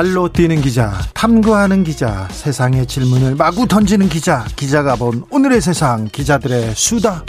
발로 0.00 0.32
뛰는 0.32 0.62
기자, 0.62 0.94
탐구하는 1.12 1.84
기자, 1.84 2.26
세상의 2.30 2.86
질문을 2.86 3.34
마구 3.34 3.68
던지는 3.68 4.08
기자, 4.08 4.46
기자가 4.56 4.96
본 4.96 5.24
오늘의 5.28 5.60
세상, 5.60 6.08
기자들의 6.10 6.74
수다. 6.74 7.22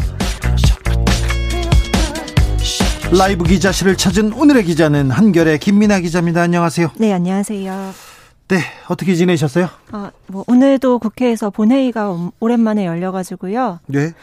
라이브 3.12 3.44
기자실을 3.44 3.98
찾은 3.98 4.32
오늘의 4.32 4.64
기자는 4.64 5.12
한결의 5.12 5.60
김민아 5.60 6.00
기자입니다. 6.00 6.44
안녕하세요. 6.44 6.92
네, 6.96 7.12
안녕하세요. 7.12 7.94
네, 8.48 8.62
어떻게 8.88 9.16
지내셨어요? 9.16 9.68
아, 9.92 10.12
뭐 10.28 10.46
오늘도 10.48 11.00
국회에서 11.00 11.50
본회의가 11.50 12.32
오랜만에 12.40 12.86
열려가지고요. 12.86 13.82
네. 13.88 14.14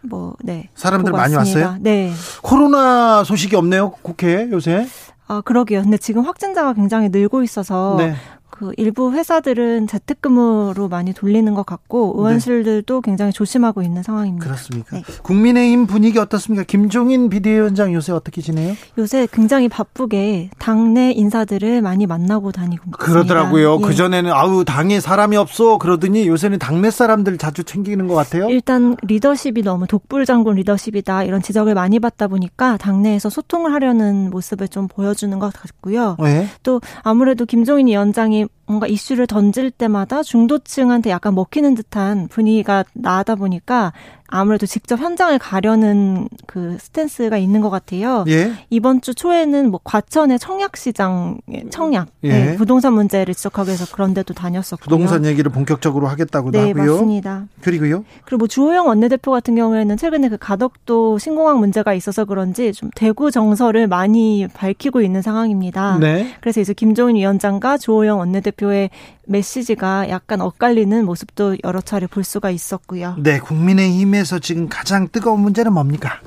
뭐, 0.00 0.34
네. 0.42 0.70
사람들 0.74 1.12
많이 1.12 1.36
왔습니다. 1.36 1.68
왔어요? 1.68 1.80
네. 1.80 2.12
코로나 2.42 3.22
소식이 3.22 3.54
없네요, 3.54 3.92
국회에 4.02 4.48
요새. 4.50 4.88
아, 5.28 5.40
그러게요. 5.40 5.82
근데 5.82 5.96
지금 5.96 6.24
확진자가 6.24 6.72
굉장히 6.74 7.08
늘고 7.08 7.42
있어서 7.42 7.96
네. 7.98 8.14
그 8.52 8.72
일부 8.76 9.12
회사들은 9.12 9.86
재택근무로 9.86 10.88
많이 10.88 11.14
돌리는 11.14 11.52
것 11.54 11.64
같고 11.64 12.14
의원실들도 12.18 13.00
굉장히 13.00 13.32
조심하고 13.32 13.80
있는 13.80 14.02
상황입니다. 14.02 14.44
그렇습니까? 14.44 14.96
네. 14.98 15.02
국민의힘 15.22 15.86
분위기 15.86 16.18
어떻습니까? 16.18 16.62
김종인 16.62 17.30
비대위원장 17.30 17.94
요새 17.94 18.12
어떻게 18.12 18.42
지내요? 18.42 18.74
요새 18.98 19.26
굉장히 19.32 19.70
바쁘게 19.70 20.50
당내 20.58 21.12
인사들을 21.12 21.80
많이 21.80 22.06
만나고 22.06 22.52
다니고 22.52 22.82
있습니다. 22.88 22.98
그러더라고요. 22.98 23.78
예. 23.80 23.80
그 23.80 23.94
전에는 23.94 24.30
아우 24.30 24.64
당에 24.66 25.00
사람이 25.00 25.36
없어 25.38 25.78
그러더니 25.78 26.28
요새는 26.28 26.58
당내 26.58 26.90
사람들 26.90 27.38
자주 27.38 27.64
챙기는 27.64 28.06
것 28.06 28.14
같아요. 28.14 28.50
일단 28.50 28.96
리더십이 29.02 29.62
너무 29.62 29.86
독불장군 29.86 30.56
리더십이다 30.56 31.24
이런 31.24 31.40
지적을 31.40 31.74
많이 31.74 31.98
받다 32.00 32.28
보니까 32.28 32.76
당내에서 32.76 33.30
소통을 33.30 33.72
하려는 33.72 34.28
모습을 34.30 34.68
좀 34.68 34.88
보여주는 34.88 35.36
것 35.38 35.52
같고요. 35.54 36.16
네. 36.20 36.48
또 36.62 36.82
아무래도 37.02 37.46
김종인 37.46 37.86
위원장이 37.86 38.41
они 38.42 38.48
뭔가 38.72 38.86
이슈를 38.86 39.26
던질 39.26 39.70
때마다 39.70 40.22
중도층한테 40.22 41.10
약간 41.10 41.34
먹히는 41.34 41.74
듯한 41.74 42.28
분위기가 42.28 42.84
나다 42.94 43.34
보니까 43.34 43.92
아무래도 44.34 44.64
직접 44.64 44.98
현장을 44.98 45.38
가려는 45.38 46.26
그 46.46 46.78
스탠스가 46.80 47.36
있는 47.36 47.60
것 47.60 47.68
같아요. 47.68 48.24
예. 48.28 48.52
이번 48.70 49.02
주 49.02 49.14
초에는 49.14 49.70
뭐 49.70 49.78
과천의 49.84 50.38
청약시장 50.38 51.38
청약 51.68 52.08
예. 52.24 52.28
네, 52.28 52.56
부동산 52.56 52.94
문제를 52.94 53.34
지적하기 53.34 53.68
위해서 53.68 53.84
그런 53.94 54.14
데도 54.14 54.32
다녔었고요. 54.32 54.84
부동산 54.84 55.26
얘기를 55.26 55.52
본격적으로 55.52 56.06
하겠다고도 56.06 56.58
네, 56.58 56.68
하고요. 56.68 56.92
맞습니다. 56.92 57.44
그리고요. 57.60 58.06
그리고 58.24 58.38
뭐 58.38 58.48
주호영 58.48 58.86
원내대표 58.86 59.30
같은 59.32 59.54
경우에는 59.54 59.98
최근에 59.98 60.30
그 60.30 60.38
가덕도 60.38 61.18
신공항 61.18 61.58
문제가 61.58 61.92
있어서 61.92 62.24
그런지 62.24 62.72
좀 62.72 62.88
대구 62.94 63.30
정서를 63.30 63.86
많이 63.86 64.46
밝히고 64.54 65.02
있는 65.02 65.20
상황입니다. 65.20 65.98
네. 65.98 66.34
그래서 66.40 66.62
이제 66.62 66.72
김종인 66.72 67.16
위원장과 67.16 67.76
주호영 67.76 68.18
원내대표 68.18 68.61
의 68.70 68.90
메시지가 69.26 70.08
약간 70.10 70.40
엇갈리는 70.40 71.04
모습도 71.04 71.56
여러 71.64 71.80
차례 71.80 72.06
볼 72.06 72.22
수가 72.22 72.50
있었고요. 72.50 73.16
네, 73.18 73.38
국민의힘에서 73.40 74.38
지금 74.38 74.68
가장 74.68 75.08
뜨거운 75.10 75.40
문제는 75.40 75.72
뭡니까? 75.72 76.20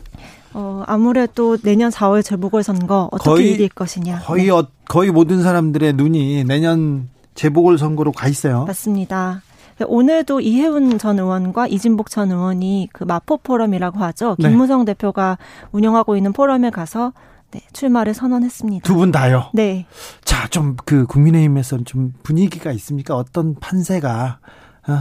어, 0.53 0.83
아무래도 0.87 1.57
내년 1.57 1.91
4월 1.91 2.23
재보궐선거 2.23 3.09
어떻게 3.11 3.29
거의- 3.29 3.51
이길 3.53 3.69
것이냐. 3.69 4.19
거의 4.25 4.45
네, 4.45 4.49
어, 4.51 4.65
거의 4.87 5.11
모든 5.11 5.43
사람들의 5.43 5.93
눈이 5.93 6.43
내년 6.45 7.09
재보궐 7.35 7.77
선거로 7.77 8.11
가 8.11 8.27
있어요. 8.27 8.63
맞습니다. 8.65 9.41
오늘도 9.85 10.39
이혜훈 10.39 10.97
전 10.97 11.19
의원과 11.19 11.67
이진복 11.67 12.09
전 12.09 12.31
의원이 12.31 12.87
그 12.93 13.03
마포 13.03 13.37
포럼이라고 13.43 13.99
하죠. 13.99 14.37
네. 14.39 14.47
김무성 14.49 14.85
대표가 14.85 15.37
운영하고 15.73 16.15
있는 16.15 16.31
포럼에 16.31 16.69
가서 16.69 17.11
네, 17.55 17.61
출마를 17.73 18.13
선언했습니다. 18.13 18.85
두 18.85 18.95
분 18.95 19.11
다요. 19.11 19.49
네. 19.53 19.85
자, 20.25 20.47
좀 20.49 20.75
그 20.85 21.05
국민의힘에서는 21.05 21.85
좀 21.85 22.13
분위기가 22.23 22.71
있습니까? 22.73 23.15
어떤 23.15 23.55
판세가 23.55 24.39
어, 24.87 24.93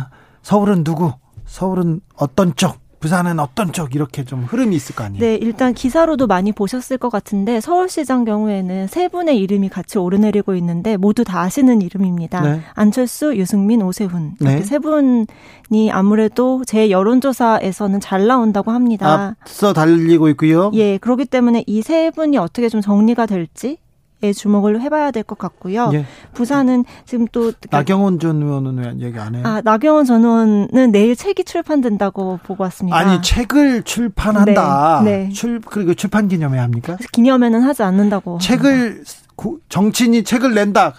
서울은 0.42 0.84
누구? 0.84 1.12
서울은 1.46 2.00
어떤 2.14 2.54
쪽? 2.54 2.78
부산은 3.04 3.38
어떤 3.38 3.70
쪽? 3.70 3.94
이렇게 3.94 4.24
좀 4.24 4.44
흐름이 4.44 4.74
있을 4.76 4.94
거 4.94 5.04
아니에요. 5.04 5.20
네, 5.20 5.34
일단 5.34 5.74
기사로도 5.74 6.26
많이 6.26 6.52
보셨을 6.52 6.96
것 6.96 7.10
같은데 7.10 7.60
서울시장 7.60 8.24
경우에는 8.24 8.86
세 8.86 9.08
분의 9.08 9.38
이름이 9.40 9.68
같이 9.68 9.98
오르내리고 9.98 10.54
있는데 10.54 10.96
모두 10.96 11.22
다 11.22 11.42
아시는 11.42 11.82
이름입니다. 11.82 12.40
네. 12.40 12.60
안철수, 12.72 13.36
유승민, 13.36 13.82
오세훈 13.82 14.36
이렇게 14.40 14.56
네. 14.56 14.62
세 14.62 14.78
분이 14.78 15.90
아무래도 15.92 16.62
제 16.66 16.88
여론조사에서는 16.88 18.00
잘 18.00 18.26
나온다고 18.26 18.70
합니다. 18.70 19.36
앞서 19.42 19.74
달리고 19.74 20.30
있고요. 20.30 20.70
예, 20.72 20.96
그렇기 20.96 21.26
때문에 21.26 21.62
이 21.66 21.82
세 21.82 22.10
분이 22.10 22.38
어떻게 22.38 22.70
좀 22.70 22.80
정리가 22.80 23.26
될지. 23.26 23.76
에 24.24 24.32
주목을 24.32 24.80
해봐야 24.80 25.10
될 25.10 25.22
것 25.24 25.36
같고요. 25.38 25.90
예. 25.92 26.06
부산은 26.32 26.84
지금 27.04 27.26
또 27.30 27.52
나경원 27.70 28.18
전 28.18 28.42
의원은 28.42 28.78
왜 28.78 29.06
얘기 29.06 29.18
안 29.18 29.34
해요? 29.34 29.42
아 29.46 29.60
나경원 29.62 30.04
전 30.06 30.24
의원은 30.24 30.92
내일 30.92 31.14
책이 31.14 31.44
출판된다고 31.44 32.38
보고 32.42 32.62
왔습니다. 32.64 32.96
아니 32.96 33.20
책을 33.20 33.82
출판한다. 33.82 35.02
네, 35.04 35.24
네. 35.26 35.28
출 35.30 35.60
그리고 35.60 35.94
출판 35.94 36.28
기념회 36.28 36.58
합니까? 36.58 36.96
기념회는 37.12 37.62
하지 37.62 37.82
않는다고 37.82 38.38
책을 38.38 39.04
구- 39.36 39.60
정치인이 39.68 40.24
책을 40.24 40.54
낸다. 40.54 40.94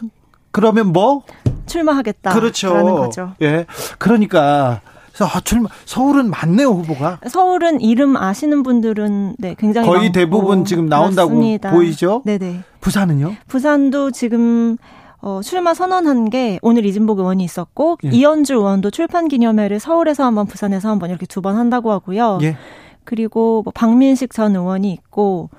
그러면 0.52 0.94
뭐? 0.94 1.24
출마하겠다. 1.66 2.34
그렇죠. 2.34 2.74
거죠. 2.96 3.34
예. 3.41 3.66
그러니까 3.97 4.81
그래서 5.16 5.31
아, 5.34 5.40
출마 5.40 5.70
서울은 5.86 6.30
많네요 6.30 6.68
후보가. 6.72 7.22
서울은 7.28 7.80
이름 7.80 8.18
아시는 8.18 8.64
분들은 8.64 9.36
네 9.40 9.56
굉장히 9.58 9.88
거의 9.88 10.00
많고 10.02 10.12
대부분 10.14 10.66
지금 10.66 10.88
나온다고 10.88 11.30
맞습니다. 11.30 11.72
보이죠? 11.72 12.22
네네. 12.26 12.64
부산은요? 12.81 13.36
부산도 13.48 14.12
지금 14.12 14.78
어, 15.22 15.40
출마 15.42 15.74
선언한 15.74 16.30
게 16.30 16.59
오늘 16.62 16.86
이진복 16.86 17.20
의원이 17.20 17.44
있었고 17.46 17.98
예. 18.03 18.09
이현주 18.09 18.53
의원도 18.56 18.92
출판 18.92 19.28
기념회를 19.30 19.80
서울에서 19.80 20.24
한번 20.26 20.46
부산에서 20.46 20.90
한번 20.90 21.09
이렇게 21.09 21.26
두 21.26 21.42
번 21.42 21.56
한다고 21.56 21.92
하고요. 21.92 22.40
예. 22.42 22.58
그리고 23.06 23.62
뭐 23.64 23.72
박민식 23.74 24.34
전 24.34 24.56
의원이 24.56 24.92
있고 24.92 25.50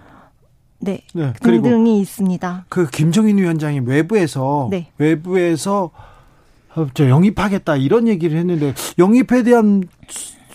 네 0.78 1.00
네. 1.14 1.32
등등이 1.40 1.98
있습니다. 2.00 2.66
그 2.68 2.86
김종인 2.90 3.38
위원장이 3.38 3.80
외부에서 3.80 4.68
네. 4.70 4.88
외부에서 4.98 5.90
어, 5.94 6.15
저 6.94 7.08
영입하겠다 7.08 7.76
이런 7.76 8.06
얘기를 8.08 8.38
했는데 8.38 8.74
영입에 8.98 9.42
대한 9.42 9.84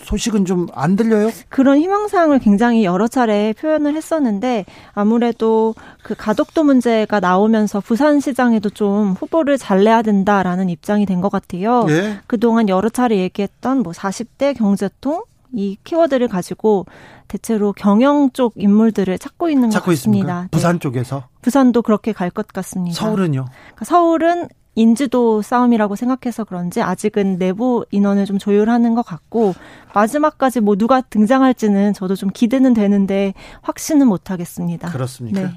소식은 0.04 0.46
좀 0.46 0.68
안 0.74 0.96
들려요? 0.96 1.30
그런 1.50 1.78
희망사항을 1.80 2.40
굉장히 2.40 2.84
여러 2.84 3.08
차례 3.08 3.54
표현을 3.54 3.96
했었는데 3.96 4.66
아무래도 4.94 5.74
그 6.04 6.16
가덕도 6.16 6.64
문제가 6.64 7.20
나오면서 7.20 7.80
부산시장에도 7.80 8.70
좀 8.72 9.14
후보를 9.14 9.58
잘 9.58 9.84
내야 9.86 10.02
된다라는 10.02 10.70
입장이 10.70 11.06
된 11.06 11.22
것 11.22 11.30
같아요. 11.32 11.86
예. 11.90 12.20
그동안 12.28 12.68
여러 12.68 12.90
차례 12.90 13.18
얘기했던 13.18 13.84
뭐 13.84 13.94
40대 13.94 14.58
경제통 14.58 15.24
이 15.54 15.78
키워드를 15.84 16.28
가지고 16.28 16.86
대체로 17.28 17.74
경영 17.74 18.30
쪽 18.32 18.54
인물들을 18.56 19.18
찾고 19.18 19.50
있는 19.50 19.70
것 19.70 19.74
찾고 19.74 19.92
있습니까? 19.94 20.26
같습니다. 20.28 20.42
네. 20.44 20.48
부산 20.52 20.80
쪽에서 20.80 21.24
부산도 21.42 21.82
그렇게 21.84 22.12
갈 22.12 22.30
것 22.32 22.48
같습니다. 22.48 22.96
서울은요? 22.96 23.46
그러니까 23.46 23.86
서울은 23.86 24.48
인지도 24.76 25.42
싸움이라고 25.42 25.96
생각해서 25.96 26.44
그런지 26.46 26.82
아직은 26.82 27.38
내부 27.38 27.86
인원을 27.92 28.26
좀 28.26 28.38
조율하는 28.38 28.96
것 28.96 29.06
같고 29.06 29.54
마지막까지 29.94 30.62
뭐 30.62 30.78
누가 30.78 31.02
등장할지는 31.02 31.94
저도 31.94 32.16
좀 32.16 32.30
기대는 32.30 32.74
되는데 32.74 33.34
확신은 33.62 34.08
못 34.08 34.32
하겠습니다. 34.32 34.90
그렇습니까? 34.90 35.42
네. 35.42 35.50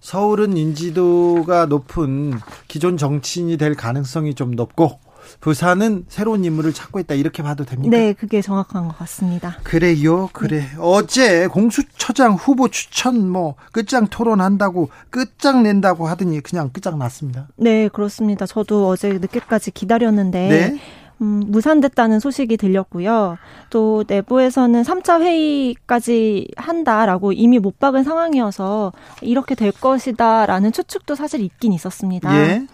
서울은 0.00 0.56
인지도가 0.56 1.66
높은 1.66 2.34
기존 2.68 2.96
정치인이 2.96 3.58
될 3.58 3.74
가능성이 3.74 4.34
좀 4.34 4.52
높고 4.52 4.98
부산은 5.42 6.04
새로운 6.08 6.44
인물을 6.44 6.72
찾고 6.72 7.00
있다 7.00 7.14
이렇게 7.14 7.42
봐도 7.42 7.64
됩니까? 7.64 7.94
네, 7.94 8.12
그게 8.12 8.40
정확한 8.40 8.86
것 8.86 8.96
같습니다. 8.98 9.58
그래요, 9.64 10.30
그래. 10.32 10.62
어제 10.78 11.48
공수처장 11.48 12.34
후보 12.34 12.68
추천 12.68 13.28
뭐 13.28 13.56
끝장 13.72 14.06
토론한다고 14.06 14.88
끝장 15.10 15.64
낸다고 15.64 16.06
하더니 16.06 16.40
그냥 16.40 16.70
끝장 16.72 16.96
났습니다. 16.96 17.48
네, 17.56 17.88
그렇습니다. 17.88 18.46
저도 18.46 18.86
어제 18.86 19.14
늦게까지 19.14 19.72
기다렸는데 19.72 20.48
네. 20.48 20.80
음, 21.20 21.42
무산됐다는 21.48 22.20
소식이 22.20 22.56
들렸고요. 22.56 23.36
또 23.70 24.04
내부에서는 24.06 24.82
3차 24.82 25.22
회의까지 25.22 26.46
한다라고 26.56 27.32
이미 27.32 27.58
못 27.58 27.80
박은 27.80 28.04
상황이어서 28.04 28.92
이렇게 29.22 29.56
될 29.56 29.72
것이다라는 29.72 30.70
추측도 30.70 31.16
사실 31.16 31.40
있긴 31.40 31.72
있었습니다. 31.72 32.32
예. 32.36 32.66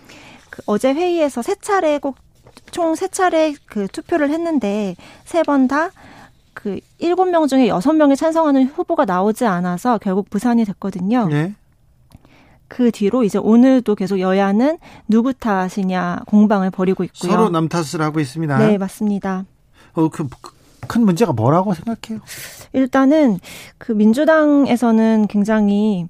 그 0.50 0.62
어제 0.66 0.92
회의에서 0.92 1.40
세 1.40 1.54
차례 1.54 1.98
꼭 1.98 2.16
총 2.70 2.94
세 2.94 3.08
차례 3.08 3.54
그 3.66 3.86
투표를 3.88 4.30
했는데 4.30 4.96
세 5.24 5.42
번 5.42 5.68
다 5.68 5.90
그 6.54 6.80
일곱 6.98 7.26
명 7.26 7.46
중에 7.46 7.68
여섯 7.68 7.92
명이 7.92 8.16
찬성하는 8.16 8.64
후보가 8.66 9.04
나오지 9.04 9.46
않아서 9.46 9.96
결국 9.98 10.28
부산이 10.28 10.64
됐거든요. 10.64 11.28
예. 11.30 11.54
그 12.66 12.90
뒤로 12.90 13.22
이제 13.22 13.38
오늘도 13.38 13.94
계속 13.94 14.18
여야는 14.18 14.78
누구 15.06 15.32
탓이냐 15.32 16.22
공방을 16.26 16.70
벌이고 16.70 17.04
있고요. 17.04 17.30
서로 17.30 17.48
남 17.48 17.68
탓을 17.68 18.02
하고 18.02 18.18
있습니다. 18.18 18.58
네, 18.58 18.76
맞습니다. 18.76 19.44
어, 19.94 20.08
그, 20.08 20.28
큰 20.88 21.04
문제가 21.04 21.32
뭐라고 21.32 21.74
생각해요? 21.74 22.20
일단은 22.72 23.38
그 23.78 23.92
민주당에서는 23.92 25.28
굉장히 25.28 26.06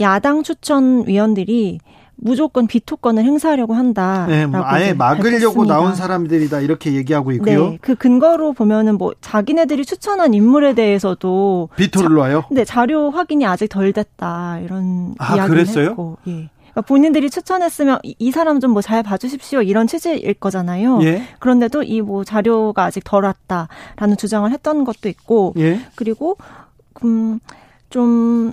야당 0.00 0.42
추천 0.42 1.06
위원들이 1.06 1.80
무조건 2.18 2.66
비토권을 2.66 3.22
행사하려고 3.24 3.74
한다. 3.74 4.26
네, 4.28 4.46
뭐 4.46 4.62
아예 4.64 4.94
막으려고 4.94 5.30
밝혔습니다. 5.30 5.74
나온 5.74 5.94
사람들이다 5.94 6.60
이렇게 6.60 6.94
얘기하고 6.94 7.32
있고요. 7.32 7.70
네, 7.70 7.78
그 7.80 7.94
근거로 7.94 8.52
보면은 8.54 8.96
뭐 8.98 9.12
자기네들이 9.20 9.84
추천한 9.84 10.32
인물에 10.34 10.74
대해서도 10.74 11.68
비토를 11.76 12.16
놔요. 12.16 12.44
네, 12.50 12.64
자료 12.64 13.10
확인이 13.10 13.44
아직 13.46 13.68
덜 13.68 13.92
됐다 13.92 14.60
이런 14.60 15.14
아, 15.18 15.36
이야기를 15.36 15.48
그랬어요? 15.64 15.88
했고, 15.90 16.16
예. 16.26 16.48
그러니까 16.72 16.80
본인들이 16.82 17.30
추천했으면 17.30 17.98
이 18.02 18.30
사람 18.30 18.60
좀 18.60 18.72
뭐 18.72 18.80
잘 18.82 19.02
봐주십시오 19.02 19.62
이런 19.62 19.86
취지일 19.86 20.34
거잖아요. 20.34 21.00
예. 21.02 21.22
그런데도 21.38 21.82
이 21.84 22.00
뭐 22.00 22.24
자료가 22.24 22.84
아직 22.84 23.02
덜 23.04 23.24
왔다라는 23.24 24.16
주장을 24.18 24.50
했던 24.50 24.84
것도 24.84 25.08
있고, 25.08 25.54
예. 25.58 25.80
그리고 25.94 26.36
음 27.04 27.40
좀 27.88 28.52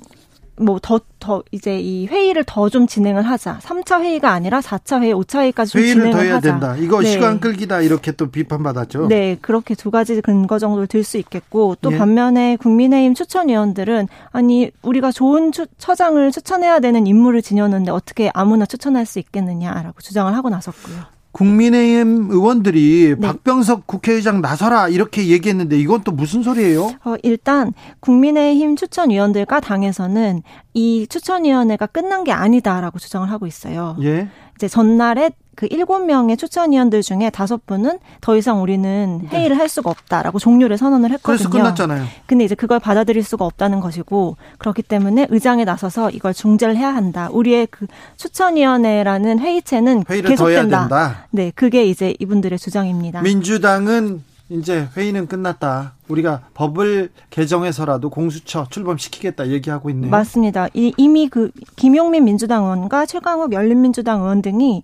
뭐더 0.58 1.00
더 1.20 1.42
이제 1.52 1.80
이 1.80 2.06
회의를 2.08 2.44
더 2.46 2.70
좀 2.70 2.86
진행을 2.88 3.24
하자. 3.24 3.60
3차 3.62 4.02
회의가 4.02 4.32
아니라 4.32 4.60
4차 4.60 5.02
회의, 5.02 5.14
5차 5.14 5.40
회의까지 5.42 5.72
좀 5.72 5.82
회의를 5.82 5.94
진행을 6.04 6.12
더 6.18 6.24
해야 6.24 6.36
하자. 6.36 6.52
된다. 6.52 6.76
이거 6.78 7.02
네. 7.02 7.08
시간 7.10 7.40
끌기다 7.40 7.82
이렇게 7.82 8.12
또 8.12 8.30
비판받았죠. 8.30 9.08
네, 9.08 9.38
그렇게 9.42 9.74
두 9.76 9.90
가지 9.92 10.20
근거 10.22 10.60
정도를 10.60 10.88
들 10.88 11.04
수 11.04 11.18
있겠고 11.18 11.76
또 11.82 11.92
예. 11.92 11.98
반면에 11.98 12.56
국민의힘 12.58 13.14
추천위원들은 13.14 14.08
아니 14.32 14.72
우리가 14.84 15.12
좋은 15.12 15.52
추, 15.52 15.66
처장을 15.78 16.32
추천해야 16.32 16.80
되는 16.80 17.06
인물을 17.08 17.42
지녔는데 17.42 17.92
어떻게 17.92 18.32
아무나 18.34 18.66
추천할 18.66 19.06
수 19.06 19.20
있겠느냐라고 19.20 20.00
주장을 20.02 20.34
하고 20.36 20.50
나섰고요. 20.50 21.13
국민의힘 21.34 22.30
의원들이 22.32 23.16
네. 23.20 23.28
박병석 23.28 23.88
국회의장 23.88 24.40
나서라 24.42 24.88
이렇게 24.88 25.28
얘기했는데 25.28 25.78
이건 25.78 26.04
또 26.04 26.12
무슨 26.12 26.44
소리예요? 26.44 26.92
어, 27.04 27.16
일단 27.24 27.74
국민의힘 28.00 28.76
추천위원들과 28.76 29.60
당에서는 29.60 30.44
이 30.74 31.08
추천위원회가 31.08 31.88
끝난 31.88 32.24
게 32.24 32.32
아니다라고 32.32 33.00
주장을 33.00 33.30
하고 33.30 33.48
있어요. 33.48 33.96
예. 34.02 34.28
이제 34.56 34.68
전날에 34.68 35.32
그 35.56 35.68
일곱 35.70 36.00
명의 36.06 36.36
추천위원들 36.36 37.02
중에 37.04 37.30
다섯 37.30 37.66
분은 37.66 38.00
더 38.22 38.36
이상 38.36 38.62
우리는 38.62 39.20
네. 39.24 39.28
회의를 39.28 39.56
네. 39.56 39.60
할 39.60 39.70
수가 39.70 39.92
없다라고 39.92 40.40
종료를 40.40 40.78
선언을 40.78 41.12
했거든요. 41.12 41.38
그래서 41.38 41.50
끝났잖아요. 41.50 42.06
근데 42.26 42.44
이제 42.44 42.56
그걸 42.56 42.80
받아들일 42.80 43.24
수가 43.24 43.46
없다는 43.46 43.80
것이고 43.80 44.38
그렇기 44.58 44.82
때문에 44.82 45.28
의장에 45.30 45.64
나서서 45.64 46.10
이걸 46.10 46.34
중재를 46.34 46.76
해야 46.76 46.94
한다. 46.94 47.30
우리의 47.32 47.68
그 47.70 47.86
추천위원회라는 48.18 49.40
회의체는 49.40 50.06
계속된다. 50.06 51.28
네, 51.30 51.52
그게 51.54 51.86
이제 51.86 52.16
이분들의 52.20 52.58
주장입니다. 52.58 53.22
민주당은 53.22 54.24
이제 54.54 54.88
회의는 54.96 55.26
끝났다. 55.28 55.96
우리가 56.08 56.42
법을 56.54 57.10
개정해서라도 57.32 58.12
공수처 58.12 58.68
출범시키겠다 58.70 59.48
얘기하고 59.48 59.90
있네요. 59.90 60.12
맞습니다. 60.12 60.68
이미 60.74 61.28
그 61.28 61.50
김용민 61.76 62.26
민주당 62.26 62.64
의원과 62.66 63.08
최강욱 63.08 63.52
열린민주당 63.52 64.22
의원 64.22 64.44
등이 64.44 64.84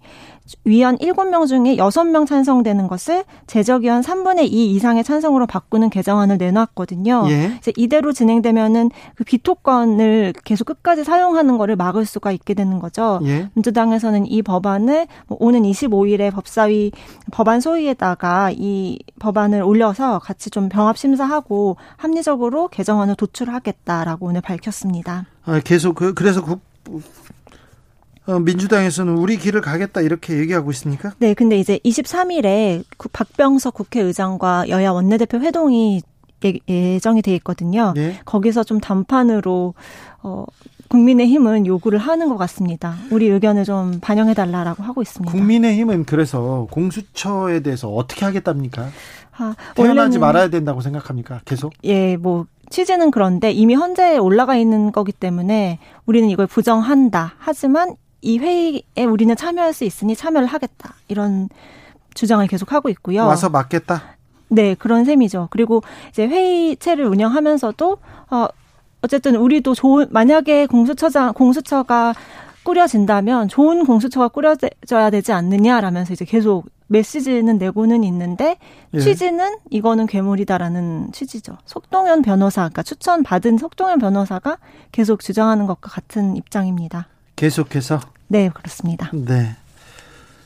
위원 0.63 0.97
7명 0.97 1.47
중에 1.47 1.75
6명 1.77 2.27
찬성되는 2.27 2.87
것을 2.87 3.23
제적위원 3.47 4.01
3분의 4.01 4.51
2 4.51 4.71
이상의 4.71 5.03
찬성으로 5.03 5.47
바꾸는 5.47 5.89
개정안을 5.89 6.37
내놨거든요. 6.37 7.25
예. 7.29 7.55
이제 7.57 7.71
이대로 7.75 8.13
진행되면은 8.13 8.91
그 9.15 9.23
비토권을 9.23 10.33
계속 10.43 10.65
끝까지 10.65 11.03
사용하는 11.03 11.57
거를 11.57 11.75
막을 11.75 12.05
수가 12.05 12.31
있게 12.31 12.53
되는 12.53 12.79
거죠. 12.79 13.19
예. 13.23 13.49
민주당에서는 13.53 14.25
이 14.27 14.41
법안을 14.41 15.07
뭐 15.27 15.37
오는 15.39 15.61
25일에 15.63 16.31
법사위 16.31 16.91
법안 17.31 17.59
소위에다가 17.59 18.51
이 18.51 18.99
법안을 19.19 19.61
올려서 19.61 20.19
같이 20.19 20.49
좀 20.49 20.69
병합 20.69 20.97
심사하고 20.97 21.77
합리적으로 21.97 22.67
개정안을 22.69 23.15
도출하겠다라고 23.15 24.25
오늘 24.25 24.41
밝혔습니다. 24.41 25.25
아, 25.45 25.59
계속 25.63 25.95
그 25.95 26.13
그래서 26.13 26.43
국 26.43 26.61
어, 26.89 26.99
민주당에서는 28.27 29.18
우리 29.18 29.38
길을 29.38 29.62
가겠다 29.62 30.01
이렇게 30.01 30.38
얘기하고 30.38 30.71
있습니까? 30.71 31.13
네, 31.19 31.33
근데 31.33 31.57
이제 31.57 31.80
23일에 31.83 32.83
박병석 33.12 33.74
국회의장과 33.74 34.69
여야 34.69 34.92
원내대표 34.92 35.39
회동이 35.39 36.01
예, 36.69 37.00
정이 37.00 37.21
돼 37.21 37.36
있거든요. 37.36 37.94
네. 37.95 38.19
거기서 38.25 38.63
좀 38.63 38.80
단판으로 38.80 39.74
어 40.24 40.45
국민의힘은 40.89 41.68
요구를 41.68 42.00
하는 42.00 42.30
것 42.30 42.38
같습니다. 42.38 42.95
우리 43.12 43.27
의견을 43.27 43.63
좀 43.63 44.00
반영해 44.00 44.33
달라라고 44.33 44.83
하고 44.83 45.01
있습니다. 45.01 45.31
국민의힘은 45.31 46.06
그래서 46.06 46.68
공수처에 46.71 47.60
대해서 47.62 47.89
어떻게 47.89 48.25
하겠답니까? 48.25 48.89
아, 49.38 49.56
태어나지 49.75 50.19
말아야 50.19 50.50
된다고 50.50 50.81
생각합니까? 50.81 51.42
계속? 51.45 51.74
예, 51.83 52.18
뭐 52.18 52.45
취지는 52.69 53.12
그런데 53.12 53.51
이미 53.51 53.75
헌재에 53.75 54.18
올라가 54.18 54.56
있는 54.56 54.92
거기 54.92 55.12
때문에 55.12 55.80
우리는 56.06 56.30
이걸 56.30 56.48
부정한다. 56.48 57.36
하지만 57.38 57.95
이 58.21 58.38
회의에 58.39 59.06
우리는 59.07 59.36
참여할 59.36 59.74
수 59.74 59.83
있으니 59.83 60.16
참여를 60.16 60.48
하겠다. 60.48 60.94
이런 61.07 61.50
주장을 62.13 62.45
계속 62.48 62.74
하고 62.74 62.89
있고요. 62.89 63.25
와서 63.25 63.50
맞겠다. 63.50 64.18
네, 64.50 64.75
그런 64.75 65.06
셈이죠. 65.06 65.48
그리고 65.51 65.81
이제 66.10 66.27
회의체를 66.27 67.06
운영하면서도 67.06 67.98
어 68.31 68.48
어쨌든 69.01 69.36
우리도 69.36 69.75
좋은 69.75 70.07
만약에 70.10 70.66
공수처장 70.66 71.33
공수처가 71.33 72.13
꾸려진다면 72.63 73.48
좋은 73.48 73.86
공수처가 73.86 74.27
꾸려져야 74.27 75.10
되지 75.12 75.31
않느냐라면서 75.31 76.13
이제 76.13 76.25
계속 76.25 76.66
메시지는 76.88 77.57
내고는 77.57 78.04
있는데 78.04 78.57
예. 78.94 79.00
취지는 79.00 79.57
이거는 79.69 80.07
괴물이다라는 80.07 81.12
취지죠. 81.12 81.57
속동현 81.66 82.24
변호사, 82.24 82.62
그러니까 82.62 82.83
추천 82.83 83.24
받은 83.24 83.57
속동현 83.57 84.00
변호사가 84.00 84.57
계속 84.92 85.21
주장하는 85.21 85.68
것과 85.68 85.89
같은 85.89 86.36
입장입니다. 86.36 87.07
계속해서? 87.39 88.01
네, 88.27 88.50
그렇습니다. 88.53 89.09
네. 89.13 89.56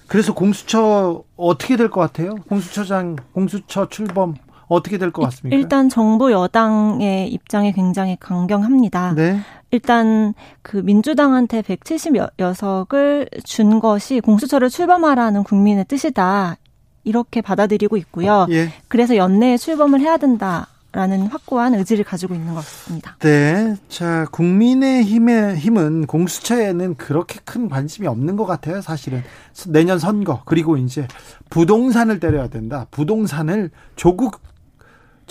그래서 0.07 0.33
공수처 0.33 1.23
어떻게 1.35 1.75
될 1.75 1.89
것 1.89 1.99
같아요? 2.01 2.35
공수처장, 2.47 3.15
공수처 3.33 3.89
출범 3.89 4.35
어떻게 4.67 4.99
될 4.99 5.11
것 5.11 5.23
같습니까? 5.23 5.57
일단 5.57 5.89
정부 5.89 6.31
여당의 6.31 7.29
입장이 7.29 7.73
굉장히 7.73 8.15
강경합니다. 8.19 9.13
네. 9.15 9.39
일단 9.71 10.35
그 10.61 10.77
민주당한테 10.77 11.63
170여석을 11.63 13.43
준 13.43 13.79
것이 13.79 14.19
공수처를 14.19 14.69
출범하라는 14.69 15.43
국민의 15.43 15.85
뜻이다. 15.85 16.57
이렇게 17.05 17.41
받아들이고 17.41 17.97
있고요. 17.97 18.45
예. 18.51 18.69
그래서 18.87 19.15
연내에 19.17 19.57
출범을 19.57 19.99
해야 19.99 20.17
된다. 20.17 20.67
라는 20.93 21.25
확고한 21.25 21.73
의지를 21.73 22.03
가지고 22.05 22.35
있는 22.35 22.53
것 22.53 22.55
같습니다. 22.55 23.17
네. 23.19 23.75
자, 23.89 24.27
국민의힘의 24.31 25.57
힘은 25.57 26.05
공수처에는 26.05 26.95
그렇게 26.95 27.39
큰 27.43 27.67
관심이 27.67 28.07
없는 28.07 28.35
것 28.35 28.45
같아요, 28.45 28.79
사실은. 28.79 29.23
내년 29.69 29.97
선거, 29.97 30.43
그리고 30.45 30.77
이제 30.77 31.07
부동산을 31.49 32.19
때려야 32.19 32.47
된다. 32.47 32.85
부동산을 32.91 33.71
조국 33.95 34.39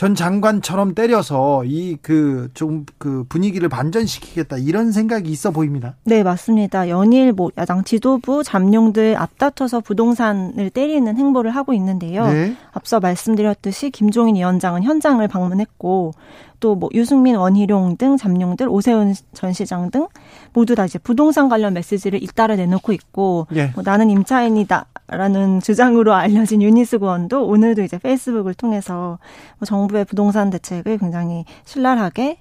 전 0.03 0.17
장관처럼 0.17 0.97
때려서 0.97 1.63
이 1.65 1.97
그 2.03 2.51
좀 2.55 2.85
그 2.99 3.25
분위기를 3.29 3.69
반전시키겠다 3.69 4.57
이런 4.59 4.91
생각이 4.91 5.31
있어 5.31 5.53
보입니다. 5.53 5.95
네, 6.03 6.25
맞습니다. 6.25 6.89
연일 6.89 7.33
뭐 7.33 7.51
야당 7.57 7.85
지도부 7.85 8.43
잠룡들 8.43 9.17
앞다퉈서 9.17 9.79
부동산을 9.81 10.71
때리는 10.71 11.17
행보를 11.17 11.53
하고 11.53 11.73
있는데요. 11.75 12.27
네. 12.27 12.57
앞서 12.73 12.99
말씀드렸듯이 12.99 13.91
김종인 13.91 14.35
위원장은 14.35 14.83
현장을 14.83 15.27
방문했고 15.29 16.15
또뭐 16.59 16.91
유승민, 16.95 17.35
원희룡 17.37 17.97
등 17.97 18.17
잠룡들, 18.17 18.69
오세훈 18.69 19.15
전 19.35 19.53
시장 19.53 19.91
등 19.91 20.07
모두 20.53 20.75
다 20.77 20.85
이제 20.85 20.99
부동산 20.99 21.49
관련 21.49 21.75
메시지를 21.75 22.23
잇따라 22.23 22.55
내놓고 22.57 22.93
있고 22.93 23.47
네. 23.51 23.71
뭐 23.75 23.83
나는 23.85 24.11
임차인이다. 24.11 24.87
라는 25.17 25.61
주장으로 25.61 26.15
알려진 26.15 26.63
유니스 26.63 26.99
구원도 26.99 27.47
오늘도 27.47 27.83
이제 27.83 27.99
페이스북을 27.99 28.55
통해서 28.55 29.19
뭐 29.59 29.67
정부의 29.67 30.05
부동산 30.07 30.49
대책을 30.51 30.99
굉장히 30.99 31.45
신랄하게 31.65 32.39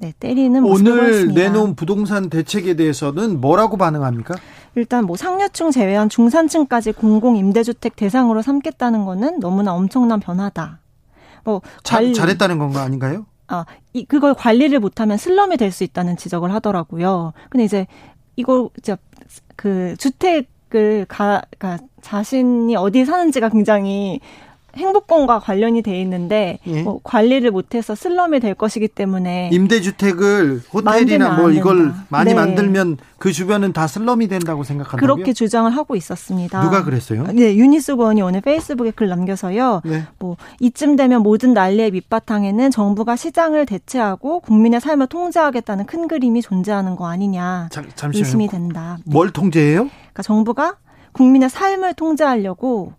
네, 0.00 0.12
때리는 0.20 0.62
모습을 0.62 0.92
오늘 0.92 1.02
보였습니다. 1.02 1.40
내놓은 1.40 1.74
부동산 1.74 2.28
대책에 2.30 2.74
대해서는 2.74 3.40
뭐라고 3.40 3.76
반응합니까? 3.76 4.34
일단 4.74 5.04
뭐 5.04 5.16
상류층 5.16 5.70
제외한 5.70 6.08
중산층까지 6.08 6.92
공공 6.92 7.36
임대주택 7.36 7.96
대상으로 7.96 8.42
삼겠다는 8.42 9.04
거는 9.04 9.40
너무나 9.40 9.74
엄청난 9.74 10.20
변화다. 10.20 10.80
뭐 11.44 11.62
잘, 11.82 12.12
잘했다는 12.12 12.58
건가 12.58 12.82
아닌가요? 12.82 13.26
아, 13.48 13.64
이 13.92 14.04
그걸 14.04 14.34
관리를 14.34 14.78
못하면 14.78 15.16
슬럼이 15.16 15.56
될 15.56 15.72
수 15.72 15.82
있다는 15.82 16.16
지적을 16.16 16.52
하더라고요. 16.52 17.32
근데 17.50 17.64
이제 17.64 17.86
이거 18.36 18.70
이제 18.78 18.96
그 19.56 19.96
주택 19.98 20.48
을 20.74 21.06
가, 21.06 21.42
가 21.58 21.78
자신이 22.02 22.76
어디에 22.76 23.04
사는지가 23.04 23.48
굉장히 23.48 24.20
행복권과 24.78 25.40
관련이 25.40 25.82
돼 25.82 26.00
있는데 26.00 26.58
예. 26.66 26.82
뭐 26.82 27.00
관리를 27.02 27.50
못해서 27.50 27.94
슬럼이 27.94 28.40
될 28.40 28.54
것이기 28.54 28.88
때문에 28.88 29.50
임대주택을 29.52 30.62
호텔이나 30.72 31.36
뭐 31.36 31.50
이걸 31.50 31.92
많이 32.08 32.30
네. 32.30 32.34
만들면 32.34 32.96
그 33.18 33.32
주변은 33.32 33.72
다 33.72 33.86
슬럼이 33.86 34.28
된다고 34.28 34.62
생각한다고요? 34.62 35.14
그렇게 35.16 35.32
주장을 35.32 35.70
하고 35.76 35.96
있었습니다. 35.96 36.62
누가 36.62 36.84
그랬어요? 36.84 37.24
네, 37.32 37.56
윤희숙 37.56 37.92
의원이 37.92 38.22
오늘 38.22 38.40
페이스북에 38.40 38.92
글 38.92 39.08
남겨서요. 39.08 39.82
네. 39.84 40.04
뭐 40.18 40.36
이쯤 40.60 40.96
되면 40.96 41.22
모든 41.22 41.52
난리의 41.52 41.90
밑바탕에는 41.90 42.70
정부가 42.70 43.16
시장을 43.16 43.66
대체하고 43.66 44.40
국민의 44.40 44.80
삶을 44.80 45.08
통제하겠다는 45.08 45.86
큰 45.86 46.06
그림이 46.08 46.42
존재하는 46.42 46.96
거 46.96 47.08
아니냐 47.08 47.68
자, 47.70 47.82
의심이 48.14 48.46
된다. 48.48 48.98
뭘 49.04 49.30
통제해요? 49.30 49.88
그러니까 49.88 50.22
정부가 50.22 50.76
국민의 51.12 51.50
삶을 51.50 51.94
통제하려고 51.94 52.92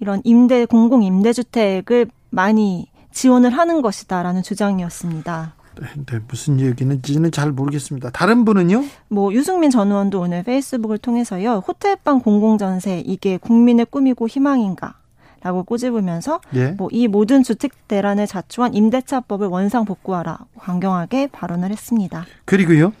이런 0.00 0.20
임대 0.24 0.64
공공 0.64 1.02
임대주택을 1.02 2.06
많이 2.30 2.88
지원을 3.12 3.50
하는 3.50 3.82
것이다라는 3.82 4.42
주장이었습니다. 4.42 5.54
네, 5.80 5.86
네, 6.06 6.20
무슨 6.28 6.60
얘기는지는 6.60 7.30
잘 7.30 7.52
모르겠습니다. 7.52 8.10
다른 8.10 8.44
분은요? 8.44 8.84
뭐 9.08 9.32
유승민 9.32 9.70
전 9.70 9.88
의원도 9.90 10.20
오늘 10.20 10.42
페이스북을 10.42 10.98
통해서요. 10.98 11.62
호텔방 11.66 12.20
공공전세 12.20 13.02
이게 13.06 13.36
국민의 13.36 13.86
꿈이고 13.86 14.28
희망인가? 14.28 14.94
라고 15.42 15.62
꼬집으면서 15.62 16.40
예. 16.54 16.72
뭐이 16.72 17.08
모든 17.08 17.42
주택 17.42 17.88
대란을 17.88 18.26
자초한 18.26 18.74
임대차법을 18.74 19.46
원상 19.46 19.86
복구하라 19.86 20.38
강경하게 20.58 21.28
발언을 21.28 21.70
했습니다. 21.70 22.26
그리고요? 22.44 22.92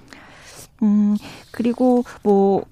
음 0.82 1.18
그리고 1.50 2.02
뭐 2.22 2.64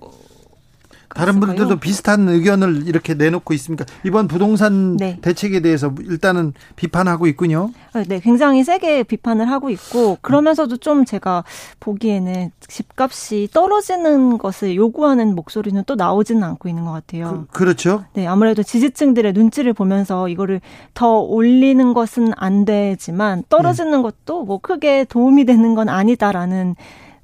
다른 1.19 1.41
분들도 1.41 1.81
비슷한 1.81 2.29
의견을 2.29 2.87
이렇게 2.87 3.15
내놓고 3.15 3.53
있습니까? 3.55 3.85
이번 4.05 4.29
부동산 4.29 4.97
네. 4.97 5.19
대책에 5.21 5.59
대해서 5.61 5.93
일단은 6.01 6.53
비판하고 6.77 7.27
있군요. 7.27 7.71
아, 7.93 8.05
네, 8.07 8.21
굉장히 8.21 8.63
세게 8.63 9.03
비판을 9.03 9.51
하고 9.51 9.69
있고 9.71 10.19
그러면서도 10.23 10.77
좀 10.77 11.05
제가 11.05 11.43
보기에는 11.81 12.53
집값이 12.69 13.49
떨어지는 13.53 14.39
것을 14.39 14.77
요구하는 14.77 15.35
목소리는 15.35 15.83
또 15.87 15.97
나오지는 15.97 16.45
않고 16.45 16.69
있는 16.69 16.85
것 16.85 16.93
같아요. 16.93 17.47
그, 17.51 17.65
렇죠 17.65 18.05
네, 18.13 18.27
아무래도 18.27 18.63
지지층들의 18.63 19.33
눈치를 19.33 19.73
보면서 19.73 20.29
이거를 20.29 20.61
더 20.95 21.19
올리는 21.19 21.95
것은 21.95 22.33
안 22.37 22.65
되지만 22.65 23.43
떨어지는 23.49 23.91
네. 23.91 24.03
것도 24.03 24.45
뭐 24.45 24.59
크게 24.59 25.05
도움이 25.05 25.47
되는 25.47 25.75
건 25.75 25.89
아니다라는 25.89 26.77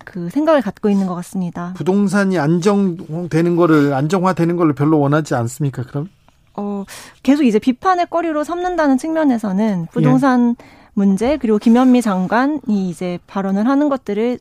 그 0.05 0.31
생각을 0.31 0.63
갖고 0.63 0.89
있는 0.89 1.07
것 1.07 1.15
같습니다. 1.17 1.75
부동산이 1.77 2.39
안정되는 2.39 3.57
거를 3.57 3.93
안정화되는 3.95 4.57
걸로 4.57 4.75
별로 4.75 4.99
원하지 5.01 5.35
않습니까? 5.35 5.83
그럼? 5.83 6.09
어 6.57 6.85
계속 7.23 7.43
이제 7.45 7.59
비판의 7.59 8.07
거리로 8.11 8.45
삼는다는 8.45 8.99
측면에서는 8.99 9.89
부동산 9.93 10.55
예. 10.61 10.65
문제 10.95 11.37
그리고 11.37 11.59
김현미 11.59 12.01
장관이 12.03 12.89
이제 12.89 13.19
발언을 13.27 13.67
하는 13.67 13.89
것들을 13.89 14.39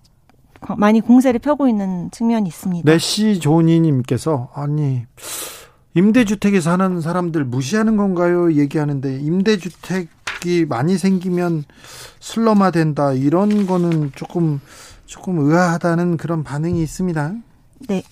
많이 0.77 1.01
공세를 1.01 1.39
펴고 1.39 1.67
있는 1.67 2.09
측면이 2.11 2.47
있습니다. 2.47 2.89
메시 2.89 3.39
조니님께서 3.39 4.49
아니 4.53 5.05
임대주택에 5.95 6.61
사는 6.61 7.01
사람들 7.01 7.43
무시하는 7.45 7.97
건가요? 7.97 8.53
얘기하는데 8.53 9.19
임대주택이 9.19 10.65
많이 10.67 10.97
생기면 10.97 11.63
슬럼화 12.19 12.71
된다 12.71 13.13
이런 13.13 13.65
거는 13.67 14.11
조금 14.15 14.59
조금 15.05 15.39
의아하다는 15.39 16.17
그런 16.17 16.43
반응이 16.43 16.81
있습니다. 16.81 17.33
네. 17.87 18.03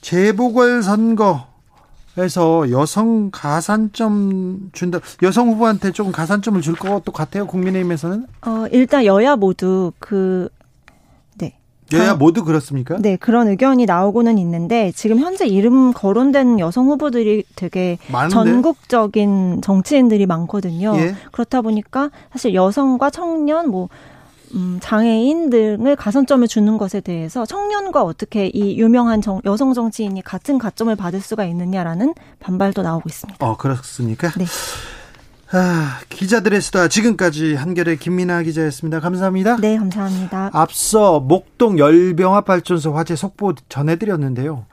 재보궐 0.00 0.82
선거에서 0.82 2.70
여성 2.70 3.30
가산점 3.30 4.70
준다. 4.72 4.98
여성 5.22 5.48
후보한테 5.48 5.92
조금 5.92 6.12
가산점을 6.12 6.60
줄 6.62 6.74
것도 6.74 7.12
같아요. 7.12 7.46
국민의힘에서는. 7.46 8.26
어 8.46 8.66
일단 8.72 9.04
여야 9.04 9.36
모두 9.36 9.92
그 9.98 10.48
네. 11.36 11.56
여야 11.92 12.14
모두 12.14 12.44
그렇습니까? 12.44 12.96
네, 12.98 13.16
그런 13.16 13.48
의견이 13.48 13.84
나오고는 13.84 14.38
있는데 14.38 14.92
지금 14.94 15.18
현재 15.18 15.46
이름 15.46 15.92
거론된 15.92 16.60
여성 16.60 16.86
후보들이 16.86 17.44
되게 17.56 17.98
많은데? 18.10 18.32
전국적인 18.34 19.60
정치인들이 19.62 20.26
많거든요. 20.26 20.94
예? 20.96 21.14
그렇다 21.32 21.60
보니까 21.62 22.10
사실 22.32 22.54
여성과 22.54 23.10
청년 23.10 23.70
뭐 23.70 23.88
음, 24.54 24.78
장애인 24.80 25.50
등을 25.50 25.96
가산점을 25.96 26.46
주는 26.48 26.78
것에 26.78 27.00
대해서 27.00 27.46
청년과 27.46 28.02
어떻게 28.02 28.46
이 28.46 28.78
유명한 28.78 29.22
정, 29.22 29.40
여성 29.44 29.72
정치인이 29.72 30.22
같은 30.22 30.58
가점을 30.58 30.94
받을 30.96 31.20
수가 31.20 31.44
있느냐라는 31.44 32.14
반발도 32.40 32.82
나오고 32.82 33.08
있습니다. 33.08 33.46
어, 33.46 33.56
그렇습니까? 33.56 34.30
네. 34.36 34.44
아, 35.52 35.98
기자들의 36.08 36.60
수다 36.60 36.86
지금까지 36.88 37.54
한결의 37.54 37.98
김민아 37.98 38.42
기자였습니다. 38.42 39.00
감사합니다. 39.00 39.56
네, 39.56 39.76
감사합니다. 39.76 40.50
앞서 40.52 41.18
목동 41.18 41.78
열병합 41.78 42.44
발전소 42.44 42.92
화재 42.92 43.16
속보 43.16 43.54
전해드렸는데요. 43.68 44.66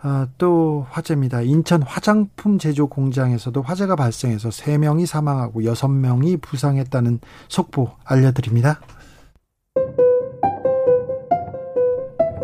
아, 0.00 0.26
또 0.38 0.86
화재입니다. 0.90 1.42
인천 1.42 1.82
화장품 1.82 2.58
제조 2.58 2.88
공장에서도 2.88 3.60
화재가 3.62 3.94
발생해서 3.94 4.48
3명이 4.48 5.06
사망하고 5.06 5.60
6명이 5.60 6.40
부상했다는 6.40 7.20
속보 7.48 7.90
알려드립니다. 8.04 8.80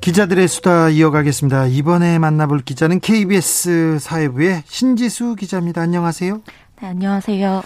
기자들의 0.00 0.48
수다 0.48 0.88
이어가겠습니다. 0.88 1.66
이번에 1.66 2.18
만나볼 2.18 2.62
기자는 2.62 3.00
KBS 3.00 3.98
사회부의 4.00 4.62
신지수 4.66 5.36
기자입니다. 5.36 5.82
안녕하세요. 5.82 6.40
네, 6.80 6.88
안녕하세요. 6.88 7.62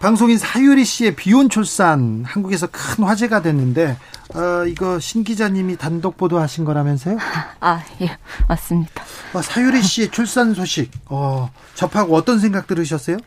방송인 0.00 0.38
사유리 0.38 0.84
씨의 0.84 1.14
비혼 1.14 1.48
출산 1.48 2.24
한국에서 2.24 2.66
큰 2.66 3.04
화제가 3.04 3.42
됐는데 3.42 3.96
어, 4.34 4.64
이거 4.66 4.98
신 4.98 5.22
기자님이 5.22 5.76
단독 5.76 6.16
보도하신 6.16 6.64
거라면서요? 6.64 7.18
아, 7.60 7.82
예, 8.00 8.16
맞습니다. 8.48 9.04
어, 9.32 9.40
사유리 9.40 9.80
씨의 9.80 10.10
출산 10.10 10.54
소식 10.54 10.90
어, 11.06 11.48
접하고 11.74 12.16
어떤 12.16 12.40
생각 12.40 12.66
들으셨어요? 12.66 13.18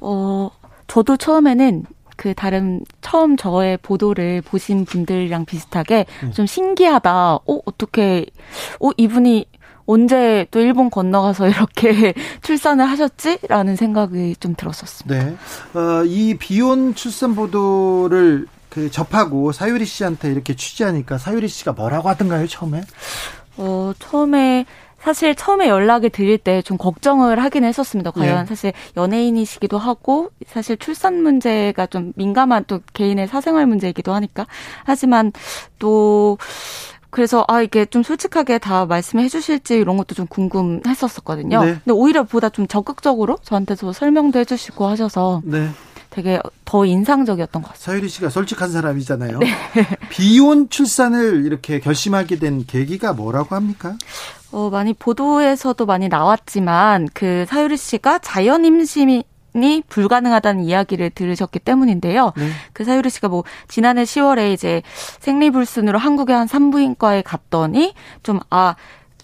어, 0.00 0.50
저도 0.86 1.16
처음에는 1.16 1.84
그 2.16 2.34
다른 2.34 2.84
처음 3.00 3.36
저의 3.36 3.76
보도를 3.78 4.42
보신 4.42 4.84
분들이랑 4.84 5.44
비슷하게 5.44 6.06
음. 6.22 6.32
좀 6.32 6.46
신기하다. 6.46 7.34
어, 7.34 7.60
어떻게, 7.64 8.26
어, 8.80 8.90
이분이 8.96 9.46
언제 9.86 10.46
또 10.50 10.60
일본 10.60 10.90
건너가서 10.90 11.48
이렇게 11.48 12.14
출산을 12.42 12.84
하셨지? 12.84 13.38
라는 13.48 13.76
생각이 13.76 14.36
좀 14.40 14.54
들었었습니다. 14.56 15.24
네. 15.24 15.36
어, 15.78 16.04
이 16.04 16.36
비혼 16.38 16.94
출산 16.94 17.34
보도를 17.34 18.46
그 18.68 18.90
접하고 18.90 19.52
사유리 19.52 19.86
씨한테 19.86 20.30
이렇게 20.30 20.54
취재하니까 20.54 21.18
사유리 21.18 21.48
씨가 21.48 21.72
뭐라고 21.72 22.08
하던가요, 22.08 22.46
처음에? 22.46 22.82
어, 23.56 23.92
처음에 23.98 24.66
사실 25.06 25.36
처음에 25.36 25.68
연락을 25.68 26.10
드릴 26.10 26.36
때 26.36 26.56
좀 26.62 26.76
걱정을 26.78 27.40
하긴 27.44 27.62
했었습니다. 27.62 28.10
과연 28.10 28.40
네. 28.40 28.46
사실 28.46 28.72
연예인이시기도 28.96 29.78
하고 29.78 30.30
사실 30.46 30.76
출산 30.76 31.22
문제가 31.22 31.86
좀 31.86 32.12
민감한 32.16 32.64
또 32.66 32.80
개인의 32.92 33.28
사생활 33.28 33.66
문제이기도 33.66 34.12
하니까 34.12 34.46
하지만 34.84 35.30
또 35.78 36.38
그래서 37.10 37.44
아 37.46 37.62
이게 37.62 37.84
좀 37.86 38.02
솔직하게 38.02 38.58
다 38.58 38.84
말씀해 38.86 39.28
주실지 39.28 39.76
이런 39.76 39.96
것도 39.96 40.16
좀 40.16 40.26
궁금했었었거든요. 40.26 41.60
네. 41.62 41.66
근데 41.84 41.92
오히려 41.92 42.24
보다 42.24 42.48
좀 42.48 42.66
적극적으로 42.66 43.38
저한테서 43.42 43.92
설명도 43.92 44.40
해주시고 44.40 44.86
하셔서 44.86 45.40
네. 45.44 45.68
되게 46.16 46.40
더 46.64 46.86
인상적이었던 46.86 47.60
것 47.60 47.68
같아요. 47.68 47.82
사유리 47.82 48.08
씨가 48.08 48.30
솔직한 48.30 48.70
사람이잖아요. 48.70 49.36
네. 49.38 49.50
비혼 50.08 50.70
출산을 50.70 51.44
이렇게 51.44 51.78
결심하게 51.78 52.38
된 52.38 52.64
계기가 52.64 53.12
뭐라고 53.12 53.54
합니까? 53.54 53.98
어, 54.50 54.70
많이 54.70 54.94
보도에서도 54.94 55.84
많이 55.84 56.08
나왔지만 56.08 57.08
그 57.12 57.44
사유리 57.46 57.76
씨가 57.76 58.20
자연 58.20 58.64
임신이 58.64 59.24
이 59.56 59.82
불가능하다는 59.88 60.64
이야기를 60.64 61.10
들으셨기 61.10 61.58
때문인데요. 61.58 62.32
네. 62.36 62.48
그 62.72 62.84
사유리 62.84 63.10
씨가 63.10 63.28
뭐 63.28 63.44
지난해 63.68 64.04
10월에 64.04 64.54
이제 64.54 64.82
생리불순으로 65.20 65.98
한국의 65.98 66.34
한 66.34 66.46
산부인과에 66.46 67.22
갔더니 67.22 67.92
좀 68.22 68.40
아 68.48 68.74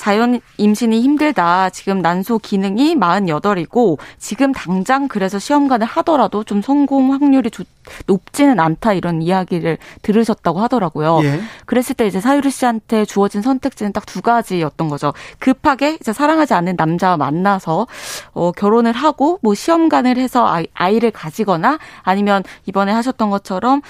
자연 0.03 0.41
임신이 0.59 1.01
힘들다. 1.01 1.71
지금 1.71 2.01
난소 2.03 2.41
기능이 2.41 2.97
48이고 2.97 3.99
지금 4.19 4.51
당장 4.51 5.07
그래서 5.07 5.39
시험관을 5.39 5.87
하더라도 5.87 6.43
좀 6.43 6.61
성공 6.61 7.13
확률이 7.13 7.53
좋, 7.53 7.65
높지는 8.09 8.59
않다 8.59 8.95
이런 8.95 9.23
이야기를 9.23 9.79
들으셨다고 10.03 10.59
하더라고요. 10.59 11.21
예. 11.23 11.41
그랬을 11.67 11.95
때 11.95 12.05
이제 12.09 12.21
사유리 12.21 12.51
씨한테 12.51 13.05
주어진 13.05 13.43
선택지는 13.43 13.93
딱 13.93 14.03
두 14.07 14.23
가지였던 14.23 14.89
거죠. 14.89 15.15
급하게 15.39 15.95
이제 16.01 16.13
사랑하지 16.13 16.53
않는 16.55 16.75
남자와 16.77 17.17
만나서 17.17 17.87
어, 18.33 18.51
결혼을 18.51 18.93
하고 18.93 19.39
뭐 19.41 19.55
시험관을 19.55 20.19
해서 20.19 20.49
아이, 20.49 20.67
아이를 20.75 21.13
가지거나 21.13 21.79
아니면 22.03 22.43
이번에 22.67 22.91
하셨던 22.91 23.31
것처럼 23.31 23.83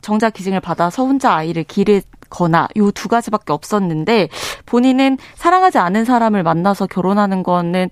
정자 0.00 0.30
기증을 0.30 0.60
받아서 0.60 1.04
혼자 1.04 1.34
아이를 1.34 1.64
기르 1.64 2.00
거나 2.30 2.68
요 2.76 2.90
두 2.92 3.08
가지밖에 3.08 3.52
없었는데 3.52 4.28
본인은 4.66 5.18
사랑하지 5.34 5.78
않은 5.78 6.04
사람을 6.04 6.42
만나서 6.42 6.86
결혼하는 6.86 7.42
거는 7.42 7.88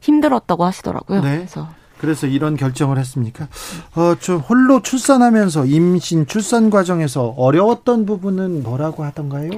힘들었다고 0.00 0.64
하시더라고요. 0.64 1.20
네. 1.22 1.36
그래서 1.38 1.68
그래서 1.98 2.26
이런 2.26 2.56
결정을 2.56 2.98
했습니까? 2.98 3.46
어, 3.94 4.16
좀 4.18 4.38
홀로 4.38 4.82
출산하면서 4.82 5.66
임신 5.66 6.26
출산 6.26 6.68
과정에서 6.70 7.34
어려웠던 7.36 8.06
부분은 8.06 8.62
뭐라고 8.64 9.04
하던가요? 9.04 9.50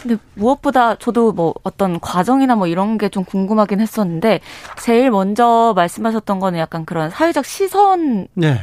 근데 0.00 0.16
무엇보다 0.34 0.96
저도 0.96 1.32
뭐 1.32 1.54
어떤 1.64 1.98
과정이나 2.00 2.54
뭐 2.56 2.66
이런 2.68 2.98
게 2.98 3.08
좀 3.08 3.24
궁금하긴 3.24 3.80
했었는데 3.80 4.40
제일 4.82 5.10
먼저 5.10 5.72
말씀하셨던 5.76 6.38
거는 6.40 6.58
약간 6.58 6.84
그런 6.84 7.10
사회적 7.10 7.44
시선 7.44 8.26
네. 8.34 8.60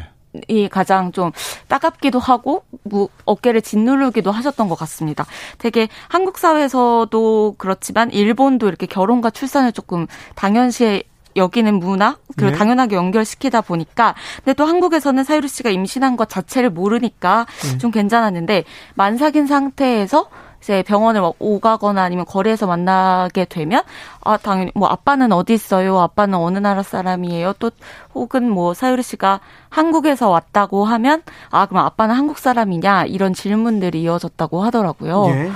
이 0.48 0.68
가장 0.68 1.12
좀 1.12 1.32
따갑기도 1.68 2.20
하고 2.20 2.63
무, 2.84 3.10
어깨를 3.25 3.62
짓누르기도 3.62 4.32
하셨던 4.32 4.70
것 4.70 4.77
같습니다. 4.80 5.25
되게 5.58 5.88
한국 6.08 6.38
사회에서도 6.38 7.56
그렇지만 7.58 8.12
일본도 8.12 8.68
이렇게 8.68 8.86
결혼과 8.86 9.30
출산을 9.30 9.72
조금 9.72 10.08
당연시 10.36 11.04
여기는 11.36 11.74
문화 11.80 12.18
그리고 12.36 12.51
네. 12.51 12.58
당연하게 12.58 12.96
연결시키다 12.96 13.62
보니까 13.62 14.15
근데 14.38 14.54
또 14.54 14.65
한국에서는 14.65 15.24
사유리 15.24 15.48
씨가 15.48 15.70
임신한 15.70 16.15
것 16.15 16.30
자체를 16.30 16.70
모르니까 16.70 17.46
네. 17.63 17.77
좀 17.77 17.92
괜찮았는데 17.92 18.63
만삭인 18.96 19.48
상태에서 19.48 20.30
이제 20.66 20.82
병원을 20.82 21.22
오가거나 21.38 22.02
아니면 22.02 22.26
거리에서 22.26 22.66
만나게 22.66 23.46
되면 23.46 23.84
아 24.24 24.36
당연히 24.38 24.72
뭐 24.74 24.88
아빠는 24.88 25.32
어디 25.32 25.54
있어요? 25.54 26.00
아빠는 26.00 26.40
어느 26.40 26.58
나라 26.58 26.82
사람이에요? 26.82 27.54
또 27.60 27.70
혹은 28.16 28.50
뭐 28.50 28.74
사유리 28.74 29.04
씨가 29.04 29.42
한국에서 29.70 30.28
왔다고 30.30 30.84
하면 30.84 31.22
아 31.52 31.68
그럼 31.68 31.86
아빠는 31.86 32.16
한국 32.16 32.40
사람이냐 32.40 33.06
이런 33.06 33.36
질문들이 33.36 34.02
이어졌다고 34.02 34.64
하더라고요. 34.64 35.28
예. 35.30 35.52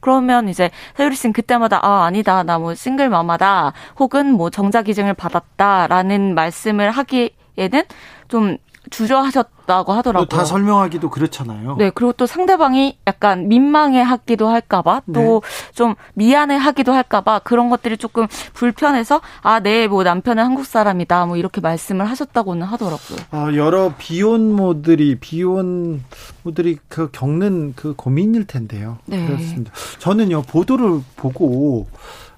그러면 0.00 0.50
이제 0.50 0.70
사유리 0.94 1.16
씨는 1.16 1.32
그때마다 1.32 1.78
아 1.82 2.04
아니다 2.04 2.42
나 2.42 2.58
뭐 2.58 2.74
싱글 2.74 3.08
마마다 3.08 3.72
혹은 3.98 4.30
뭐 4.34 4.50
정자 4.50 4.82
기증을 4.82 5.14
받았다라는 5.14 6.34
말씀을 6.34 6.90
하기에는 6.90 7.82
좀 8.28 8.58
주저하셨다고 8.88 9.92
하더라고요. 9.92 10.26
다 10.26 10.44
설명하기도 10.44 11.10
그렇잖아요. 11.10 11.76
네, 11.76 11.90
그리고 11.90 12.12
또 12.12 12.26
상대방이 12.26 12.98
약간 13.06 13.46
민망해 13.48 14.00
하기도 14.00 14.48
할까봐 14.48 15.02
또좀 15.12 15.90
네. 15.90 15.94
미안해 16.14 16.56
하기도 16.56 16.92
할까봐 16.92 17.40
그런 17.40 17.68
것들이 17.68 17.98
조금 17.98 18.26
불편해서 18.54 19.20
아, 19.42 19.60
네, 19.60 19.86
뭐 19.86 20.02
남편은 20.02 20.42
한국 20.42 20.64
사람이다 20.64 21.26
뭐 21.26 21.36
이렇게 21.36 21.60
말씀을 21.60 22.08
하셨다고는 22.08 22.66
하더라고요. 22.66 23.18
아, 23.32 23.52
여러 23.54 23.92
비혼모들이 23.98 25.16
비혼모들이 25.20 26.78
그 26.88 27.10
겪는 27.12 27.74
그 27.76 27.94
고민일 27.94 28.46
텐데요. 28.46 28.98
네. 29.04 29.26
그렇습니다. 29.26 29.72
저는요 29.98 30.42
보도를 30.42 31.02
보고 31.16 31.86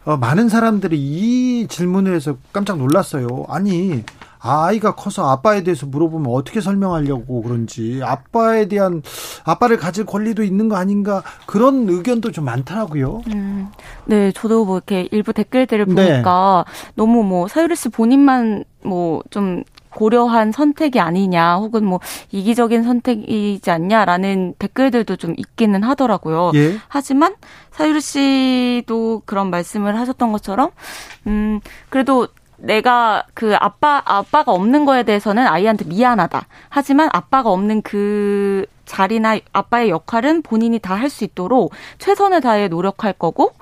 어, 0.05 0.17
많은 0.17 0.49
사람들이 0.49 0.99
이 0.99 1.67
질문을 1.69 2.15
해서 2.15 2.37
깜짝 2.53 2.79
놀랐어요. 2.79 3.47
아니 3.49 4.03
아이가 4.43 4.95
커서 4.95 5.31
아빠에 5.31 5.63
대해서 5.63 5.87
물어보면 5.87 6.33
어떻게 6.33 6.61
설명하려고 6.61 7.43
그런지 7.43 8.01
아빠에 8.03 8.67
대한 8.67 9.03
아빠를 9.45 9.77
가질 9.77 10.05
권리도 10.05 10.43
있는 10.43 10.69
거 10.69 10.77
아닌가 10.77 11.23
그런 11.47 11.89
의견도 11.89 12.33
좀 12.33 12.45
많더라고요. 12.45 13.23
음, 13.29 13.69
네, 14.05 14.33
저도 14.33 14.65
뭐 14.65 14.77
이렇게 14.77 15.09
일부 15.13 15.33
댓글들을 15.33 15.87
네. 15.87 15.95
보니까 15.95 16.65
네. 16.67 16.93
너무 16.97 17.23
뭐 17.23 17.47
사유리 17.47 17.77
씨 17.77 17.89
본인만 17.89 18.65
뭐좀 18.83 19.63
고려한 19.91 20.53
선택이 20.53 21.01
아니냐 21.01 21.57
혹은 21.57 21.85
뭐 21.85 22.01
이기적인 22.31 22.83
선택이지 22.83 23.71
않냐라는 23.71 24.55
댓글들도 24.59 25.17
좀 25.17 25.35
있기는 25.37 25.83
하더라고요. 25.83 26.53
예? 26.55 26.79
하지만 26.89 27.35
사유리 27.73 28.01
씨도 28.01 29.23
그런 29.27 29.51
말씀을 29.51 29.99
하셨던 29.99 30.33
것처럼 30.33 30.71
음 31.27 31.61
그래도 31.91 32.29
내가 32.63 33.25
그 33.35 33.55
아빠 33.59 34.01
아빠가 34.05 34.53
없는 34.53 34.85
거에 34.85 35.03
대해서는 35.03 35.47
아이한테 35.47 35.85
미안하다. 35.87 36.47
하지만 36.69 37.09
아빠가 37.13 37.51
없는 37.51 37.83
그 37.83 38.65
자리나 38.87 39.39
아빠의 39.53 39.91
역할은 39.91 40.43
본인이 40.43 40.79
다 40.79 40.95
할 40.95 41.11
수 41.11 41.25
있도록 41.25 41.73
최선을 41.99 42.41
다해 42.41 42.69
노력할 42.69 43.13
거고 43.15 43.53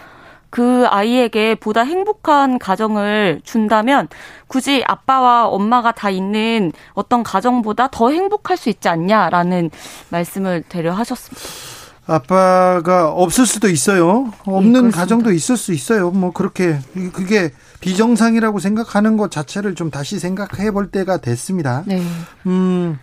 그 0.50 0.84
아이에게 0.88 1.54
보다 1.54 1.82
행복한 1.82 2.58
가정을 2.58 3.40
준다면 3.44 4.08
굳이 4.48 4.82
아빠와 4.86 5.46
엄마가 5.48 5.92
다 5.92 6.10
있는 6.10 6.72
어떤 6.94 7.22
가정보다 7.22 7.88
더 7.92 8.10
행복할 8.10 8.56
수 8.56 8.68
있지 8.68 8.88
않냐라는 8.88 9.70
말씀을 10.10 10.64
되려 10.68 10.92
하셨습니다. 10.92 11.79
아빠가 12.10 13.08
없을 13.08 13.46
수도 13.46 13.68
있어요. 13.68 14.32
없는 14.44 14.86
네, 14.86 14.90
가정도 14.90 15.32
있을 15.32 15.56
수 15.56 15.72
있어요. 15.72 16.10
뭐 16.10 16.32
그렇게 16.32 16.78
그게 17.12 17.52
비정상이라고 17.80 18.58
생각하는 18.58 19.16
것 19.16 19.30
자체를 19.30 19.76
좀 19.76 19.90
다시 19.90 20.18
생각해 20.18 20.72
볼 20.72 20.90
때가 20.90 21.18
됐습니다. 21.18 21.84
네. 21.86 22.02
음, 22.46 22.98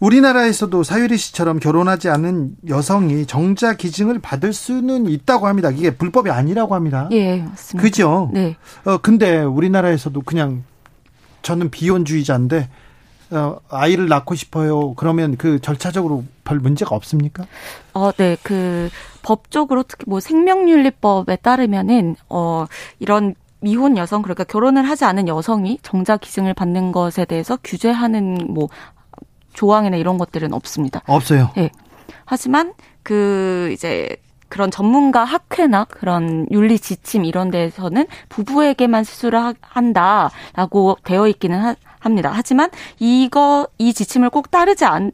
우리나라에서도 0.00 0.82
사유리 0.82 1.18
씨처럼 1.18 1.58
결혼하지 1.58 2.08
않은 2.08 2.56
여성이 2.68 3.26
정자 3.26 3.74
기증을 3.74 4.20
받을 4.20 4.54
수는 4.54 5.06
있다고 5.06 5.46
합니다. 5.46 5.70
이게 5.70 5.90
불법이 5.90 6.30
아니라고 6.30 6.74
합니다. 6.74 7.08
예, 7.12 7.42
맞습니다. 7.42 7.82
그죠? 7.82 8.30
네. 8.32 8.56
어, 8.84 8.96
근데 8.98 9.38
우리나라에서도 9.38 10.18
그냥 10.22 10.64
저는 11.42 11.70
비혼주의자인데 11.70 12.68
어, 13.30 13.58
아이를 13.68 14.08
낳고 14.08 14.34
싶어요. 14.34 14.94
그러면 14.94 15.36
그 15.36 15.60
절차적으로 15.60 16.24
별 16.44 16.58
문제가 16.58 16.94
없습니까? 16.94 17.44
어, 17.92 18.12
네. 18.12 18.36
그 18.42 18.88
법적으로 19.22 19.82
특히 19.82 20.04
뭐 20.06 20.20
생명윤리법에 20.20 21.36
따르면은 21.36 22.14
어 22.28 22.66
이런 23.00 23.34
미혼 23.60 23.96
여성 23.96 24.22
그러니까 24.22 24.44
결혼을 24.44 24.88
하지 24.88 25.04
않은 25.04 25.26
여성이 25.26 25.78
정자 25.82 26.16
기증을 26.16 26.54
받는 26.54 26.92
것에 26.92 27.24
대해서 27.24 27.58
규제하는 27.64 28.46
뭐 28.50 28.68
조항이나 29.54 29.96
이런 29.96 30.18
것들은 30.18 30.52
없습니다. 30.52 31.02
없어요. 31.06 31.50
네. 31.56 31.70
하지만 32.24 32.74
그 33.02 33.70
이제 33.72 34.16
그런 34.48 34.70
전문가 34.70 35.24
학회나 35.24 35.84
그런 35.84 36.46
윤리 36.52 36.78
지침 36.78 37.24
이런 37.24 37.50
데에서는 37.50 38.06
부부에게만 38.28 39.02
수술을 39.02 39.54
한다라고 39.60 40.98
되어 41.02 41.26
있기는 41.26 41.58
하, 41.58 41.74
합니다. 42.06 42.30
하지만 42.32 42.70
이거 42.98 43.68
이 43.78 43.92
지침을 43.92 44.30
꼭 44.30 44.50
따르지 44.50 44.84
않 44.86 45.12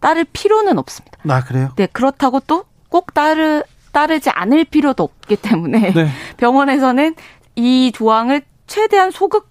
따를 0.00 0.24
필요는 0.32 0.78
없습니다. 0.78 1.18
아 1.28 1.42
그래요? 1.42 1.70
네 1.76 1.86
그렇다고 1.86 2.40
또 2.40 2.64
꼭 2.88 3.12
따르 3.12 3.64
따르지 3.90 4.30
않을 4.30 4.66
필요도 4.66 5.02
없기 5.02 5.34
때문에 5.36 5.92
네. 5.92 6.08
병원에서는 6.36 7.16
이 7.56 7.90
조항을 7.92 8.42
최대한 8.68 9.10
소극 9.10 9.48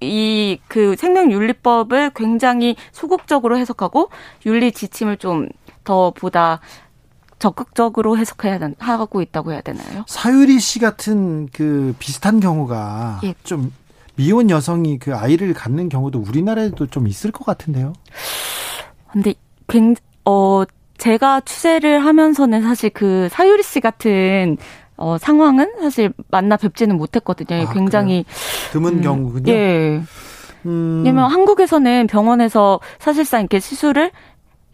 이 0.00 0.58
그 0.68 0.94
생명윤리법을 0.96 2.10
굉장히 2.14 2.76
소극적으로 2.92 3.58
해석하고 3.58 4.10
윤리 4.46 4.70
지침을 4.70 5.16
좀 5.16 5.48
더 5.84 6.12
보다 6.12 6.60
적극적으로 7.38 8.16
해석해야 8.16 8.58
하고 8.78 9.20
있다고 9.20 9.52
해야 9.52 9.60
되나요? 9.60 10.04
사유리 10.08 10.58
씨 10.60 10.78
같은 10.78 11.46
그 11.52 11.94
비슷한 11.98 12.40
경우가 12.40 13.20
예. 13.24 13.34
좀 13.44 13.70
미혼 14.16 14.50
여성이 14.50 14.98
그 14.98 15.14
아이를 15.14 15.54
갖는 15.54 15.88
경우도 15.88 16.20
우리나라에도 16.20 16.86
좀 16.86 17.08
있을 17.08 17.32
것 17.32 17.44
같은데요. 17.44 17.92
근데 19.10 19.34
굉어 19.68 20.66
제가 20.98 21.40
취재를 21.40 22.04
하면서는 22.04 22.62
사실 22.62 22.90
그 22.90 23.28
사유리 23.30 23.62
씨 23.62 23.80
같은 23.80 24.56
어, 24.96 25.18
상황은 25.18 25.72
사실 25.80 26.12
만나 26.30 26.56
뵙지는 26.56 26.96
못했거든요. 26.96 27.62
아, 27.62 27.72
굉장히 27.72 28.24
그래요? 28.24 28.72
드문 28.72 28.94
음, 28.94 29.02
경우군요. 29.02 29.52
예. 29.52 30.02
음. 30.66 31.02
왜냐면 31.04 31.30
한국에서는 31.30 32.06
병원에서 32.06 32.80
사실상 32.98 33.40
이렇게 33.40 33.60
시술을 33.60 34.12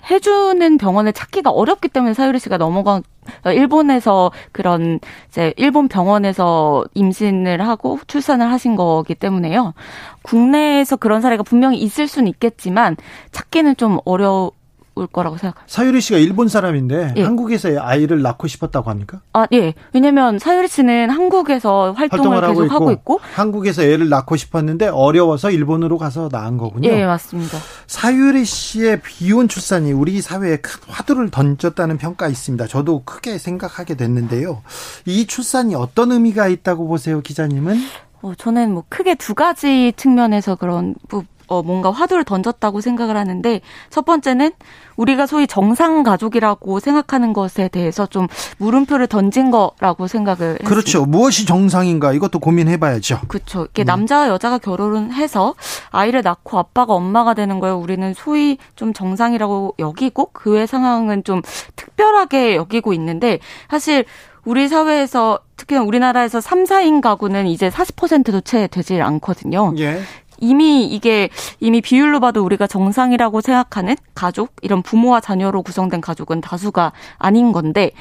해주는 0.08 0.78
병원을 0.78 1.12
찾기가 1.12 1.50
어렵기 1.50 1.88
때문에 1.88 2.14
사유리 2.14 2.38
씨가 2.38 2.56
넘어간 2.56 3.02
일본에서 3.44 4.32
그런 4.52 5.00
이제 5.28 5.52
일본 5.56 5.88
병원에서 5.88 6.84
임신을 6.94 7.66
하고 7.66 7.98
출산을 8.06 8.50
하신 8.50 8.76
거기 8.76 9.14
때문에요. 9.14 9.74
국내에서 10.22 10.96
그런 10.96 11.20
사례가 11.20 11.42
분명히 11.42 11.78
있을 11.78 12.08
수는 12.08 12.28
있겠지만 12.28 12.96
찾기는 13.32 13.76
좀 13.76 13.98
어려 14.04 14.50
거라고 14.94 15.36
생각합니다. 15.36 15.62
사유리 15.66 16.00
씨가 16.00 16.18
일본 16.18 16.48
사람인데 16.48 17.14
예. 17.16 17.22
한국에서 17.22 17.70
아이를 17.80 18.22
낳고 18.22 18.46
싶었다고 18.46 18.90
합니까? 18.90 19.20
아, 19.32 19.46
예. 19.52 19.74
왜냐면 19.92 20.38
사유리 20.38 20.68
씨는 20.68 21.10
한국에서 21.10 21.92
활동을, 21.92 22.36
활동을 22.36 22.40
계속 22.40 22.48
하고 22.48 22.64
있고, 22.64 22.74
하고 22.74 22.92
있고, 22.92 23.20
한국에서 23.34 23.82
애를 23.82 24.08
낳고 24.08 24.36
싶었는데 24.36 24.88
어려워서 24.88 25.50
일본으로 25.50 25.98
가서 25.98 26.28
낳은 26.30 26.58
거군요. 26.58 26.88
예, 26.88 27.04
맞습니다. 27.06 27.58
사유리 27.86 28.44
씨의 28.44 29.00
비혼 29.02 29.48
출산이 29.48 29.92
우리 29.92 30.20
사회에 30.20 30.56
큰 30.58 30.80
화두를 30.88 31.30
던졌다는 31.30 31.98
평가 31.98 32.28
있습니다. 32.28 32.66
저도 32.66 33.02
크게 33.04 33.38
생각하게 33.38 33.94
됐는데요. 33.94 34.62
이 35.06 35.26
출산이 35.26 35.74
어떤 35.74 36.12
의미가 36.12 36.48
있다고 36.48 36.88
보세요, 36.88 37.20
기자님은? 37.20 37.78
어, 38.22 38.34
저는 38.36 38.72
뭐 38.72 38.84
크게 38.88 39.14
두 39.14 39.34
가지 39.34 39.92
측면에서 39.96 40.54
그런 40.54 40.94
부, 41.08 41.24
어, 41.50 41.62
뭔가 41.62 41.90
화두를 41.90 42.22
던졌다고 42.22 42.80
생각을 42.80 43.16
하는데 43.16 43.60
첫 43.90 44.04
번째는 44.04 44.52
우리가 44.96 45.26
소위 45.26 45.48
정상 45.48 46.04
가족이라고 46.04 46.78
생각하는 46.78 47.32
것에 47.32 47.66
대해서 47.66 48.06
좀 48.06 48.28
물음표를 48.58 49.08
던진 49.08 49.50
거라고 49.50 50.06
생각을 50.06 50.58
그렇죠. 50.64 51.00
했습니다. 51.00 51.10
무엇이 51.10 51.46
정상인가 51.46 52.12
이것도 52.12 52.38
고민해봐야죠. 52.38 53.22
그렇죠. 53.26 53.66
이게 53.70 53.82
음. 53.82 53.86
남자와 53.86 54.28
여자가 54.28 54.58
결혼을 54.58 55.12
해서 55.12 55.56
아이를 55.90 56.22
낳고 56.22 56.56
아빠가 56.58 56.94
엄마가 56.94 57.34
되는 57.34 57.58
걸 57.58 57.72
우리는 57.72 58.14
소위 58.14 58.56
좀 58.76 58.92
정상이라고 58.92 59.74
여기고 59.78 60.30
그 60.32 60.50
외 60.50 60.66
상황은 60.66 61.22
좀 61.24 61.42
특별하게 61.76 62.56
여기고 62.56 62.92
있는데 62.92 63.38
사실 63.70 64.04
우리 64.44 64.68
사회에서 64.68 65.40
특히나 65.56 65.82
우리나라에서 65.82 66.40
3, 66.40 66.64
4인 66.64 67.00
가구는 67.00 67.46
이제 67.46 67.68
40%도 67.68 68.40
채 68.40 68.66
되질 68.66 69.02
않거든요. 69.02 69.74
예. 69.78 70.00
이미 70.40 70.84
이게 70.84 71.28
이미 71.60 71.80
비율로 71.80 72.20
봐도 72.20 72.44
우리가 72.44 72.66
정상이라고 72.66 73.40
생각하는 73.40 73.96
가족, 74.14 74.52
이런 74.62 74.82
부모와 74.82 75.20
자녀로 75.20 75.62
구성된 75.62 76.00
가족은 76.00 76.40
다수가 76.40 76.92
아닌 77.18 77.52
건데 77.52 77.92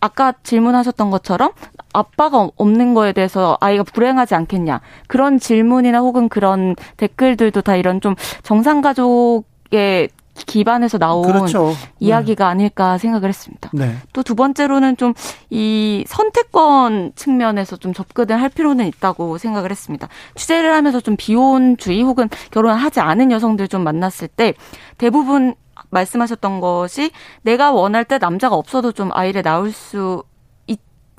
아까 0.00 0.32
질문하셨던 0.42 1.10
것처럼 1.10 1.52
아빠가 1.92 2.48
없는 2.56 2.94
거에 2.94 3.12
대해서 3.12 3.58
아이가 3.60 3.82
불행하지 3.82 4.34
않겠냐. 4.34 4.80
그런 5.08 5.38
질문이나 5.38 5.98
혹은 6.00 6.28
그런 6.28 6.76
댓글들도 6.96 7.60
다 7.62 7.76
이런 7.76 8.00
좀 8.00 8.14
정상 8.42 8.80
가족 8.80 9.44
의 9.72 10.08
기반에서 10.46 10.98
나온 10.98 11.22
그렇죠. 11.22 11.74
이야기가 11.98 12.46
네. 12.46 12.50
아닐까 12.50 12.98
생각을 12.98 13.28
했습니다. 13.28 13.70
네. 13.72 13.96
또두 14.12 14.34
번째로는 14.34 14.96
좀 14.96 15.14
이 15.50 16.04
선택권 16.06 17.12
측면에서 17.16 17.76
좀 17.76 17.92
접근을 17.92 18.40
할 18.40 18.48
필요는 18.48 18.86
있다고 18.86 19.36
생각을 19.36 19.70
했습니다. 19.70 20.08
취재를 20.36 20.72
하면서 20.72 21.00
좀 21.00 21.16
비혼주의 21.16 22.02
혹은 22.02 22.28
결혼을 22.52 22.76
하지 22.80 23.00
않은 23.00 23.32
여성들 23.32 23.66
좀 23.66 23.82
만났을 23.82 24.28
때 24.28 24.54
대부분 24.96 25.54
말씀하셨던 25.90 26.60
것이 26.60 27.10
내가 27.42 27.72
원할 27.72 28.04
때 28.04 28.18
남자가 28.18 28.54
없어도 28.54 28.92
좀 28.92 29.10
아이를 29.12 29.42
낳을 29.42 29.72
수 29.72 30.22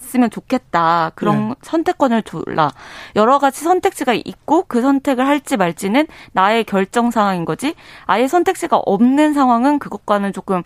있으면 0.02 0.30
좋겠다. 0.30 1.12
그런 1.16 1.50
네. 1.50 1.56
선택권을 1.62 2.24
졸라. 2.24 2.72
여러 3.16 3.40
가지 3.40 3.64
선택지가 3.64 4.14
있고 4.14 4.66
그 4.68 4.82
선택을 4.82 5.26
할지 5.26 5.58
말지는 5.58 6.08
나의 6.34 6.64
결정 6.64 7.12
상황인 7.12 7.46
거지. 7.46 7.76
아예 8.06 8.28
선택지가 8.28 8.78
없는 8.78 9.34
상황은 9.34 9.80
그것과는 9.80 10.34
조금 10.34 10.64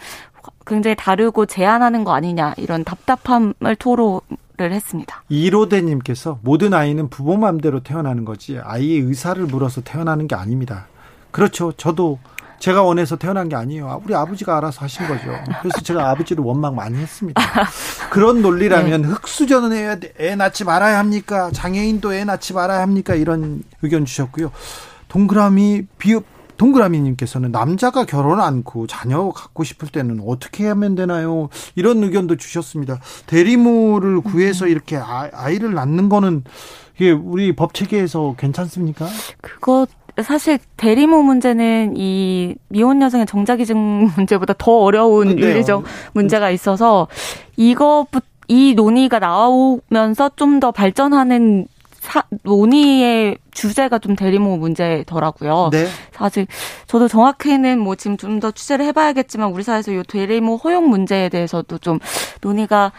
굉장히 0.66 0.96
다르고 0.96 1.46
제한하는 1.46 2.04
거 2.04 2.14
아니냐. 2.14 2.54
이런 2.58 2.84
답답함을 2.84 3.76
토로 3.78 4.22
를 4.58 4.72
했습니다. 4.72 5.22
이로대님께서 5.28 6.40
모든 6.42 6.74
아이는 6.74 7.10
부모 7.10 7.36
마음대로 7.36 7.84
태어나는 7.84 8.24
거지 8.24 8.58
아이의 8.64 9.02
의사를 9.02 9.44
물어서 9.44 9.82
태어나는 9.82 10.30
게 10.30 10.36
아닙니다. 10.36 10.88
그렇죠. 11.36 11.74
저도 11.74 12.18
제가 12.60 12.82
원해서 12.82 13.18
태어난 13.18 13.50
게 13.50 13.58
아니에요. 13.58 13.90
아, 13.90 14.00
우리 14.02 14.16
아버지가 14.16 14.56
알아서 14.56 14.86
하신 14.86 15.06
거죠. 15.06 15.38
그래서 15.62 15.82
제가 15.82 16.10
아버지를 16.12 16.46
원망 16.46 16.76
많이 16.76 16.98
했습니다. 16.98 17.42
그런 18.10 18.42
논리라면 18.42 19.02
네. 19.02 19.08
흑수저는 19.10 19.74
애, 19.74 20.00
애 20.18 20.36
낳지 20.36 20.64
말아야 20.64 20.98
합니까? 20.98 21.52
장애인도 21.52 22.14
애 22.14 22.24
낳지 22.24 22.54
말아야 22.54 22.82
합니까? 22.82 23.16
이런 23.16 23.64
의견 23.82 24.06
주셨고요. 24.06 24.50
동그라미 25.10 25.88
비 25.98 26.18
동그라미님께서는 26.56 27.52
남자가 27.52 28.06
결혼 28.06 28.40
않고 28.40 28.88
자녀 28.88 29.30
갖고 29.32 29.66
싶을 29.66 29.90
때는 29.90 30.22
어떻게 30.26 30.66
하면 30.70 30.96
되나요? 30.96 31.50
이런 31.76 32.02
의견도 32.02 32.38
주셨습니다. 32.38 33.02
대리모를 33.26 34.22
구해서 34.22 34.68
이렇게 34.68 34.96
아, 34.96 35.30
아이를 35.34 35.74
낳는 35.74 36.08
거는 36.08 36.46
이게 36.96 37.12
우리 37.12 37.54
법 37.54 37.74
체계에서 37.74 38.36
괜찮습니까? 38.38 39.06
그것 39.42 39.90
사실 40.24 40.60
대리모 40.78 41.22
문제는 41.24 41.94
이 41.98 42.56
미혼 42.70 43.02
여성의 43.02 43.26
정자기증 43.26 44.12
문제보다 44.16 44.54
더 44.58 44.80
어려운 44.80 45.36
네. 45.36 45.42
윤리적 45.42 45.84
문제가 46.14 46.50
있어서 46.52 47.08
이것부터 47.58 48.26
이 48.48 48.74
논의가 48.76 49.20
나오면서 49.20 50.30
좀 50.36 50.60
더 50.60 50.72
발전하는 50.72 51.68
사, 52.00 52.22
논의의 52.44 53.38
주제가 53.52 53.98
좀 53.98 54.16
대리모 54.16 54.58
문제더라고요. 54.58 55.70
네. 55.72 55.88
사실 56.14 56.46
저도 56.86 57.08
정확히는 57.08 57.80
뭐 57.80 57.96
지금 57.96 58.16
좀 58.18 58.40
더 58.40 58.52
취재를 58.52 58.86
해봐야겠지만 58.86 59.50
우리 59.52 59.64
사회에서 59.64 59.92
이 59.92 60.04
대리모 60.08 60.58
허용 60.58 60.90
문제에 60.90 61.30
대해서도 61.30 61.80
좀 61.80 61.98
논의가 62.42 62.92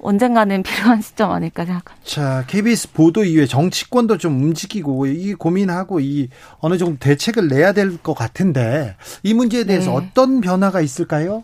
언젠가는 0.00 0.62
필요한 0.64 1.00
시점 1.02 1.30
아닐까 1.32 1.64
생각합니다. 1.64 2.04
자, 2.08 2.44
KBS 2.46 2.92
보도 2.92 3.24
이후에 3.24 3.46
정치권도 3.46 4.18
좀 4.18 4.42
움직이고 4.42 5.06
이 5.06 5.34
고민하고 5.34 6.00
이 6.00 6.28
어느 6.60 6.78
정도 6.78 6.96
대책을 6.98 7.48
내야 7.48 7.72
될 7.72 7.98
것 8.02 8.14
같은데 8.14 8.96
이 9.22 9.34
문제에 9.34 9.64
대해서 9.64 9.90
네. 9.90 9.96
어떤 9.96 10.40
변화가 10.40 10.80
있을까요? 10.80 11.42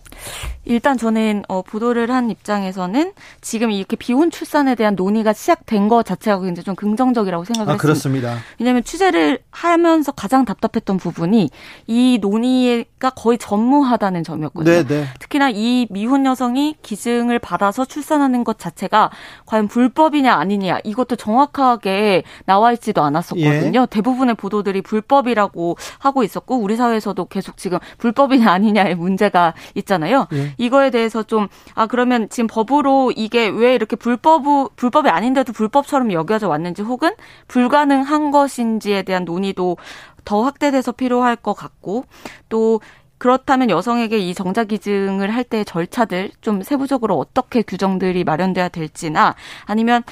일단 0.65 0.97
저는 0.97 1.43
어, 1.49 1.63
보도를 1.63 2.11
한 2.11 2.31
입장에서는 2.31 3.13
지금 3.41 3.71
이렇게 3.71 3.97
비혼 3.97 4.31
출산에 4.31 4.75
대한 4.75 4.95
논의가 4.95 5.33
시작된 5.33 5.89
것 5.89 6.05
자체가 6.05 6.41
굉장히 6.41 6.65
좀 6.65 6.75
긍정적이라고 6.75 7.45
생각을 7.45 7.71
아, 7.71 7.75
했습니다. 7.75 7.83
그렇습니다. 7.83 8.39
왜냐하면 8.59 8.83
취재를 8.85 9.41
하면서 9.51 10.13
가장 10.13 10.45
답답했던 10.45 10.97
부분이 10.97 11.51
이 11.87 12.19
논의가 12.21 13.11
거의 13.11 13.39
전무하다는 13.39 14.25
점이었거든요. 14.25 14.75
네, 14.75 14.87
네. 14.87 15.07
특히나 15.19 15.51
이 15.51 15.87
미혼 15.91 16.27
여성이 16.27 16.77
기증을 16.83 17.39
받아서 17.39 17.85
출산하는 17.85 18.45
것 18.45 18.59
자체가 18.59 19.11
과연 19.47 19.69
불법이냐 19.69 20.33
아니냐 20.33 20.79
이것도 20.85 21.17
정확하게 21.17 22.23
나와 22.47 22.73
있지도 22.73 23.03
않았었거든요. 23.03 23.81
예. 23.83 23.87
대부분의 23.91 24.35
보도들이 24.37 24.83
불법이라고 24.83 25.77
하고 25.99 26.23
있었고 26.23 26.57
우리 26.57 26.77
사회에서도 26.77 27.25
계속 27.27 27.57
지금 27.57 27.79
불법이냐 27.99 28.51
아니냐의 28.51 28.95
문제가 28.95 29.55
있잖아요. 29.75 30.27
예. 30.33 30.54
이거에 30.59 30.91
대해서 30.91 31.23
좀 31.23 31.49
아 31.75 31.87
그러면 31.87 32.29
지금 32.29 32.47
법으로 32.47 33.13
이게 33.17 33.49
왜 33.49 33.75
이렇게 33.75 33.97
불법 33.97 34.45
불법이 34.77 35.09
아닌데도 35.09 35.53
불법처럼 35.53 36.13
여겨져 36.13 36.49
왔는지 36.49 36.83
혹은 36.83 37.13
불가능한 37.49 38.31
것인지에 38.31 39.03
대한 39.03 39.25
논의도 39.25 39.77
더 40.25 40.43
확대돼서 40.43 40.93
필요할 40.93 41.37
것 41.37 41.55
같고 41.55 42.05
또 42.49 42.81
그렇다면 43.19 43.71
여성에게 43.71 44.19
이 44.19 44.35
정자 44.35 44.65
기증을 44.65 45.31
할 45.35 45.45
때 45.45 45.65
절차들 45.65 46.31
좀 46.41 46.63
세부적으로 46.63 47.19
어떻게 47.19 47.63
규정들이 47.63 48.25
마련돼야 48.25 48.69
될지나 48.69 49.35
아니면 49.67 50.03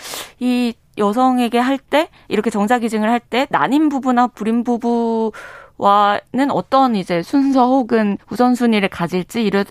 이 0.41 0.75
여성에게 0.99 1.59
할 1.59 1.79
때 1.79 2.09
이렇게 2.29 2.51
정자 2.51 2.79
기증을 2.79 3.09
할 3.11 3.21
때 3.21 3.47
난임 3.51 3.89
부부나 3.89 4.29
불임 4.29 4.63
부부 4.65 5.33
와는 5.79 6.51
어떤 6.51 6.95
이제 6.97 7.23
순서 7.23 7.67
혹은 7.67 8.19
우선순위를 8.31 8.89
가질지 8.89 9.43
이런 9.43 9.65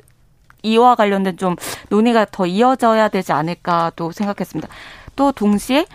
이와 0.64 0.96
관련된 0.96 1.38
좀 1.38 1.56
논의가 1.90 2.26
더 2.32 2.46
이어져야 2.46 3.10
되지 3.10 3.32
않을까도 3.34 4.12
생각했습니다. 4.12 4.68
또 5.16 5.32
동시에 5.32 5.86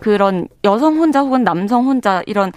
그런 0.00 0.48
여성 0.64 0.96
혼자 0.98 1.20
혹은 1.20 1.44
남성 1.44 1.86
혼자 1.86 2.22
이런 2.26 2.52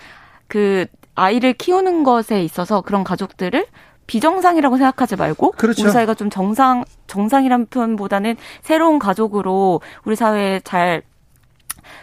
그 0.47 0.85
아이를 1.15 1.53
키우는 1.53 2.03
것에 2.03 2.43
있어서 2.43 2.81
그런 2.81 3.03
가족들을 3.03 3.65
비정상이라고 4.07 4.77
생각하지 4.77 5.17
말고 5.17 5.51
그렇죠. 5.51 5.83
우리 5.83 5.91
사회가 5.91 6.13
좀 6.13 6.29
정상 6.29 6.85
정상이란 7.07 7.67
표현보다는 7.67 8.37
새로운 8.61 8.99
가족으로 8.99 9.81
우리 10.05 10.15
사회에 10.15 10.61
잘 10.61 11.01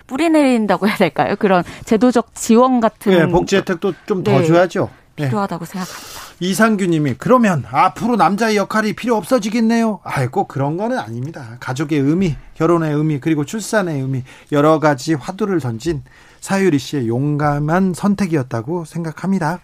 뿌리내린다고 0.06 0.86
해야 0.86 0.96
될까요? 0.96 1.34
그런 1.38 1.62
제도적 1.84 2.34
지원 2.34 2.80
같은 2.80 3.12
네, 3.12 3.26
복지 3.26 3.56
혜택도 3.56 3.94
좀더 4.06 4.32
네, 4.32 4.44
줘야죠. 4.44 4.90
네. 5.16 5.26
필요하다고 5.26 5.64
생각합니다. 5.64 6.23
이상규님이 6.44 7.14
그러면 7.16 7.64
앞으로 7.70 8.16
남자의 8.16 8.56
역할이 8.56 8.92
필요 8.92 9.16
없어지겠네요. 9.16 10.00
아이고 10.04 10.46
그런 10.46 10.76
거는 10.76 10.98
아닙니다. 10.98 11.56
가족의 11.60 11.98
의미, 11.98 12.36
결혼의 12.54 12.92
의미, 12.92 13.18
그리고 13.18 13.44
출산의 13.44 14.00
의미 14.00 14.22
여러 14.52 14.78
가지 14.78 15.14
화두를 15.14 15.60
던진 15.60 16.02
사유리 16.40 16.78
씨의 16.78 17.08
용감한 17.08 17.94
선택이었다고 17.94 18.84
생각합니다. 18.84 19.60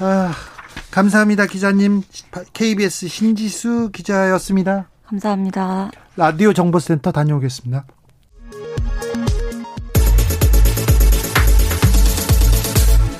아, 0.00 0.32
감사합니다, 0.90 1.46
기자님. 1.46 2.02
KBS 2.52 3.06
신지수 3.06 3.90
기자였습니다. 3.92 4.88
감사합니다. 5.06 5.92
라디오 6.16 6.52
정보센터 6.52 7.12
다녀오겠습니다. 7.12 7.84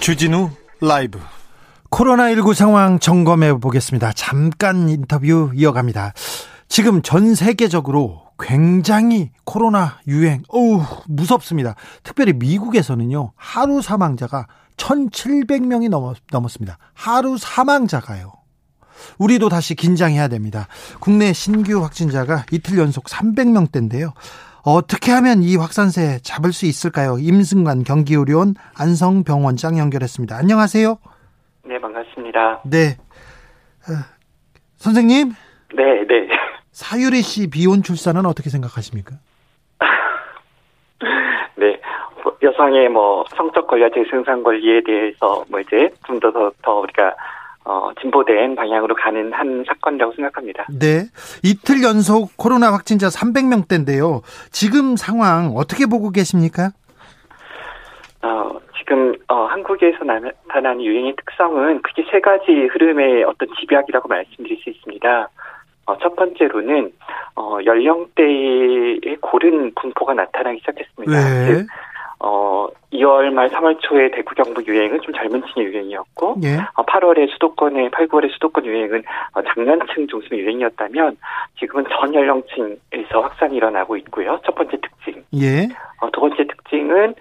주진우 0.01 0.51
라이브 0.81 1.21
코로나19 1.93 2.55
상황 2.55 2.99
점검해 2.99 3.59
보겠습니다. 3.61 4.13
잠깐 4.15 4.89
인터뷰 4.89 5.53
이어갑니다. 5.55 6.15
지금 6.67 7.03
전 7.03 7.35
세계적으로 7.35 8.23
굉장히 8.39 9.31
코로나 9.45 9.99
유행, 10.09 10.43
어우, 10.49 10.83
무섭습니다. 11.07 11.75
특별히 12.03 12.33
미국에서는요, 12.33 13.33
하루 13.37 13.83
사망자가 13.83 14.47
1,700명이 14.79 15.91
넘었, 15.91 16.17
넘었습니다. 16.31 16.79
하루 16.95 17.37
사망자가요. 17.37 18.33
우리도 19.19 19.51
다시 19.51 19.75
긴장해야 19.75 20.29
됩니다. 20.29 20.69
국내 20.99 21.35
신규 21.35 21.83
확진자가 21.83 22.47
이틀 22.51 22.79
연속 22.79 23.05
300명대인데요. 23.05 24.13
어떻게 24.63 25.13
하면 25.13 25.43
이 25.43 25.57
확산세 25.57 26.21
잡을 26.23 26.55
수 26.55 26.65
있을까요? 26.65 27.19
임승관 27.19 27.85
경기의료원 27.85 28.55
안성병원장 28.75 29.77
연결했습니다. 29.77 30.35
안녕하세요. 30.35 30.97
네, 31.65 31.79
반갑습니다. 31.81 32.63
네. 32.65 32.97
어, 33.89 33.93
선생님? 34.77 35.33
네, 35.75 36.07
네. 36.07 36.29
사유리 36.73 37.23
씨 37.23 37.49
비혼 37.51 37.83
출산은 37.83 38.27
어떻게 38.27 38.51
생각하십니까? 38.51 39.17
네. 41.57 41.81
뭐 42.25 42.37
여성의 42.43 42.89
뭐 42.89 43.25
성적 43.37 43.67
권리와 43.67 43.91
재생산 43.95 44.43
권리에 44.43 44.83
대해서 44.85 45.45
뭐 45.49 45.61
이제 45.61 45.91
좀 46.07 46.19
더 46.21 46.33
더 46.33 46.53
더 46.63 46.73
우리가 46.81 47.15
어 47.65 47.91
진보된 48.01 48.57
방향으로 48.57 48.95
가는 48.97 49.33
한 49.33 49.65
사건이라고 49.67 50.15
생각합니다. 50.15 50.67
네. 50.69 51.05
이틀 51.45 51.83
연속 51.85 52.37
코로나 52.37 52.73
확진자 52.73 53.07
300명대인데요. 53.09 54.23
지금 54.51 54.97
상황 54.97 55.53
어떻게 55.57 55.87
보고 55.87 56.11
계십니까? 56.11 56.71
어, 58.23 58.59
지금 58.83 59.15
어, 59.29 59.45
한국에서 59.45 60.05
나타나는 60.05 60.83
유행의 60.83 61.15
특성은 61.17 61.83
크게 61.83 62.05
세 62.11 62.21
가지 62.21 62.51
흐름의 62.51 63.25
어떤 63.25 63.49
집약이라고 63.61 64.09
말씀드릴 64.09 64.59
수 64.59 64.71
있습니다. 64.71 65.29
어, 65.87 65.99
첫 65.99 66.17
번째로는 66.17 66.93
어, 67.37 67.59
연령대의 67.65 69.17
고른 69.21 69.73
분포가 69.75 70.15
나타나기 70.15 70.59
시작했습니다. 70.61 71.13
네. 71.13 71.47
즉, 71.47 71.67
어, 72.19 72.69
2월 72.93 73.31
말 73.33 73.49
3월 73.49 73.79
초에 73.81 74.11
대구 74.13 74.35
경북 74.35 74.67
유행은 74.67 75.01
좀 75.01 75.13
젊은 75.13 75.43
층의 75.53 75.67
유행이었고 75.69 76.37
예. 76.45 76.59
어, 76.75 76.85
8월에 76.85 77.29
수도권의 77.33 77.91
8, 77.91 78.07
9월의 78.07 78.33
수도권 78.33 78.65
유행은 78.65 79.03
어, 79.35 79.43
장년층 79.43 80.07
중심 80.07 80.39
유행이었다면 80.39 81.17
지금은 81.59 81.85
전 81.89 82.15
연령층에서 82.15 83.21
확산이 83.21 83.57
일어나고 83.57 83.97
있고요. 83.97 84.39
첫 84.45 84.55
번째 84.55 84.77
특징. 84.81 85.25
예. 85.35 85.69
어, 86.01 86.11
두 86.13 86.21
번째 86.21 86.47
특징은 86.47 87.15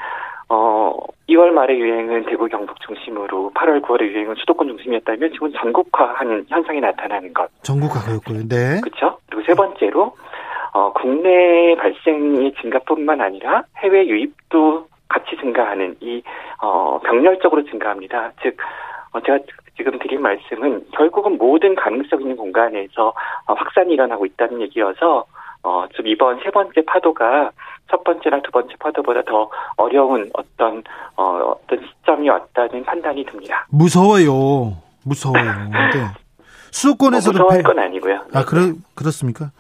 어, 0.52 0.94
2월 1.30 1.52
말의 1.52 1.80
유행은 1.80 2.26
대구 2.26 2.50
경북 2.50 2.78
중심으로 2.82 3.52
8월 3.56 3.82
9월의 3.82 4.12
유행은 4.12 4.36
수도권 4.36 4.68
중심이었다면 4.68 5.32
지금 5.32 5.50
전국화하는 5.54 6.46
현상이 6.50 6.82
나타나는 6.82 7.34
것. 7.34 7.50
전국화였고요. 7.64 8.50
네. 8.50 8.82
그렇죠? 8.82 9.18
그리고 9.30 9.46
세 9.46 9.54
번째로 9.54 10.14
어, 10.74 10.92
국내 10.92 11.74
발생의 11.78 12.54
증가뿐만 12.60 13.22
아니라 13.22 13.64
해외 13.78 14.06
유입도 14.06 14.88
같이 15.08 15.38
증가하는 15.38 15.96
이 16.02 16.22
어, 16.62 17.00
병렬적으로 17.00 17.64
증가합니다. 17.64 18.34
즉 18.42 18.58
어, 19.14 19.22
제가 19.22 19.40
지금 19.78 19.98
드린 20.00 20.22
말씀은 20.22 20.86
결국은 20.92 21.38
모든 21.38 21.76
가능성 21.76 22.20
있는 22.20 22.36
공간에서 22.36 23.14
어, 23.48 23.54
확산이 23.54 23.94
일어나고 23.94 24.26
있다는 24.26 24.60
얘기여서 24.64 25.24
어, 25.64 25.86
좀 25.94 26.08
이번 26.08 26.40
세 26.44 26.50
번째 26.52 26.84
파도가 26.86 27.52
첫 27.90 28.04
번째나 28.04 28.42
두 28.42 28.52
번째 28.52 28.74
파도보다 28.80 29.22
더 29.24 29.50
어려운 29.78 30.30
어떤 30.34 30.84
어, 31.18 31.56
어떤 31.64 31.80
시점이 31.86 32.30
왔다는 32.30 32.84
판단이 32.86 33.26
듭니다. 33.26 33.66
무서워요. 33.70 34.78
무서워요. 35.04 35.44
네. 35.44 36.06
수도권에서도 36.72 37.38
뭐 37.38 37.48
무서워할 37.48 37.58
배- 37.58 37.64
건 37.64 37.80
아니고요. 37.80 38.20
아, 38.34 38.46
그렇, 38.46 38.74
그렇습니까? 38.96 39.52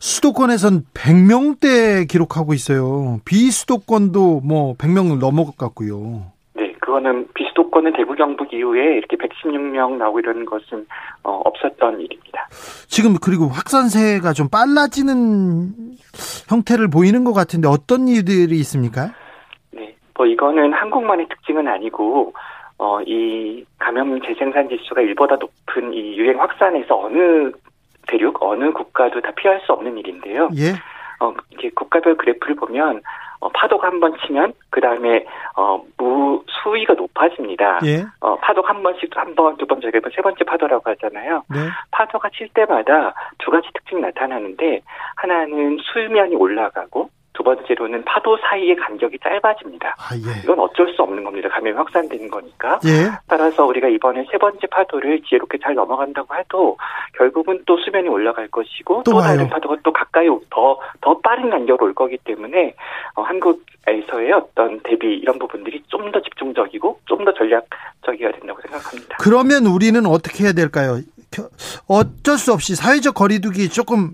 수도권에선 0.00 0.84
100명대 0.92 2.06
기록하고 2.08 2.52
있어요. 2.52 3.20
비수도권도 3.24 4.42
뭐 4.44 4.74
100명을 4.76 5.18
넘어갔고요. 5.18 6.24
네, 6.54 6.72
그거는 6.80 7.26
비 7.34 7.41
수도권은 7.62 7.92
대구 7.92 8.14
경북 8.14 8.52
이후에 8.52 8.96
이렇게 8.96 9.16
116명 9.16 9.96
나오고 9.96 10.20
이러는 10.20 10.44
것은 10.44 10.86
어, 11.22 11.40
없었던 11.44 12.00
일입니다. 12.00 12.48
지금 12.88 13.14
그리고 13.22 13.46
확산세가 13.46 14.32
좀 14.32 14.48
빨라지는 14.48 15.72
형태를 16.48 16.88
보이는 16.88 17.24
것 17.24 17.32
같은데 17.32 17.68
어떤 17.68 18.08
이유들이 18.08 18.56
있습니까? 18.60 19.12
네, 19.70 19.94
뭐 20.16 20.26
이거는 20.26 20.72
한국만의 20.72 21.28
특징은 21.28 21.68
아니고 21.68 22.32
어, 22.78 23.00
이 23.02 23.64
감염 23.78 24.20
재생산 24.22 24.68
지수가 24.68 25.02
일보다 25.02 25.36
높은 25.36 25.92
이 25.92 26.16
유행 26.16 26.40
확산에서 26.40 26.98
어느 26.98 27.52
대륙, 28.08 28.42
어느 28.42 28.72
국가도 28.72 29.20
다 29.20 29.30
피할 29.36 29.60
수 29.64 29.72
없는 29.72 29.96
일인데요. 29.98 30.48
예. 30.56 30.72
어, 31.20 31.32
이게 31.50 31.70
국가별 31.70 32.16
그래프를 32.16 32.56
보면 32.56 33.02
어, 33.42 33.48
파도가 33.48 33.88
한 33.88 33.98
번 34.00 34.16
치면 34.24 34.52
그 34.70 34.80
다음에 34.80 35.26
어, 35.56 35.82
무 35.98 36.44
수위가 36.48 36.94
높아집니다. 36.94 37.80
예. 37.84 38.04
어, 38.20 38.36
파도가 38.36 38.68
한 38.70 38.82
번씩 38.82 39.10
한 39.16 39.34
번, 39.34 39.56
두 39.56 39.66
번, 39.66 39.80
저기 39.80 39.98
세 40.14 40.22
번째 40.22 40.44
파도라고 40.44 40.88
하잖아요. 40.90 41.42
네. 41.50 41.58
파도가 41.90 42.30
칠 42.30 42.48
때마다 42.54 43.14
두 43.38 43.50
가지 43.50 43.68
특징이 43.74 44.00
나타나는데 44.00 44.80
하나는 45.16 45.78
수면이 45.92 46.36
올라가고 46.36 47.10
두 47.42 47.44
번째로는 47.44 48.04
파도 48.04 48.38
사이의 48.38 48.76
간격이 48.76 49.18
짧아집니다. 49.22 49.96
아, 49.98 50.14
예. 50.14 50.40
이건 50.44 50.60
어쩔 50.60 50.92
수 50.94 51.02
없는 51.02 51.24
겁니다. 51.24 51.48
감염이 51.48 51.76
확산되는 51.76 52.30
거니까. 52.30 52.78
예. 52.86 53.10
따라서 53.26 53.64
우리가 53.66 53.88
이번에 53.88 54.24
세 54.30 54.38
번째 54.38 54.64
파도를 54.68 55.22
지혜롭게 55.28 55.58
잘 55.60 55.74
넘어간다고 55.74 56.34
해도 56.36 56.76
결국은 57.18 57.60
또 57.66 57.76
수면이 57.78 58.08
올라갈 58.08 58.46
것이고 58.48 59.02
또 59.04 59.10
또, 59.10 59.20
다른. 59.20 59.48
파도가 59.48 59.76
또 59.82 59.92
가까이 59.92 60.28
오- 60.28 60.40
더, 60.50 60.78
더 61.00 61.18
빠른 61.18 61.50
간격으로 61.50 61.86
올 61.86 61.94
거기 61.94 62.16
때문에 62.18 62.74
어, 63.16 63.22
한국에서의 63.22 64.32
어떤 64.32 64.78
대비 64.84 65.06
이런 65.16 65.38
부분들이 65.38 65.82
좀 65.88 66.12
더 66.12 66.20
집중적이고 66.22 67.00
좀 67.06 67.24
더 67.24 67.32
전략적이어야 67.34 68.32
된다고 68.32 68.60
생각합니다. 68.62 69.16
그러면 69.18 69.66
우리는 69.66 70.04
어떻게 70.06 70.44
해야 70.44 70.52
될까요? 70.52 70.98
겨- 71.32 71.48
어쩔 71.88 72.36
수 72.38 72.52
없이 72.52 72.76
사회적 72.76 73.14
거리두기 73.14 73.68
조금 73.70 74.10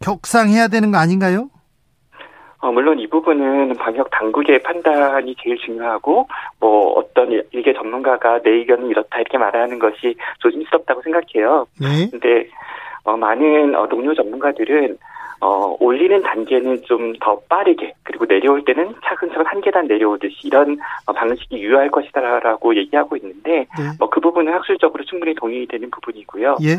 격상해야 0.00 0.68
되는 0.68 0.90
거 0.90 0.98
아닌가요? 0.98 1.48
어, 2.66 2.72
물론 2.72 2.98
이 2.98 3.06
부분은 3.06 3.74
방역 3.76 4.10
당국의 4.10 4.58
판단이 4.64 5.36
제일 5.40 5.56
중요하고 5.58 6.26
뭐 6.58 6.94
어떤 6.98 7.30
일- 7.30 7.46
일개 7.52 7.72
전문가가 7.72 8.40
내 8.42 8.50
의견은 8.50 8.88
이렇다 8.88 9.20
이렇게 9.20 9.38
말하는 9.38 9.78
것이 9.78 10.16
조심스럽다고 10.40 11.00
생각해요. 11.02 11.66
네. 11.80 12.08
근데 12.10 12.48
어, 13.04 13.16
많은 13.16 13.76
어, 13.76 13.86
동료 13.88 14.12
전문가들은 14.14 14.98
어, 15.40 15.76
올리는 15.78 16.20
단계는 16.22 16.82
좀 16.86 17.12
더 17.20 17.38
빠르게 17.48 17.92
그리고 18.02 18.26
내려올 18.26 18.64
때는 18.64 18.94
차근차근 19.04 19.46
한 19.46 19.60
계단 19.60 19.86
내려오듯이 19.86 20.48
이런 20.48 20.76
어, 21.06 21.12
방식이 21.12 21.58
유효할 21.62 21.88
것이다라고 21.90 22.74
얘기하고 22.76 23.16
있는데 23.16 23.66
네. 23.78 23.84
뭐그 24.00 24.18
부분은 24.20 24.52
학술적으로 24.52 25.04
충분히 25.04 25.34
동의되는 25.34 25.88
부분이고요. 25.90 26.56
예. 26.62 26.76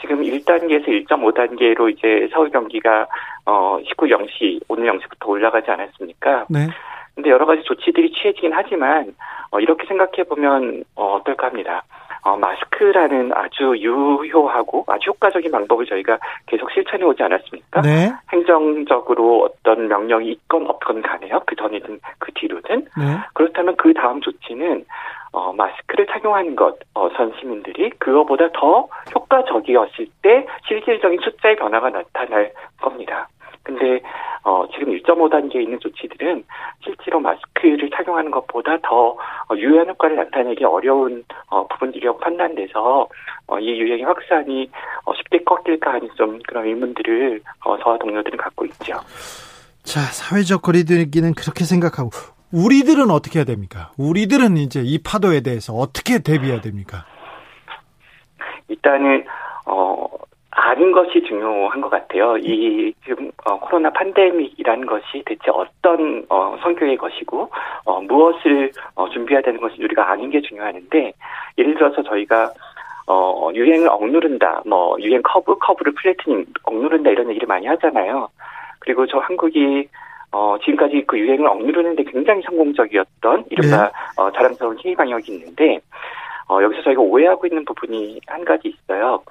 지금 0.00 0.22
1단계에서 0.22 0.86
1.5단계로 0.86 1.90
이제 1.90 2.28
서울 2.32 2.50
경기가 2.50 3.06
어 3.46 3.78
19, 3.86 4.06
0시 4.06 4.60
오늘 4.68 4.90
0시부터 4.92 5.28
올라가지 5.28 5.70
않았습니까? 5.70 6.46
네. 6.48 6.68
근데 7.14 7.30
여러 7.30 7.46
가지 7.46 7.62
조치들이 7.64 8.12
취해지긴 8.12 8.52
하지만 8.54 9.14
어 9.50 9.60
이렇게 9.60 9.86
생각해 9.86 10.24
보면 10.28 10.84
어 10.94 11.16
어떨까 11.16 11.48
합니다. 11.48 11.82
어 12.22 12.36
마스크라는 12.36 13.32
아주 13.34 13.74
유효하고 13.76 14.84
아주 14.88 15.10
효과적인 15.10 15.50
방법을 15.50 15.86
저희가 15.86 16.18
계속 16.46 16.70
실천해 16.72 17.04
오지 17.04 17.22
않았습니까? 17.22 17.80
네. 17.82 18.12
행정적으로 18.32 19.44
어떤 19.44 19.88
명령이 19.88 20.30
있건 20.32 20.66
없건 20.66 21.02
간에요. 21.02 21.40
그 21.46 21.56
전이든 21.56 22.00
그 22.18 22.32
뒤로든. 22.34 22.86
네. 22.96 23.18
그렇다면 23.34 23.76
그 23.76 23.94
다음 23.94 24.20
조치는 24.20 24.84
어, 25.32 25.52
마스크를 25.52 26.06
착용하는 26.06 26.56
것, 26.56 26.76
어, 26.94 27.08
전 27.10 27.32
시민들이 27.38 27.90
그거보다 27.98 28.48
더 28.52 28.88
효과적이었을 29.14 30.06
때 30.22 30.46
실질적인 30.66 31.20
숫자의 31.22 31.56
변화가 31.56 31.90
나타날 31.90 32.52
겁니다. 32.80 33.28
근데 33.62 34.00
어, 34.42 34.64
지금 34.72 34.92
1.5단계에 34.94 35.62
있는 35.62 35.78
조치들은 35.80 36.44
실제로 36.82 37.20
마스크를 37.20 37.90
착용하는 37.94 38.30
것보다 38.30 38.78
더 38.82 39.10
어, 39.10 39.56
유효한 39.56 39.88
효과를 39.88 40.16
나타내기 40.16 40.64
어려운 40.64 41.24
어, 41.48 41.66
부분들이라고 41.68 42.18
판단돼서 42.18 43.08
어, 43.46 43.58
이 43.58 43.78
유행의 43.78 44.04
확산이 44.04 44.70
어, 45.04 45.14
쉽게 45.14 45.44
꺾일까 45.44 45.92
하는 45.92 46.08
좀 46.16 46.38
그런 46.46 46.66
의문들을 46.66 47.42
어, 47.64 47.78
저와 47.78 47.98
동료들은 47.98 48.38
갖고 48.38 48.64
있죠. 48.66 48.94
자, 49.82 50.00
사회적 50.00 50.62
거리두기는 50.62 51.34
그렇게 51.34 51.64
생각하고 51.64 52.10
우리들은 52.52 53.10
어떻게 53.10 53.38
해야 53.38 53.44
됩니까? 53.44 53.92
우리들은 53.98 54.56
이제 54.56 54.80
이 54.82 54.98
파도에 55.02 55.40
대해서 55.40 55.72
어떻게 55.74 56.18
대비해야 56.18 56.60
됩니까? 56.60 57.04
일단은 58.68 59.24
어 59.66 60.06
아는 60.60 60.92
것이 60.92 61.22
중요한 61.22 61.80
것 61.80 61.88
같아요. 61.88 62.36
이 62.36 62.92
지금 63.04 63.30
어, 63.46 63.58
코로나 63.58 63.90
팬데믹이라는 63.90 64.86
것이 64.86 65.22
대체 65.24 65.50
어떤 65.50 66.24
어, 66.28 66.56
성격의 66.62 66.96
것이고 66.98 67.50
어, 67.84 68.00
무엇을 68.02 68.70
어, 68.94 69.08
준비해야 69.08 69.42
되는 69.42 69.58
것인지 69.60 69.82
우리가 69.84 70.10
아는 70.10 70.30
게 70.30 70.40
중요하는데 70.42 71.12
예를 71.56 71.74
들어서 71.74 72.02
저희가 72.02 72.52
어, 73.06 73.50
유행을 73.54 73.88
억누른다, 73.88 74.62
뭐 74.66 74.96
유행 75.00 75.22
커브, 75.22 75.56
커브를 75.58 75.94
flattening 75.94 76.46
억누른다 76.64 77.10
이런 77.10 77.30
얘기를 77.30 77.46
많이 77.48 77.66
하잖아요. 77.66 78.28
그리고 78.80 79.06
저 79.06 79.18
한국이 79.18 79.88
어, 80.32 80.56
지금까지 80.62 81.04
그 81.06 81.18
유행을 81.18 81.46
억누르는데 81.46 82.04
굉장히 82.04 82.42
성공적이었던 82.42 83.46
이른바 83.50 83.84
네. 83.86 83.92
어, 84.16 84.30
자랑스러운 84.30 84.78
힘의 84.78 84.94
방역이 84.94 85.32
있는데 85.32 85.80
어, 86.48 86.62
여기서 86.62 86.82
저희가 86.82 87.00
오해하고 87.00 87.46
있는 87.46 87.64
부분이 87.64 88.20
한 88.26 88.44
가지 88.44 88.68
있어요. 88.68 89.22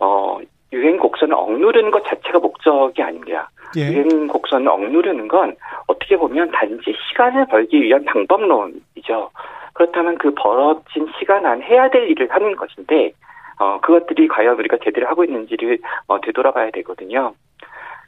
어, 0.00 0.38
유행 0.72 0.96
곡선을 0.96 1.34
억누르는 1.34 1.90
것 1.90 2.04
자체가 2.04 2.38
목적이 2.38 3.02
아닙니다. 3.02 3.50
예. 3.76 3.92
유행 3.92 4.26
곡선을 4.26 4.68
억누르는 4.68 5.28
건 5.28 5.56
어떻게 5.86 6.16
보면 6.16 6.50
단지 6.50 6.94
시간을 7.08 7.46
벌기 7.46 7.80
위한 7.80 8.04
방법론이죠. 8.04 9.30
그렇다면 9.74 10.18
그 10.18 10.32
벌어진 10.34 11.08
시간 11.18 11.46
안 11.46 11.62
해야 11.62 11.90
될 11.90 12.08
일을 12.08 12.30
하는 12.30 12.56
것인데, 12.56 13.12
어, 13.58 13.80
그것들이 13.80 14.28
과연 14.28 14.58
우리가 14.58 14.78
제대로 14.82 15.06
하고 15.08 15.24
있는지를 15.24 15.78
어, 16.06 16.20
되돌아봐야 16.20 16.70
되거든요. 16.70 17.34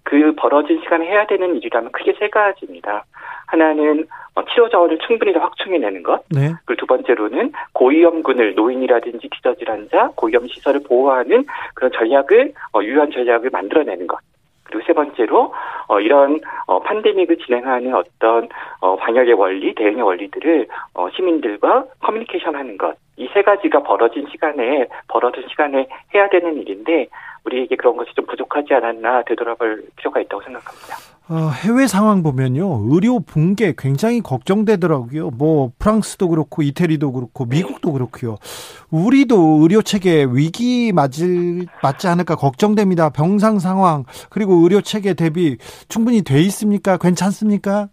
그 0.07 0.33
벌어진 0.37 0.81
시간에 0.83 1.05
해야 1.05 1.27
되는 1.27 1.57
일이라면 1.57 1.90
크게 1.90 2.14
세 2.19 2.29
가지입니다. 2.29 3.05
하나는 3.47 4.07
어, 4.37 4.45
치료 4.45 4.69
자원을 4.69 4.99
충분히 4.99 5.33
확충해내는 5.33 6.05
것. 6.05 6.23
네. 6.31 6.53
그리고 6.64 6.81
두 6.81 6.87
번째로는 6.87 7.53
고위험군을 7.73 8.55
노인이라든지 8.55 9.29
기저질 9.29 9.69
환자, 9.69 10.11
고위험 10.14 10.47
시설을 10.47 10.83
보호하는 10.85 11.45
그런 11.75 11.90
전략을 11.90 12.53
어, 12.73 12.83
유효한 12.83 13.11
전략을 13.11 13.51
만들어내는 13.51 14.07
것. 14.07 14.19
그리고 14.62 14.85
세 14.87 14.92
번째로 14.92 15.53
어, 15.88 16.01
이런 16.01 16.40
어, 16.66 16.81
팬데믹을 16.83 17.38
진행하는 17.38 17.92
어떤 17.95 18.49
어, 18.81 18.95
방역의 18.97 19.35
원리, 19.35 19.75
대응의 19.75 20.03
원리들을 20.03 20.69
어, 20.95 21.09
시민들과 21.11 21.85
커뮤니케이션하는 22.01 22.79
것. 22.79 22.95
이 23.19 23.29
세 23.33 23.42
가지가 23.42 23.83
벌어진 23.83 24.27
시간에 24.31 24.87
벌어진 25.09 25.45
시간에 25.49 25.88
해야 26.14 26.29
되는 26.29 26.57
일인데 26.59 27.09
우리에게 27.47 27.77
그런 27.77 27.97
것이 27.97 28.13
좀 28.15 28.27
부족하지 28.27 28.75
않았나 28.75 29.23
되돌아볼 29.23 29.85
필요가 29.97 30.21
있다고 30.21 30.43
생각합니다. 30.43 30.97
어, 31.29 31.51
해외 31.51 31.89
상황 31.89 32.23
보면요. 32.23 32.83
의료 32.89 33.19
붕괴 33.19 33.75
굉장히 33.77 34.21
걱정되더라고요. 34.21 35.31
뭐 35.31 35.73
프랑스도 35.79 36.29
그렇고 36.29 36.63
이태리도 36.63 37.11
그렇고 37.13 37.47
미국도 37.47 37.93
그렇고요. 37.93 38.37
우리도 38.93 39.59
의료 39.63 39.83
체계 39.83 40.25
위기 40.25 40.93
맞을 40.93 41.67
맞지 41.83 42.07
않을까 42.07 42.37
걱정됩니다. 42.37 43.11
병상 43.11 43.59
상황 43.59 44.05
그리고 44.31 44.55
의료 44.63 44.81
체계 44.81 45.15
대비 45.15 45.57
충분히 45.89 46.23
돼 46.23 46.41
있습니까? 46.43 46.97
괜찮습니까? 46.97 47.89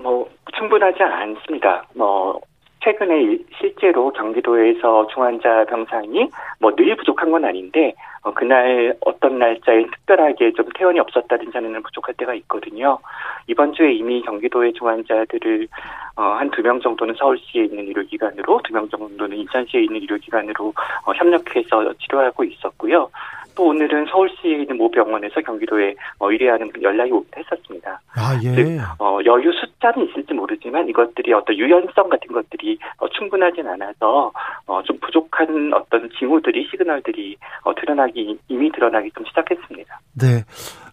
뭐 0.00 0.28
충분하지 0.58 1.02
않습니다. 1.02 1.84
뭐 1.94 2.40
최근에 2.82 3.38
실제로 3.58 4.10
경기도에서 4.12 5.06
중환자 5.08 5.66
병상이 5.66 6.28
뭐 6.60 6.74
늘 6.74 6.96
부족한 6.96 7.30
건 7.30 7.44
아닌데 7.44 7.94
어, 8.22 8.32
그날 8.34 8.94
어떤 9.00 9.38
날짜에 9.38 9.84
특별하게 9.86 10.52
좀 10.52 10.66
퇴원이 10.74 10.98
없었다든지 11.00 11.52
하는 11.56 11.82
부족할 11.82 12.14
때가 12.16 12.34
있거든요. 12.34 12.98
이번 13.46 13.72
주에 13.72 13.92
이미 13.92 14.20
경기도의 14.22 14.74
중환자들을 14.74 15.68
어, 16.16 16.22
한 16.22 16.50
두 16.50 16.62
명 16.62 16.80
정도는 16.80 17.14
서울시에 17.14 17.64
있는 17.64 17.86
의료기관으로 17.88 18.60
두 18.64 18.74
명 18.74 18.88
정도는 18.88 19.36
인천시에 19.38 19.82
있는 19.82 20.00
의료기관으로 20.02 20.74
어, 21.06 21.12
협력해서 21.14 21.94
치료하고 21.94 22.44
있었고요. 22.44 23.08
또 23.54 23.68
오늘은 23.68 24.06
서울시에 24.10 24.62
있는 24.62 24.76
모 24.76 24.90
병원에서 24.90 25.40
경기도에 25.40 25.94
어, 26.18 26.30
의뢰하는 26.30 26.70
연락이 26.82 27.12
오기도 27.12 27.40
했었습니다. 27.40 28.00
아, 28.14 28.38
예. 28.42 28.54
즉, 28.54 28.80
어, 28.98 29.18
여유 29.24 29.52
숫자는 29.52 30.08
있을지 30.08 30.34
모르지만 30.34 30.88
이것들이 30.88 31.32
어떤 31.32 31.56
유연성 31.56 32.08
같은 32.08 32.32
것들이 32.32 32.78
어, 32.98 33.08
충분하진 33.08 33.66
않아서 33.66 34.32
어, 34.66 34.82
좀 34.82 34.98
부족한 35.00 35.72
어떤 35.74 36.08
징후들이 36.18 36.68
시그널들이 36.70 37.36
어, 37.64 37.74
드러나기 37.74 38.38
이미 38.48 38.70
드러나기 38.72 39.10
좀 39.12 39.24
시작했습니다. 39.26 40.00
네. 40.20 40.44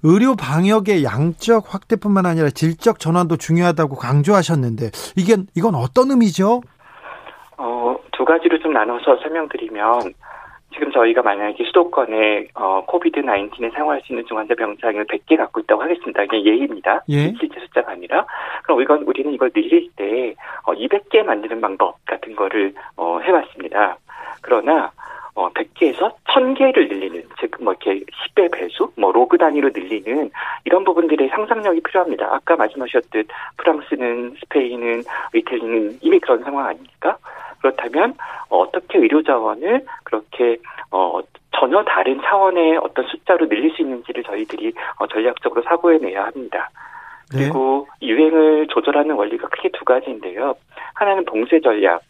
의료 0.03 0.35
방역의 0.35 1.03
양적 1.03 1.73
확대뿐만 1.73 2.25
아니라 2.25 2.49
질적 2.49 2.99
전환도 2.99 3.37
중요하다고 3.37 3.95
강조하셨는데 3.95 4.91
이게 5.15 5.37
이건 5.55 5.75
어떤 5.75 6.11
의미죠? 6.11 6.61
어, 7.57 7.97
두 8.11 8.23
가지로 8.23 8.59
좀 8.59 8.73
나눠서 8.73 9.17
설명드리면 9.23 10.13
지금 10.77 10.91
저희가 10.91 11.23
만약에 11.23 11.63
수도권에 11.65 12.49
어, 12.53 12.83
코비드 12.85 13.21
19에 13.21 13.73
사용할 13.73 14.01
수 14.01 14.13
있는 14.13 14.25
중환자 14.27 14.53
병상을 14.55 15.05
100개 15.05 15.35
갖고 15.35 15.59
있다고 15.59 15.81
하겠습니다. 15.81 16.23
이게 16.23 16.45
예입니다. 16.45 17.03
예. 17.09 17.33
실제 17.39 17.59
숫자가 17.59 17.93
아니라. 17.93 18.25
그럼 18.63 18.81
이건 18.81 19.01
우리는 19.03 19.33
이걸 19.33 19.49
늘릴 19.51 19.89
때 19.95 20.35
어, 20.63 20.73
200개 20.73 21.23
만드는 21.23 21.59
방법 21.61 21.97
같은 22.05 22.35
거를 22.35 22.73
어, 22.95 23.19
해봤습니다. 23.19 23.97
그러나 24.41 24.91
어, 25.33 25.49
100개에서 25.53 26.15
1000개를 26.29 26.89
늘리는, 26.89 27.21
즉, 27.39 27.51
뭐, 27.61 27.73
이렇게 27.73 28.03
10배 28.35 28.51
배수, 28.51 28.91
뭐, 28.97 29.11
로그 29.11 29.37
단위로 29.37 29.69
늘리는 29.71 30.31
이런 30.65 30.83
부분들의 30.83 31.29
상상력이 31.29 31.81
필요합니다. 31.81 32.27
아까 32.33 32.55
말씀하셨듯 32.55 33.27
프랑스는, 33.57 34.35
스페인은, 34.39 35.03
이태리는 35.35 35.99
이미 36.01 36.19
그런 36.19 36.43
상황 36.43 36.65
아닙니까? 36.65 37.19
그렇다면 37.59 38.15
어떻게 38.49 38.99
의료 38.99 39.23
자원을 39.23 39.85
그렇게 40.03 40.57
어 40.91 41.21
전혀 41.59 41.83
다른 41.83 42.21
차원의 42.21 42.77
어떤 42.77 43.05
숫자로 43.07 43.47
늘릴 43.47 43.71
수 43.71 43.81
있는지를 43.81 44.23
저희들이 44.23 44.73
어, 44.99 45.07
전략적으로 45.07 45.63
사고해내야 45.63 46.25
합니다. 46.25 46.69
네. 47.33 47.39
그리고 47.39 47.87
유행을 48.01 48.67
조절하는 48.67 49.15
원리가 49.15 49.47
크게 49.49 49.69
두 49.73 49.83
가지인데요. 49.83 50.55
하나는 50.93 51.25
봉쇄 51.25 51.59
전략, 51.59 52.01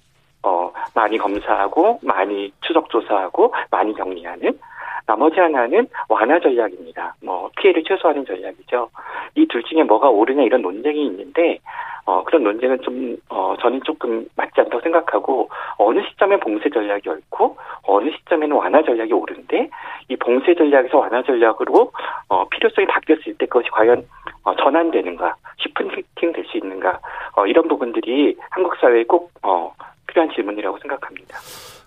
어, 0.44 0.72
많이 0.94 1.18
검사하고, 1.18 2.00
많이 2.04 2.52
추적 2.62 2.90
조사하고, 2.90 3.54
많이 3.72 3.94
격리하는. 3.94 4.60
나머지 5.08 5.40
하나는 5.40 5.88
완화 6.10 6.38
전략입니다. 6.40 7.16
뭐, 7.24 7.50
피해를 7.58 7.84
최소화하는 7.84 8.26
전략이죠. 8.26 8.90
이 9.36 9.48
둘 9.48 9.64
중에 9.64 9.84
뭐가 9.84 10.10
옳으냐 10.10 10.44
이런 10.44 10.62
논쟁이 10.62 11.06
있는데, 11.08 11.60
어, 12.06 12.24
그런 12.24 12.44
논쟁은 12.44 12.82
좀, 12.82 13.16
어, 13.30 13.56
저는 13.62 13.82
조금 13.86 14.28
맞지 14.36 14.52
않다고 14.62 14.82
생각하고, 14.82 15.50
어느 15.78 16.02
시점에 16.10 16.38
봉쇄 16.40 16.70
전략이 16.70 17.08
옳고, 17.08 17.58
어느 17.84 18.10
시점에는 18.12 18.54
완화 18.56 18.84
전략이 18.84 19.14
옳은데, 19.14 19.70
이 20.10 20.16
봉쇄 20.18 20.54
전략에서 20.56 20.98
완화 20.98 21.24
전략으로, 21.24 21.92
어, 22.28 22.48
필요성이 22.50 22.88
바뀌었을 22.88 23.36
때 23.38 23.46
그것이 23.46 23.70
과연, 23.72 24.06
어, 24.44 24.56
전환되는가, 24.58 25.36
쉽은 25.58 25.90
히팅 25.92 26.34
될 26.34 26.46
수 26.46 26.58
있는가, 26.58 27.00
어, 27.38 27.46
이런 27.46 27.68
부분들이 27.70 28.36
한국 28.52 28.76
사회에 28.82 29.06
꼭, 29.06 29.32
어, 29.44 29.74
필요한 30.08 30.30
질문이라고 30.34 30.78
생각합니다. 30.80 31.38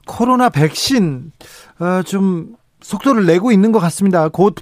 코로나 0.06 0.48
백신, 0.48 1.32
어, 1.80 2.02
좀, 2.02 2.56
속도를 2.80 3.26
내고 3.26 3.52
있는 3.52 3.72
것 3.72 3.78
같습니다. 3.78 4.28
곧 4.28 4.56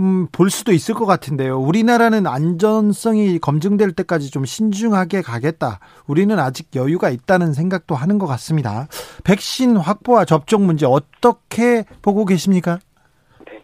음, 0.00 0.26
볼 0.32 0.48
수도 0.48 0.72
있을 0.72 0.94
것 0.94 1.04
같은데요. 1.04 1.58
우리나라는 1.58 2.26
안전성이 2.26 3.38
검증될 3.38 3.92
때까지 3.92 4.30
좀 4.30 4.44
신중하게 4.44 5.20
가겠다. 5.20 5.80
우리는 6.08 6.38
아직 6.38 6.74
여유가 6.74 7.10
있다는 7.10 7.52
생각도 7.52 7.94
하는 7.94 8.18
것 8.18 8.26
같습니다. 8.26 8.86
백신 9.24 9.76
확보와 9.76 10.24
접종 10.24 10.64
문제 10.64 10.86
어떻게 10.86 11.84
보고 12.00 12.24
계십니까? 12.24 12.78
네. 13.46 13.62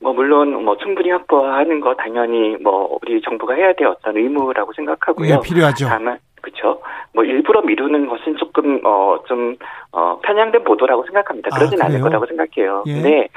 뭐 0.00 0.12
물론 0.12 0.62
뭐 0.62 0.76
충분히 0.76 1.10
확보하는 1.10 1.80
거 1.80 1.94
당연히 1.94 2.56
뭐 2.62 2.98
우리 3.00 3.22
정부가 3.22 3.54
해야 3.54 3.72
될 3.72 3.86
어떤 3.86 4.16
의무라고 4.16 4.72
생각하고요. 4.74 5.36
네, 5.36 5.40
필요하죠. 5.42 5.86
다만 5.88 6.18
그렇죠. 6.42 6.82
뭐 7.14 7.24
일부러 7.24 7.62
미루는 7.62 8.08
것은 8.08 8.36
조금 8.36 8.80
어좀 8.84 9.56
어, 9.92 10.20
편향된 10.22 10.64
보도라고 10.64 11.04
생각합니다. 11.04 11.48
아, 11.52 11.58
그러진 11.58 11.80
아, 11.80 11.86
않을 11.86 12.00
거라고 12.00 12.26
생각해요. 12.26 12.84
예. 12.86 13.00
네. 13.00 13.28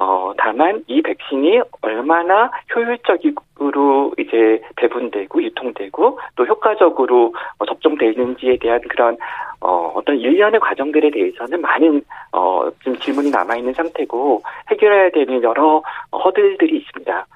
어, 0.00 0.32
다만 0.38 0.84
이 0.86 1.02
백신이 1.02 1.60
얼마나 1.82 2.50
효율적으로 2.74 4.14
이제 4.16 4.62
배분되고 4.76 5.42
유통되고 5.42 6.20
또 6.36 6.46
효과적으로 6.46 7.34
어, 7.58 7.66
접종되는지에 7.66 8.58
대한 8.60 8.80
그런 8.88 9.16
어, 9.60 9.92
어떤 9.96 10.16
일련의 10.16 10.60
과정들에 10.60 11.10
대해서는 11.10 11.60
많은 11.60 12.02
어, 12.32 12.70
지금 12.78 12.96
질문이 12.98 13.30
남아 13.30 13.56
있는 13.56 13.72
상태고 13.74 14.42
해결해야 14.70 15.10
되는 15.10 15.42
여러 15.42 15.82
허들들이 16.12 16.76
있습니다. 16.78 17.26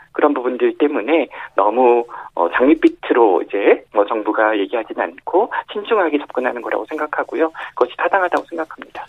부분들 0.63 0.79
때문에 0.79 1.29
너무 1.57 2.05
어, 2.35 2.49
장밋빛으로 2.57 3.43
이제 3.43 3.85
뭐 3.93 4.07
정부가 4.07 4.57
얘기하지는 4.59 5.03
않고 5.03 5.51
신중하게 5.73 6.19
접근하는 6.19 6.63
거라고 6.63 6.87
생각하고요. 6.89 7.51
그것이 7.75 7.93
타당하다고 7.99 8.45
생각합니다. 8.49 9.05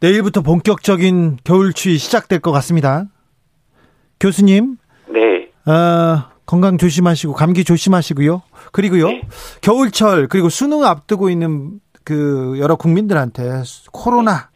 내일부터 0.00 0.42
본격적인 0.42 1.38
겨울추위 1.44 1.96
시작될 1.96 2.40
것 2.40 2.50
같습니다. 2.52 3.04
교수님. 4.20 4.76
네. 5.06 5.48
어, 5.66 6.30
건강 6.44 6.76
조심하시고 6.76 7.34
감기 7.34 7.64
조심하시고요. 7.64 8.42
그리고요. 8.72 9.08
네. 9.08 9.22
겨울철 9.62 10.28
그리고 10.28 10.48
수능 10.48 10.84
앞두고 10.84 11.30
있는 11.30 11.80
그 12.04 12.56
여러 12.58 12.76
국민들한테 12.76 13.62
코로나 13.92 14.50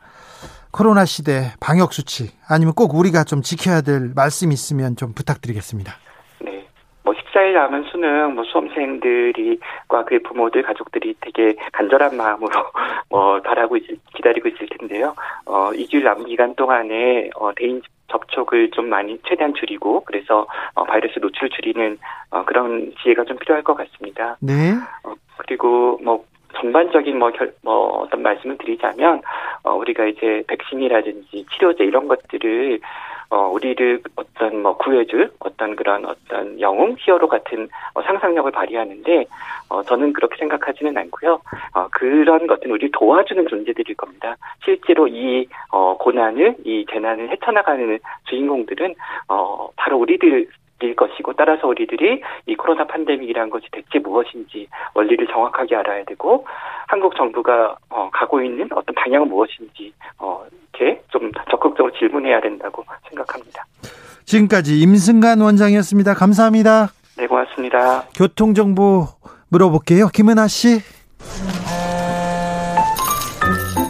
코로나 0.70 1.04
시대 1.04 1.52
방역 1.60 1.92
수칙 1.92 2.34
아니면 2.48 2.72
꼭 2.72 2.94
우리가 2.94 3.24
좀 3.24 3.42
지켜야 3.42 3.82
될 3.82 4.12
말씀 4.14 4.52
있으면 4.52 4.96
좀 4.96 5.12
부탁드리겠습니다. 5.12 6.01
네. 7.04 7.12
뭐 7.12 7.14
14일 7.14 7.52
남은 7.54 7.84
수능 7.84 8.34
뭐 8.34 8.44
수험생들이과 8.44 10.04
그의 10.06 10.22
부모들 10.22 10.62
가족들이 10.62 11.14
되게 11.20 11.54
간절한 11.72 12.16
마음으로 12.16 12.50
뭐 13.08 13.40
바라고 13.42 13.76
있, 13.76 13.86
기다리고 14.14 14.48
있을 14.48 14.68
텐데요. 14.78 15.14
어 15.46 15.70
2주일 15.70 16.04
남은 16.04 16.26
기간 16.26 16.54
동안에 16.54 17.30
어 17.36 17.52
대인 17.54 17.82
접촉을 18.08 18.70
좀 18.70 18.88
많이 18.88 19.18
최대한 19.26 19.54
줄이고 19.54 20.04
그래서 20.04 20.46
어, 20.74 20.84
바이러스 20.84 21.18
노출을 21.18 21.48
줄이는 21.50 21.98
어, 22.30 22.44
그런 22.44 22.92
지혜가 23.02 23.24
좀 23.24 23.38
필요할 23.38 23.64
것 23.64 23.74
같습니다. 23.74 24.36
네. 24.40 24.74
어, 25.04 25.14
그리고 25.38 25.98
뭐 26.04 26.24
전반적인 26.60 27.18
뭐, 27.18 27.30
결, 27.30 27.54
뭐 27.62 28.02
어떤 28.02 28.22
말씀을 28.22 28.58
드리자면 28.58 29.22
어, 29.62 29.72
우리가 29.74 30.04
이제 30.06 30.44
백신이라든지 30.46 31.46
치료제 31.52 31.84
이런 31.84 32.06
것들을 32.08 32.80
어, 33.32 33.48
우리를 33.48 34.02
어떤 34.16 34.60
뭐 34.60 34.76
구해줄 34.76 35.30
어떤 35.38 35.74
그런 35.74 36.04
어떤 36.04 36.60
영웅, 36.60 36.96
히어로 36.98 37.28
같은 37.28 37.66
어, 37.94 38.02
상상력을 38.02 38.50
발휘하는데, 38.52 39.24
어, 39.70 39.82
저는 39.84 40.12
그렇게 40.12 40.36
생각하지는 40.38 40.98
않고요. 40.98 41.40
어, 41.74 41.88
그런 41.92 42.46
것들은 42.46 42.72
우리를 42.72 42.90
도와주는 42.92 43.48
존재들일 43.48 43.96
겁니다. 43.96 44.36
실제로 44.62 45.08
이, 45.08 45.48
어, 45.70 45.96
고난을, 45.96 46.56
이 46.66 46.84
재난을 46.92 47.30
헤쳐나가는 47.30 47.98
주인공들은, 48.24 48.94
어, 49.28 49.70
바로 49.76 49.96
우리들, 49.96 50.48
일 50.86 50.96
것이고 50.96 51.32
따라서 51.34 51.66
우리들이 51.66 52.22
이 52.46 52.54
코로나 52.54 52.86
팬데믹이라는 52.86 53.50
것이 53.50 53.66
대체 53.72 53.98
무엇인지 53.98 54.68
원리를 54.94 55.26
정확하게 55.28 55.76
알아야 55.76 56.04
되고 56.04 56.46
한국 56.86 57.16
정부가 57.16 57.76
어, 57.90 58.10
가고 58.12 58.42
있는 58.42 58.68
어떤 58.72 58.94
방향은 58.94 59.28
무엇인지 59.28 59.92
어, 60.18 60.44
이렇게 60.72 61.02
좀 61.08 61.30
적극적으로 61.50 61.92
질문해야 61.98 62.40
된다고 62.40 62.84
생각합니다. 63.08 63.64
지금까지 64.24 64.80
임승간 64.80 65.40
원장이었습니다. 65.40 66.14
감사합니다. 66.14 66.88
네, 67.16 67.26
고맙습니다. 67.26 68.04
교통정보 68.16 69.06
물어볼게요. 69.50 70.08
김은아 70.08 70.48
씨. 70.48 70.80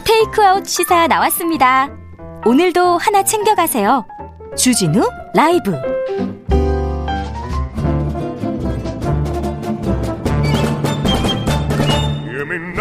테이크아웃 0.04 0.66
시사 0.66 1.06
나왔습니다. 1.06 1.88
오늘도 2.44 2.98
하나 2.98 3.22
챙겨가세요. 3.22 4.04
주진우 4.56 5.00
라이브. 5.34 5.91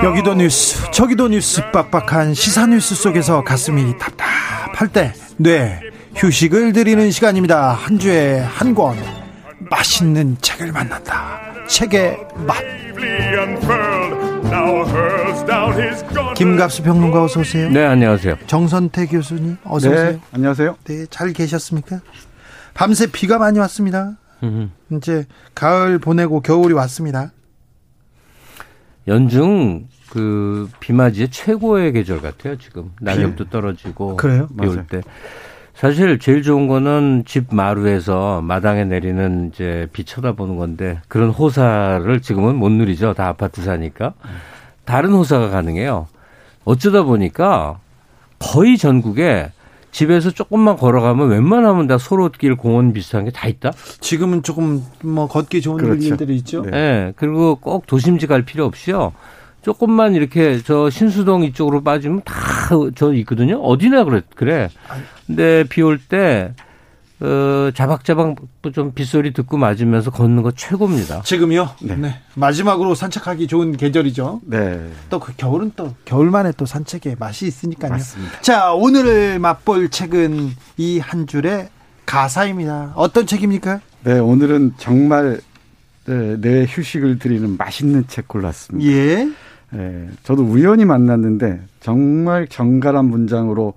여기도 0.04 0.34
뉴스, 0.34 0.90
저기도 0.92 1.28
뉴스 1.28 1.62
빡빡한 1.72 2.34
시사 2.34 2.66
뉴스 2.68 2.96
속에서 2.96 3.44
가슴이 3.44 3.98
답답할 4.00 4.88
때, 4.92 5.14
네, 5.38 5.80
휴식을 6.16 6.74
드리는 6.74 7.12
시간입니다. 7.12 7.74
한 7.74 8.00
주에 8.00 8.40
한 8.40 8.74
권, 8.74 8.98
맛있는 9.70 10.38
책을 10.42 10.72
만난다. 10.72 11.40
책의 11.68 12.18
맛. 12.48 12.58
김갑수 16.36 16.84
평론가 16.84 17.24
어서 17.24 17.40
오세요. 17.42 17.70
네, 17.70 17.86
안녕하세요. 17.86 18.38
정선태 18.48 19.06
교수님 19.06 19.58
어서 19.64 19.90
네, 19.90 19.96
오세요. 19.96 20.20
안녕하세요. 20.32 20.78
네, 20.86 21.06
잘 21.10 21.32
계셨습니까? 21.32 22.00
밤새 22.74 23.08
비가 23.08 23.38
많이 23.38 23.60
왔습니다. 23.60 24.18
음흠. 24.44 24.70
이제 24.98 25.26
가을 25.54 26.00
보내고 26.00 26.42
겨울이 26.42 26.74
왔습니다. 26.74 27.32
연중 29.08 29.88
그 30.12 30.70
비맞이의 30.82 31.30
최고의 31.30 31.94
계절 31.94 32.22
같아요, 32.22 32.58
지금. 32.58 32.92
낙엽도 33.00 33.46
떨어지고 33.46 34.18
그래요? 34.18 34.50
비올 34.60 34.76
맞아요. 34.76 34.86
때. 34.90 35.02
사실 35.74 36.20
제일 36.20 36.44
좋은 36.44 36.68
거는 36.68 37.24
집 37.26 37.56
마루에서 37.56 38.42
마당에 38.42 38.84
내리는 38.84 39.52
이제 39.54 39.88
비 39.94 40.04
쳐다보는 40.04 40.58
건데 40.58 41.00
그런 41.08 41.30
호사를 41.30 42.22
지금은 42.22 42.58
못 42.58 42.70
누리죠. 42.70 43.14
다 43.14 43.30
아파트 43.30 43.62
사니까. 43.64 44.14
다른 44.84 45.12
호사가 45.14 45.50
가능해요. 45.50 46.08
어쩌다 46.66 47.04
보니까 47.04 47.80
거의 48.38 48.78
전국에 48.78 49.52
집에서 49.92 50.30
조금만 50.32 50.76
걸어가면 50.76 51.30
웬만하면 51.30 51.88
다 51.88 51.98
소로길 51.98 52.56
공원 52.58 52.92
비슷한 52.92 53.24
게 53.26 53.32
다 53.32 53.48
있다. 53.48 53.72
지금은 54.02 54.44
조금 54.44 54.84
뭐 55.04 55.28
걷기 55.30 55.62
좋은 55.62 55.78
그렇죠. 55.78 56.06
일들이 56.06 56.36
있죠. 56.38 56.64
네. 56.64 56.72
예. 56.78 57.14
그리고 57.16 57.56
꼭 57.56 57.88
도심지 57.88 58.28
갈 58.28 58.42
필요 58.44 58.66
없이요. 58.66 59.14
조금만 59.64 60.16
이렇게 60.16 60.60
저 60.64 60.90
신수동 60.90 61.44
이쪽으로 61.44 61.84
빠지면 61.84 62.22
다 62.26 62.42
저 62.96 63.14
있거든요. 63.16 63.58
어디나 63.62 64.06
그래. 64.06 64.22
그래. 64.36 64.70
근데 65.28 65.66
비 65.66 65.82
올 65.82 65.98
때, 66.00 66.54
어, 67.20 67.70
자박자박 67.76 68.36
좀 68.74 68.94
빗소리 68.94 69.34
듣고 69.34 69.58
맞으면서 69.58 70.10
걷는 70.10 70.42
거 70.42 70.52
최고입니다. 70.52 71.22
지금요? 71.24 71.70
네. 71.82 71.96
네. 71.98 72.16
마지막으로 72.36 72.96
산책하기 72.96 73.48
좋은 73.48 73.76
계절이죠. 73.76 74.42
네, 74.46 74.90
또 75.10 75.20
그 75.20 75.34
겨울은 75.36 75.74
또 75.76 75.94
겨울만에 76.06 76.54
또 76.56 76.66
산책에 76.66 77.18
맛이 77.20 77.46
있으니까요. 77.46 77.92
맞습니다. 77.92 78.40
자, 78.42 78.72
오늘 78.74 79.38
맛볼 79.40 79.90
책은 79.90 80.52
이 80.78 81.00
한 81.00 81.28
줄의 81.28 81.68
가사입니다. 82.06 82.94
어떤 82.96 83.26
책입니까? 83.28 83.82
네, 84.06 84.18
오늘은 84.18 84.76
정말 84.78 85.42
네, 86.06 86.38
내 86.40 86.66
휴식을 86.68 87.20
드리는 87.20 87.58
맛있는 87.58 88.06
책 88.08 88.28
골랐습니다. 88.30 88.90
예. 88.90 89.30
예, 89.74 90.08
저도 90.24 90.44
우연히 90.44 90.86
만났는데 90.86 91.62
정말 91.80 92.48
정갈한 92.48 93.06
문장으로 93.06 93.74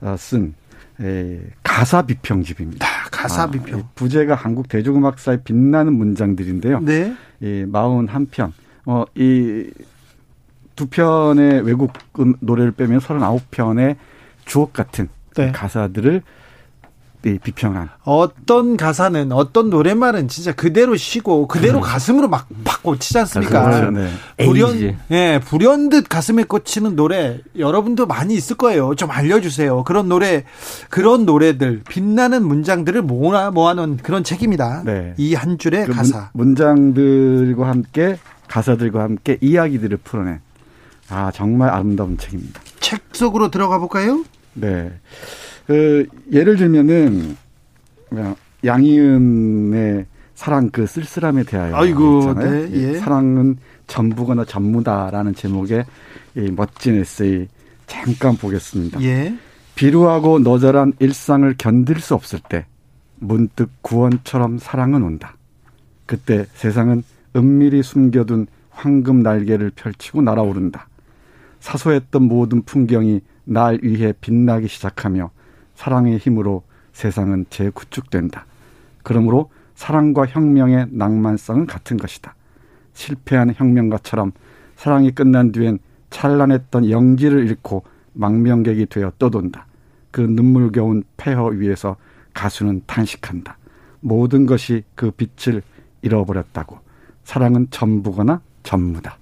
어, 0.00 0.16
쓴 0.18 0.54
예, 1.00 1.40
가사 1.62 2.02
비평집입니다. 2.02 2.84
다 2.84 3.08
가사 3.10 3.42
아, 3.44 3.50
비평. 3.50 3.78
이 3.78 3.82
부제가 3.94 4.34
한국 4.34 4.68
대중음악사의 4.68 5.42
빛나는 5.44 5.92
문장들인데요. 5.92 6.80
네. 6.80 7.14
이 7.40 7.64
41편. 7.68 8.52
어, 8.86 9.04
이 9.14 9.70
두 10.78 10.86
편의 10.86 11.62
외국 11.62 11.92
음, 12.20 12.36
노래를 12.38 12.70
빼면 12.70 13.00
39편의 13.00 13.96
주옥 14.44 14.72
같은 14.72 15.08
네. 15.34 15.50
가사들을 15.50 16.22
이 17.26 17.36
비평한 17.42 17.88
어떤 18.04 18.76
가사는 18.76 19.32
어떤 19.32 19.70
노랫말은 19.70 20.28
진짜 20.28 20.52
그대로 20.52 20.94
쉬고 20.96 21.48
그대로 21.48 21.80
가슴으로 21.80 22.28
막 22.28 22.46
팍 22.64 22.82
꽂히지 22.84 23.18
않습니까? 23.18 23.64
그렇죠. 23.64 23.90
네. 23.90 24.08
불현. 24.44 24.96
예, 25.10 25.40
불현듯 25.44 26.08
가슴에 26.08 26.44
꽂히는 26.44 26.94
노래 26.94 27.38
여러분도 27.58 28.06
많이 28.06 28.34
있을 28.34 28.56
거예요. 28.56 28.94
좀 28.94 29.10
알려주세요. 29.10 29.82
그런 29.82 30.08
노래, 30.08 30.44
그런 30.90 31.26
노래들 31.26 31.82
빛나는 31.88 32.46
문장들을 32.46 33.02
모아 33.02 33.50
모아놓은 33.50 33.96
그런 33.98 34.22
책입니다. 34.22 34.82
네. 34.84 35.14
이 35.16 35.34
한 35.34 35.58
줄의 35.58 35.86
그 35.86 35.92
가사. 35.92 36.30
문, 36.34 36.54
장들과 36.54 37.66
함께 37.68 38.18
가사들과 38.48 39.02
함께 39.02 39.38
이야기들을 39.40 39.98
풀어낸 39.98 40.40
아 41.10 41.30
정말 41.34 41.70
아름다운 41.70 42.16
책입니다. 42.16 42.60
책 42.80 43.00
속으로 43.12 43.50
들어가 43.50 43.78
볼까요? 43.78 44.24
네. 44.54 44.92
그 45.68 46.06
예를 46.32 46.56
들면은 46.56 47.36
양희은의 48.64 50.06
사랑 50.34 50.70
그 50.70 50.86
쓸쓸함에 50.86 51.42
대하여 51.44 51.76
아이고, 51.76 52.20
있잖아요. 52.20 52.50
네, 52.50 52.68
이 52.70 52.82
예. 52.84 52.94
사랑은 52.94 53.58
전부거나 53.86 54.46
전무다라는 54.46 55.34
제목의 55.34 55.84
이 56.36 56.50
멋진 56.56 56.94
에세이 56.94 57.48
잠깐 57.86 58.36
보겠습니다. 58.36 59.02
예. 59.02 59.36
비루하고 59.74 60.38
너절한 60.38 60.94
일상을 61.00 61.54
견딜 61.58 62.00
수 62.00 62.14
없을 62.14 62.40
때 62.48 62.64
문득 63.16 63.68
구원처럼 63.82 64.56
사랑은 64.56 65.02
온다. 65.02 65.36
그때 66.06 66.46
세상은 66.54 67.02
은밀히 67.36 67.82
숨겨둔 67.82 68.46
황금 68.70 69.22
날개를 69.22 69.72
펼치고 69.76 70.22
날아오른다. 70.22 70.88
사소했던 71.60 72.22
모든 72.22 72.62
풍경이 72.62 73.20
날 73.44 73.78
위해 73.82 74.14
빛나기 74.18 74.66
시작하며 74.66 75.30
사랑의 75.78 76.18
힘으로 76.18 76.64
세상은 76.92 77.46
재구축된다. 77.50 78.46
그러므로 79.04 79.48
사랑과 79.76 80.26
혁명의 80.26 80.88
낭만성은 80.90 81.66
같은 81.66 81.96
것이다. 81.96 82.34
실패한 82.94 83.54
혁명가처럼 83.54 84.32
사랑이 84.74 85.12
끝난 85.12 85.52
뒤엔 85.52 85.78
찬란했던 86.10 86.90
영지를 86.90 87.46
잃고 87.46 87.84
망명객이 88.12 88.86
되어 88.86 89.12
떠돈다. 89.20 89.66
그 90.10 90.20
눈물겨운 90.20 91.04
폐허 91.16 91.46
위에서 91.46 91.94
가수는 92.34 92.82
탄식한다. 92.88 93.56
모든 94.00 94.46
것이 94.46 94.82
그 94.96 95.12
빛을 95.12 95.62
잃어버렸다고. 96.02 96.80
사랑은 97.22 97.68
전부거나 97.70 98.40
전무다. 98.64 99.16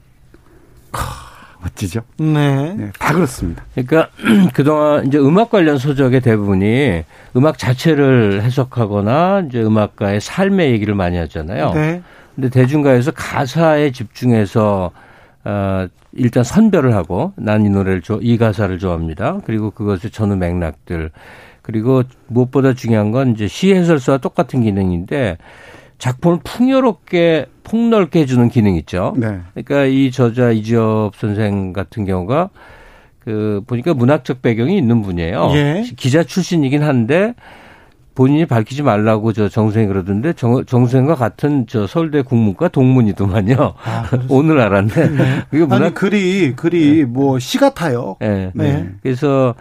멋지죠? 1.67 2.01
네. 2.19 2.75
네, 2.75 2.91
다 2.99 3.13
그렇습니다. 3.15 3.65
그러니까 3.75 4.09
그동안 4.55 5.07
이제 5.07 5.19
음악 5.19 5.51
관련 5.51 5.79
소적의 5.79 6.21
대부분이 6.21 7.03
음악 7.37 7.59
자체를 7.59 8.43
해석하거나 8.43 9.45
이제 9.49 9.63
음악가의 9.63 10.21
삶의 10.21 10.71
얘기를 10.73 10.95
많이 10.95 11.17
하잖아요. 11.19 11.73
네. 11.75 12.03
근데 12.35 12.49
대중가에서 12.51 13.13
가사에 13.13 13.91
집중해서 13.93 14.91
어, 15.45 15.87
일단 16.13 16.45
선별을 16.45 16.95
하고 16.95 17.33
난 17.37 17.65
이 17.65 17.69
노래를 17.69 18.03
좋아, 18.03 18.19
이 18.21 18.37
가사를 18.37 18.79
좋아합니다. 18.79 19.41
그리고 19.45 19.71
그것의 19.71 20.11
전후 20.13 20.37
맥락들 20.37 21.11
그리고 21.63 22.03
무엇보다 22.29 22.75
중요한 22.75 23.11
건 23.11 23.33
이제 23.33 23.49
시 23.49 23.75
해설서와 23.75 24.19
똑같은 24.19 24.63
기능인데 24.63 25.37
작품을 25.99 26.39
풍요롭게 26.45 27.47
폭넓게 27.65 28.21
해주는 28.21 28.49
기능 28.49 28.75
있죠. 28.77 29.15
네. 29.17 29.41
그러니까 29.55 29.85
이 29.85 30.11
저자 30.11 30.51
이지엽 30.51 31.17
선생 31.17 31.73
같은 31.73 32.05
경우가 32.05 32.51
그 33.21 33.61
보니까 33.67 33.95
문학적 33.95 34.41
배경이 34.41 34.77
있는 34.79 35.03
분이에요. 35.03 35.51
예. 35.55 35.85
기자 35.97 36.23
출신이긴 36.23 36.83
한데 36.83 37.35
본인이 38.15 38.47
밝히지 38.47 38.83
말라고 38.83 39.33
저 39.33 39.49
정선생이 39.49 39.89
그러던데 39.89 40.33
정, 40.33 40.65
정선생과 40.65 41.17
같은 41.17 41.67
저 41.69 41.87
서울대 41.87 42.23
국문과 42.23 42.69
동문이더만요. 42.69 43.75
아, 43.85 44.11
오늘 44.31 44.59
알았네. 44.61 45.09
네. 45.11 45.43
이게 45.53 45.65
문학 45.65 45.83
아니, 45.83 45.95
글이 45.95 46.55
글이 46.57 46.97
네. 46.99 47.05
뭐시 47.05 47.59
같아요. 47.59 48.17
네. 48.21 48.51
네. 48.55 48.89
그래서 49.03 49.55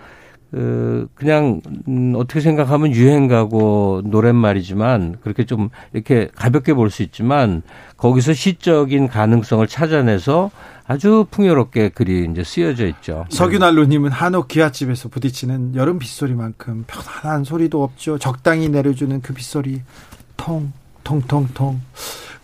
그 0.55 1.09
그냥 1.15 1.59
음 1.89 2.13
어떻게 2.15 2.39
생각하면 2.39 2.93
유행가고 2.93 4.03
노랫말이지만 4.05 5.17
그렇게 5.21 5.45
좀 5.45 5.69
이렇게 5.91 6.29
가볍게 6.33 6.73
볼 6.73 6.89
수 6.89 7.03
있지만 7.03 7.61
거기서 7.97 8.31
시적인 8.33 9.09
가능성을 9.09 9.67
찾아내서 9.67 10.51
아주 10.87 11.25
풍요롭게 11.29 11.89
글이 11.89 12.29
이제 12.31 12.45
쓰여져 12.45 12.87
있죠. 12.87 13.25
석유난로님은 13.31 14.11
한옥 14.11 14.47
기아집에서 14.47 15.09
부딪히는 15.09 15.75
여름 15.75 15.99
빗소리만큼 15.99 16.85
편안한 16.87 17.43
소리도 17.43 17.83
없죠. 17.83 18.17
적당히 18.17 18.69
내려주는 18.69 19.21
그 19.21 19.33
빗소리 19.33 19.81
통 20.37 20.71
통통통. 21.03 21.81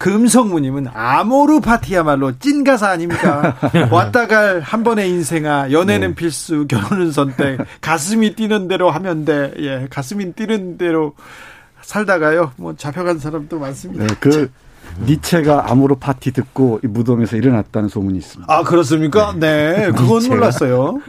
금성무님은 0.01 0.87
아모르 0.93 1.59
파티야말로 1.59 2.37
찐 2.39 2.63
가사 2.63 2.89
아닙니까? 2.89 3.55
왔다 3.91 4.27
갈 4.27 4.61
한 4.71 4.83
번의 4.83 5.09
인생아, 5.09 5.71
연애는 5.71 6.09
네. 6.09 6.15
필수, 6.15 6.65
결혼은 6.67 7.11
선택, 7.11 7.59
가슴이 7.81 8.35
뛰는 8.35 8.67
대로 8.67 8.89
하면 8.89 9.25
돼. 9.25 9.53
예, 9.59 9.87
가슴이 9.89 10.33
뛰는 10.33 10.77
대로 10.77 11.13
살다가요. 11.81 12.53
뭐 12.55 12.75
잡혀간 12.75 13.19
사람도 13.19 13.59
많습니다. 13.59 14.05
네, 14.05 14.13
그 14.19 14.49
니체가 15.05 15.71
아모르 15.71 15.95
파티 15.95 16.31
듣고 16.31 16.79
이 16.83 16.87
무덤에서 16.87 17.37
일어났다는 17.37 17.89
소문이 17.89 18.17
있습니다. 18.17 18.53
아 18.53 18.63
그렇습니까? 18.63 19.33
네, 19.37 19.87
네 19.87 19.91
그건 19.91 20.27
몰랐어요. 20.27 20.99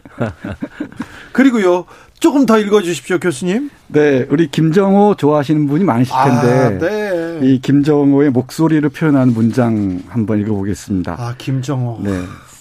그리고요. 1.33 1.85
조금 2.23 2.47
더 2.47 2.57
읽어주십시오, 2.57 3.19
교수님. 3.19 3.69
네, 3.89 4.25
우리 4.31 4.47
김정호 4.47 5.17
좋아하시는 5.17 5.67
분이 5.67 5.83
많으실 5.83 6.15
텐데, 6.25 6.53
아, 6.55 6.79
네. 6.79 7.41
이 7.43 7.61
김정호의 7.61 8.31
목소리를 8.31 8.89
표현한 8.89 9.31
문장 9.31 10.01
한번 10.07 10.39
읽어보겠습니다. 10.41 11.17
아, 11.19 11.35
김정호. 11.37 12.01
네, 12.05 12.13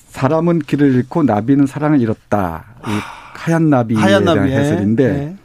사람은 0.08 0.60
길을 0.60 0.96
잃고 0.96 1.22
나비는 1.22 1.68
사랑을 1.68 2.02
잃었다. 2.02 2.66
이 2.88 2.90
하얀 3.36 3.70
나비에 3.70 3.98
하얀 3.98 4.24
대한 4.24 4.40
나비에. 4.40 4.58
해설인데, 4.58 5.08
네. 5.08 5.38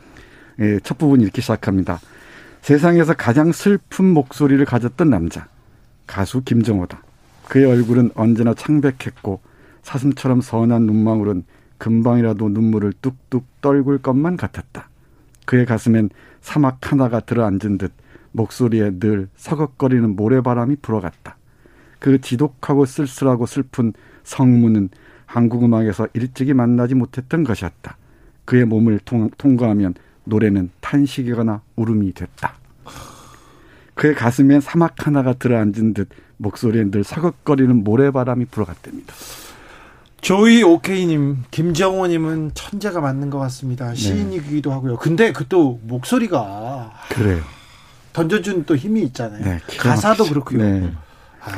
예, 0.61 0.81
첫 0.83 0.97
부분 0.97 1.21
이렇게 1.21 1.43
시작합니다. 1.43 2.01
세상에서 2.63 3.13
가장 3.13 3.53
슬픈 3.53 4.07
목소리를 4.07 4.65
가졌던 4.65 5.11
남자, 5.11 5.47
가수 6.07 6.43
김정호다. 6.43 7.03
그의 7.49 7.67
얼굴은 7.67 8.13
언제나 8.15 8.55
창백했고 8.55 9.41
사슴처럼 9.83 10.41
선한 10.41 10.87
눈망울은 10.87 11.45
금방이라도 11.79 12.49
눈물을 12.49 12.93
뚝뚝 13.03 13.61
떨굴 13.61 13.99
것만 13.99 14.37
같았다. 14.37 14.89
그의 15.45 15.67
가슴엔 15.67 16.11
사막 16.41 16.91
하나가 16.91 17.21
들어앉은 17.21 17.79
듯 17.79 17.93
목소리에 18.33 18.99
늘 18.99 19.29
서걱거리는 19.37 20.15
모래바람이 20.17 20.77
불어갔다. 20.77 21.37
그 21.99 22.21
지독하고 22.21 22.85
쓸쓸하고 22.85 23.47
슬픈 23.47 23.93
성문은 24.25 24.91
한국 25.25 25.65
음악에서 25.65 26.09
일찍이 26.13 26.55
만나지 26.55 26.95
못했던 26.95 27.43
것이었다. 27.45 27.97
그의 28.45 28.65
몸을 28.65 29.01
통, 29.05 29.31
통과하면 29.39 29.95
노래는 30.25 30.71
탄식이거나 30.81 31.63
울음이 31.77 32.13
됐다. 32.13 32.55
그의 33.95 34.15
가슴엔 34.15 34.61
사막 34.61 35.07
하나가 35.07 35.33
들어앉은 35.33 35.95
듯 35.95 36.09
목소리에 36.37 36.91
늘 36.91 37.03
서걱거리는 37.03 37.83
모래바람이 37.83 38.45
불어갔답니다. 38.47 39.15
조이 40.21 40.63
오케이님, 40.63 41.45
김정호님은 41.51 42.53
천재가 42.55 43.01
맞는 43.01 43.31
것 43.31 43.39
같습니다. 43.39 43.91
네. 43.91 43.95
시인이기도 43.95 44.73
하고요. 44.73 44.97
근데 44.97 45.33
그 45.33 45.47
또 45.49 45.79
목소리가 45.85 46.93
그래요. 47.11 47.41
던져준 48.13 48.65
또 48.65 48.75
힘이 48.77 49.03
있잖아요. 49.05 49.45
네, 49.45 49.59
가사도 49.79 50.25
그렇고요. 50.25 50.59
네. 50.63 50.93
아. 51.45 51.51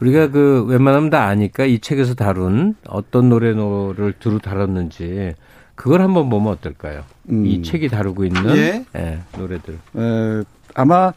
우리가 0.00 0.28
그 0.28 0.64
웬만하면 0.66 1.10
다 1.10 1.24
아니까 1.26 1.64
이 1.64 1.78
책에서 1.78 2.14
다룬 2.14 2.74
어떤 2.88 3.28
노래를 3.28 4.14
두루 4.18 4.40
다뤘는지 4.40 5.34
그걸 5.74 6.02
한번 6.02 6.28
보면 6.28 6.52
어떨까요? 6.54 7.04
음. 7.30 7.46
이 7.46 7.62
책이 7.62 7.88
다루고 7.88 8.24
있는 8.24 8.56
예? 8.56 8.84
네, 8.92 9.20
노래들. 9.38 9.74
에, 9.96 10.42
아마 10.74 11.12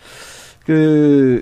그 0.65 1.41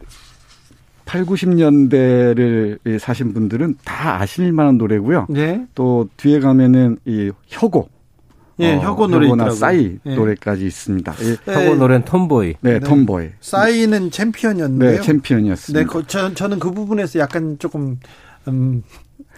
8, 1.07 1.25
90년대를 1.25 2.99
사신 2.99 3.33
분들은 3.33 3.77
다 3.83 4.21
아실 4.21 4.51
만한 4.51 4.77
노래고요. 4.77 5.27
네. 5.29 5.65
또 5.73 6.09
뒤에 6.17 6.39
가면은 6.39 6.97
이 7.05 7.31
혁오. 7.47 7.87
예, 8.59 8.75
어, 8.75 8.79
혁오 8.79 9.07
노래 9.07 9.33
나 9.35 9.49
싸이 9.51 9.97
예. 10.05 10.15
노래까지 10.15 10.65
있습니다. 10.65 11.15
예. 11.21 11.53
혁오 11.53 11.75
노래는 11.75 12.05
톰보이. 12.05 12.55
네, 12.59 12.73
네, 12.73 12.79
톰보이. 12.79 13.29
싸이는 13.39 14.11
챔피언이었는데요. 14.11 14.91
네, 14.91 15.01
챔피언이었습니다. 15.01 15.79
네, 15.79 15.85
그, 15.85 16.03
저, 16.07 16.33
저는 16.33 16.59
그 16.59 16.71
부분에서 16.71 17.19
약간 17.19 17.57
조금 17.59 17.99
음 18.47 18.83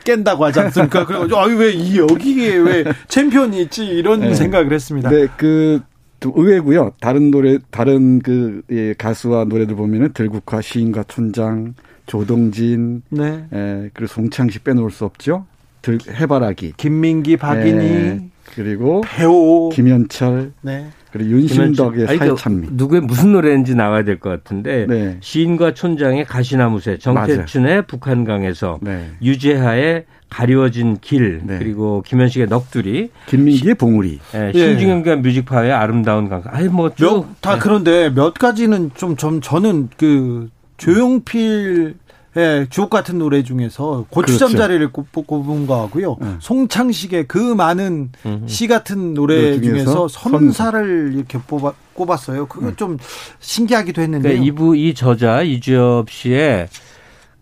깬다고 0.05 0.45
하지 0.45 0.61
않습니까? 0.61 1.05
그래가지고 1.05 1.39
아유 1.39 1.57
왜 1.57 1.97
여기에 1.97 2.55
왜 2.55 2.83
챔피언이 3.09 3.61
있지 3.63 3.85
이런 3.85 4.21
네. 4.21 4.33
생각을 4.33 4.71
했습니다. 4.71 5.09
네, 5.09 5.27
그 5.37 5.81
좀 6.19 6.33
의외고요. 6.35 6.93
다른 6.99 7.31
노래 7.31 7.57
다른 7.71 8.19
그 8.19 8.61
예, 8.71 8.93
가수와 8.93 9.45
노래들 9.45 9.75
보면은 9.75 10.11
들국화 10.13 10.61
시인과 10.61 11.03
촌장 11.03 11.75
조동진 12.05 13.03
네. 13.09 13.45
예, 13.53 13.89
그리고 13.93 14.07
송창식 14.07 14.63
빼놓을 14.63 14.91
수 14.91 15.05
없죠. 15.05 15.45
들 15.81 15.97
해바라기 16.09 16.73
김민기 16.75 17.37
박인희 17.37 17.85
예, 17.85 18.19
그리고 18.55 19.01
배우 19.05 19.69
김현철 19.71 20.51
네. 20.61 20.87
그리고 21.11 21.29
윤신덕의 21.31 22.05
사회찬미 22.17 22.67
누구의 22.71 23.01
무슨 23.01 23.31
노래인지 23.31 23.75
나와야 23.75 24.03
될 24.03 24.19
것 24.19 24.29
같은데 24.29 24.85
네. 24.87 25.17
시인과 25.21 25.73
촌장의 25.73 26.25
가시나무새 26.25 26.97
정태춘의 26.97 27.87
북한강에서 27.87 28.79
네. 28.81 29.09
유재하의 29.21 30.05
가리워진 30.29 30.97
길 31.01 31.41
네. 31.43 31.57
그리고 31.57 32.03
김현식의 32.05 32.47
넋두리 32.47 33.09
김민기의 33.27 33.75
봉우리 33.75 34.19
네, 34.31 34.53
신중현과 34.53 35.17
뮤직파의 35.17 35.71
아름다운 35.71 36.29
강 36.29 36.43
아니 36.45 36.67
뭐다 36.67 37.55
네. 37.55 37.59
그런데 37.59 38.09
몇 38.09 38.33
가지는 38.33 38.91
좀, 38.95 39.15
좀 39.15 39.41
저는 39.41 39.89
그 39.97 40.49
조용필 40.77 41.95
의 42.35 42.67
주옥 42.69 42.91
같은 42.91 43.17
노래 43.17 43.41
중에서 43.41 44.05
고추잠 44.11 44.49
그렇죠. 44.49 44.57
자리를 44.57 44.91
꼽은 44.91 45.65
거 45.65 45.81
하고요. 45.81 46.17
네. 46.21 46.27
송창식의 46.39 47.27
그 47.27 47.39
많은 47.39 48.11
음흠. 48.23 48.47
시 48.47 48.67
같은 48.67 49.15
노래 49.15 49.59
중에서 49.59 50.07
선사를 50.07 51.13
이렇게 51.15 51.39
뽑아, 51.39 51.73
꼽았어요. 51.93 52.45
그거 52.45 52.67
음. 52.67 52.75
좀 52.75 52.97
신기하기도 53.39 54.03
했는데. 54.03 54.29
그러니까 54.29 54.45
이부 54.45 54.77
이 54.77 54.93
저자 54.93 55.41
이주엽 55.41 56.11
씨의 56.11 56.67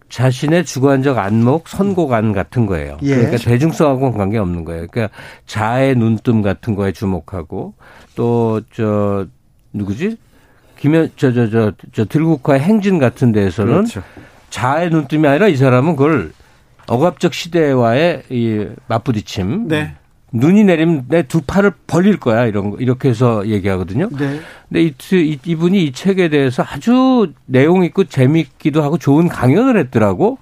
자신의 0.09 0.65
주관적 0.65 1.17
안목, 1.17 1.67
선곡안 1.67 2.31
같은 2.33 2.65
거예요. 2.65 2.97
예. 3.03 3.15
그러니까 3.15 3.37
대중성하고는 3.37 4.17
관계 4.17 4.37
없는 4.37 4.63
거예요. 4.65 4.87
그러니까 4.89 5.15
자의 5.45 5.95
눈뜸 5.95 6.41
같은 6.41 6.75
거에 6.75 6.91
주목하고 6.91 7.73
또 8.15 8.61
저 8.73 9.25
누구지? 9.73 10.17
김현 10.79 11.11
저저 11.17 11.49
저 11.49 11.73
저 11.93 12.05
들국화의 12.05 12.61
행진 12.61 12.99
같은 12.99 13.31
데에서는 13.31 13.73
그렇죠. 13.73 14.01
자의 14.49 14.89
눈뜸이 14.89 15.27
아니라 15.27 15.47
이 15.47 15.55
사람은 15.57 15.95
그걸 15.95 16.31
억압적 16.87 17.33
시대와의 17.33 18.23
이 18.29 18.65
맞부딪힘. 18.87 19.67
네. 19.67 19.95
눈이 20.33 20.65
내리면 20.65 21.05
내 21.07 21.23
두 21.23 21.41
팔을 21.41 21.71
벌릴 21.87 22.17
거야 22.19 22.45
이런 22.45 22.71
거 22.71 22.77
이렇게 22.77 23.09
해서 23.09 23.47
얘기하거든요. 23.47 24.09
네. 24.17 24.39
근데 24.69 24.83
이, 24.83 25.39
이분이 25.45 25.81
이 25.85 25.91
책에 25.93 26.27
대해서 26.29 26.63
아주 26.67 27.31
내용 27.45 27.85
있고 27.85 28.03
재미있기도 28.03 28.83
하고 28.83 28.97
좋은 28.97 29.29
강연을 29.29 29.77
했더라고. 29.79 30.39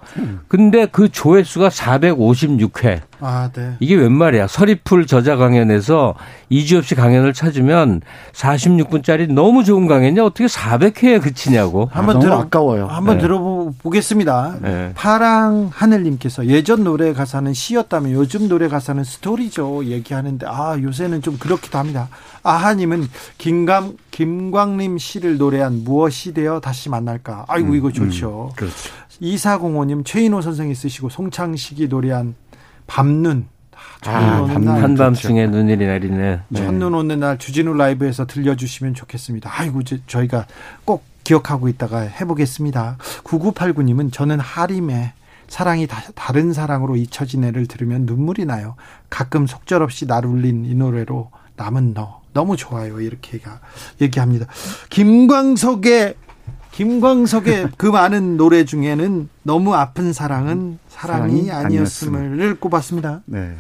근데 0.48 0.88
그 0.88 1.10
조회수가 1.10 1.70
456회. 1.70 3.02
아, 3.20 3.50
네. 3.54 3.76
이게 3.80 3.96
웬 3.96 4.12
말이야. 4.12 4.48
서리풀 4.48 5.06
저자 5.06 5.36
강연에서 5.36 6.16
이주엽 6.50 6.86
씨 6.86 6.96
강연을 6.96 7.34
찾으면 7.34 8.02
46분짜리 8.34 9.32
너무 9.32 9.64
좋은 9.64 9.88
강연이냐 9.88 10.26
어떻게 10.26 10.46
400회에 10.48 11.22
그치냐고. 11.22 11.90
한번 11.94 12.18
아, 12.18 12.20
들어 12.20 12.40
아까워요. 12.40 12.88
한번 12.88 13.18
네. 13.18 13.22
들어보겠습니다. 13.22 14.56
네. 14.62 14.92
파랑 14.96 15.70
하늘님께서 15.72 16.48
예전 16.48 16.84
노래 16.84 17.14
가사는 17.14 17.54
시였다면 17.54 18.12
요즘 18.12 18.48
노래 18.48 18.68
가사는 18.68 19.04
스토리죠. 19.04 19.86
얘기하는데 19.86 20.46
아 20.50 20.78
요새는 20.82 21.22
좀 21.22 21.38
그렇기도 21.38 21.78
합니다. 21.78 22.10
아하님은 22.46 23.08
김감 23.38 23.98
김광림 24.12 24.98
씨를 24.98 25.38
노래한 25.38 25.84
무엇이 25.84 26.34
되어 26.34 26.60
다시 26.60 26.90
만날까. 26.90 27.46
아이고 27.48 27.70
음, 27.70 27.76
이거 27.76 27.92
좋죠. 27.92 28.52
음, 28.52 28.56
그렇죠. 28.56 28.76
이사공호님 29.20 30.04
최인호 30.04 30.42
선생이 30.42 30.76
쓰시고 30.76 31.10
송창식이 31.10 31.88
노래한 31.88 32.36
밤눈. 32.88 33.48
아, 34.08 34.46
밤, 34.46 34.68
한밤중에 34.68 35.48
눈이 35.48 35.78
내리네. 35.78 36.42
첫눈 36.56 36.94
오는 36.94 37.20
날 37.20 37.40
주진우 37.40 37.74
라이브에서 37.74 38.28
들려주시면 38.28 38.94
좋겠습니다. 38.94 39.50
아이고 39.52 39.82
저희가 40.06 40.46
꼭 40.86 41.04
기억하고 41.24 41.68
있다가 41.68 42.02
해보겠습니다. 42.02 42.98
9989님은 43.24 44.14
저는 44.14 44.40
하림의 44.40 45.14
사랑이 45.48 45.88
다, 45.88 46.32
른 46.34 46.54
사랑으로 46.54 46.96
잊혀진 46.96 47.44
애를 47.44 47.68
들으면 47.68 48.06
눈물이 48.06 48.46
나요. 48.46 48.76
가끔 49.10 49.48
속절없이 49.48 50.06
날 50.08 50.26
울린 50.26 50.66
이 50.66 50.76
노래로 50.76 51.32
남은 51.56 51.94
너 51.94 52.22
너무 52.36 52.58
좋아요. 52.58 53.00
이렇게 53.00 53.40
얘기합니다. 54.02 54.46
김광석의 54.90 56.16
김광석의 56.72 57.70
그 57.78 57.88
많은 57.88 58.36
노래 58.36 58.66
중에는 58.66 59.30
너무 59.44 59.74
아픈 59.74 60.12
사랑은 60.12 60.78
사랑이, 60.90 61.46
사랑이 61.46 61.52
아니었음을 61.52 62.58
꼽았습니다. 62.60 63.22
네. 63.26 63.56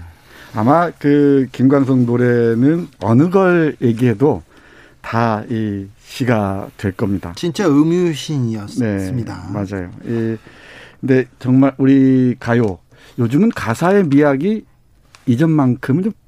아마 0.53 0.91
그 0.91 1.47
김광석 1.53 1.99
노래는 1.99 2.89
어느 2.99 3.30
걸 3.30 3.78
얘기해도 3.82 4.43
다 5.01 5.43
이 5.49 5.88
시가 5.99 6.69
될 6.78 6.91
겁니다. 6.91 7.34
진짜 7.36 7.67
음유신이었습니다. 7.69 9.47
네, 9.47 9.53
맞아요. 9.53 9.89
이 10.03 10.38
근데 10.99 11.26
정말 11.39 11.73
우리 11.78 12.36
가요 12.39 12.80
요즘은 13.19 13.49
가사의 13.49 14.07
미학이 14.07 14.65
이전만큼은 15.28 16.03
좀 16.03 16.11
어, 16.11 16.24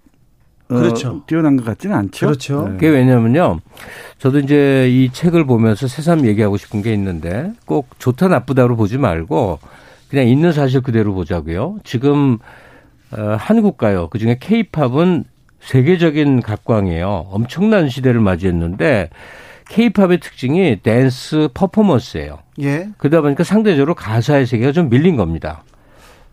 그렇죠. 0.67 1.23
뛰어난 1.27 1.55
것 1.57 1.65
같지는 1.65 1.95
않죠. 1.95 2.27
그렇죠. 2.27 2.67
네. 2.67 2.73
그게 2.73 2.89
왜냐면요. 2.89 3.59
저도 4.19 4.39
이제 4.39 4.89
이 4.89 5.09
책을 5.11 5.45
보면서 5.45 5.87
새삼 5.87 6.25
얘기하고 6.25 6.57
싶은 6.57 6.81
게 6.81 6.93
있는데 6.93 7.53
꼭 7.65 7.89
좋다 7.99 8.27
나쁘다로 8.27 8.75
보지 8.75 8.97
말고 8.97 9.59
그냥 10.09 10.27
있는 10.27 10.51
사실 10.51 10.81
그대로 10.81 11.13
보자고요. 11.13 11.77
지금 11.83 12.37
어, 13.11 13.37
한국 13.39 13.77
가요 13.77 14.09
그중에 14.09 14.37
케이팝은 14.39 15.23
세계적인 15.61 16.41
각광이에요. 16.41 17.27
엄청난 17.31 17.89
시대를 17.89 18.19
맞이했는데 18.19 19.09
케이팝의 19.69 20.19
특징이 20.19 20.77
댄스 20.81 21.49
퍼포먼스예요. 21.53 22.39
예. 22.61 22.89
그러다 22.97 23.21
보니까 23.21 23.43
상대적으로 23.43 23.95
가사의 23.95 24.45
세계가 24.45 24.71
좀 24.71 24.89
밀린 24.89 25.15
겁니다. 25.17 25.63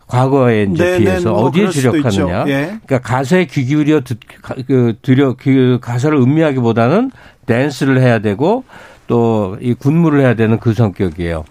과거에 0.07 0.63
이제 0.71 0.83
네네, 0.83 0.97
비해서 0.99 1.31
뭐 1.31 1.45
어디에 1.45 1.69
주력하느냐. 1.69 2.45
예. 2.47 2.79
그러니까 2.85 2.99
가사에 2.99 3.45
귀 3.45 3.65
기울여 3.65 4.01
듣, 4.01 4.19
그, 4.67 4.95
들여, 5.01 5.35
그 5.37 5.79
가사를 5.81 6.15
음미하기보다는 6.17 7.11
댄스를 7.45 8.01
해야 8.01 8.19
되고 8.19 8.63
또 9.07 9.57
이 9.61 9.73
군무를 9.73 10.21
해야 10.21 10.33
되는 10.35 10.59
그 10.59 10.73
성격이에요. 10.73 11.45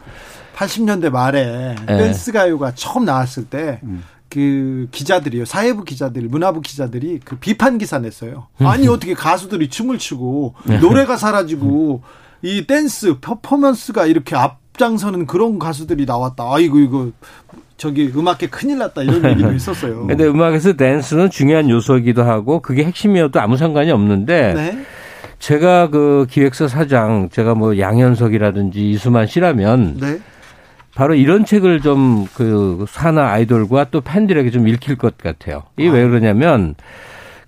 80년대 0.57 1.11
말에 1.11 1.74
네. 1.86 1.96
댄스 1.98 2.32
가요가 2.32 2.72
처음 2.74 3.05
나왔을 3.05 3.46
때 3.46 3.80
음. 3.82 4.05
그 4.28 4.88
기자들이요 4.90 5.44
사회부 5.44 5.84
기자들 5.84 6.22
문화부 6.22 6.61
기자들이 6.61 7.20
그 7.24 7.36
비판 7.36 7.78
기사 7.78 7.98
냈어요. 7.98 8.48
음. 8.61 8.66
아니 8.66 8.86
어떻게 8.88 9.14
가수들이 9.14 9.68
춤을 9.68 9.98
추고 9.98 10.55
네. 10.64 10.78
노래가 10.78 11.16
사라지고 11.16 12.02
이 12.42 12.66
댄스 12.66 13.18
퍼포먼스가 13.20 14.07
이렇게 14.07 14.36
앞장서는 14.36 15.26
그런 15.26 15.59
가수들이 15.59 16.05
나왔다. 16.05 16.44
아이고 16.52 16.78
이거 16.78 17.11
저기 17.76 18.12
음악계 18.14 18.48
큰일 18.48 18.78
났다 18.78 19.02
이런 19.02 19.24
얘기도 19.30 19.52
있었어요. 19.52 20.06
근데 20.06 20.26
음악에서 20.26 20.74
댄스는 20.74 21.30
중요한 21.30 21.68
요소이기도 21.68 22.22
하고 22.22 22.60
그게 22.60 22.84
핵심이어도 22.84 23.40
아무 23.40 23.56
상관이 23.56 23.90
없는데 23.90 24.54
네. 24.54 24.78
제가 25.38 25.90
그 25.90 26.26
기획사 26.30 26.68
사장 26.68 27.28
제가 27.30 27.54
뭐 27.54 27.78
양현석이라든지 27.78 28.90
이수만 28.90 29.26
씨라면 29.26 29.98
네. 30.00 30.18
바로 30.94 31.14
이런 31.14 31.44
책을 31.44 31.80
좀그 31.80 32.86
사나 32.88 33.32
아이돌과 33.32 33.86
또 33.90 34.00
팬들에게 34.00 34.50
좀 34.50 34.68
읽힐 34.68 34.96
것 34.96 35.18
같아요. 35.18 35.64
이게 35.76 35.90
아. 35.90 35.92
왜 35.92 36.06
그러냐면 36.06 36.76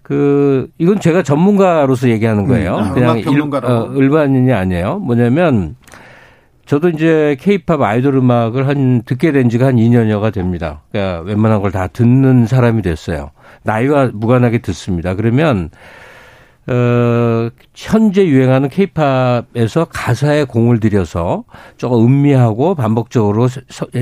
그 0.02 0.68
이건 0.78 1.00
제가 1.00 1.22
전문가로서 1.22 2.08
얘기하는 2.08 2.44
음, 2.44 2.48
거예요. 2.48 2.76
음, 2.76 2.94
그냥 2.94 3.18
일, 3.18 3.40
어, 3.64 3.92
일반인이 3.94 4.52
아니에요. 4.52 4.98
뭐냐면 4.98 5.76
저도 6.66 6.88
이제 6.90 7.36
케이팝 7.40 7.80
아이돌 7.80 8.16
음악을 8.16 8.66
한 8.66 9.02
듣게 9.04 9.30
된 9.32 9.48
지가 9.48 9.66
한 9.66 9.76
2년여가 9.76 10.32
됩니다. 10.32 10.82
그러니까 10.90 11.20
웬만한 11.22 11.62
걸 11.62 11.70
다 11.70 11.86
듣는 11.86 12.46
사람이 12.46 12.82
됐어요. 12.82 13.30
나이와 13.62 14.10
무관하게 14.12 14.58
듣습니다. 14.58 15.14
그러면 15.14 15.70
어, 16.68 17.48
현재 17.76 18.26
유행하는 18.26 18.68
케이팝에서 18.68 19.84
가사에 19.88 20.44
공을 20.44 20.80
들여서 20.80 21.44
조금 21.76 22.04
음미하고 22.04 22.74
반복적으로 22.74 23.46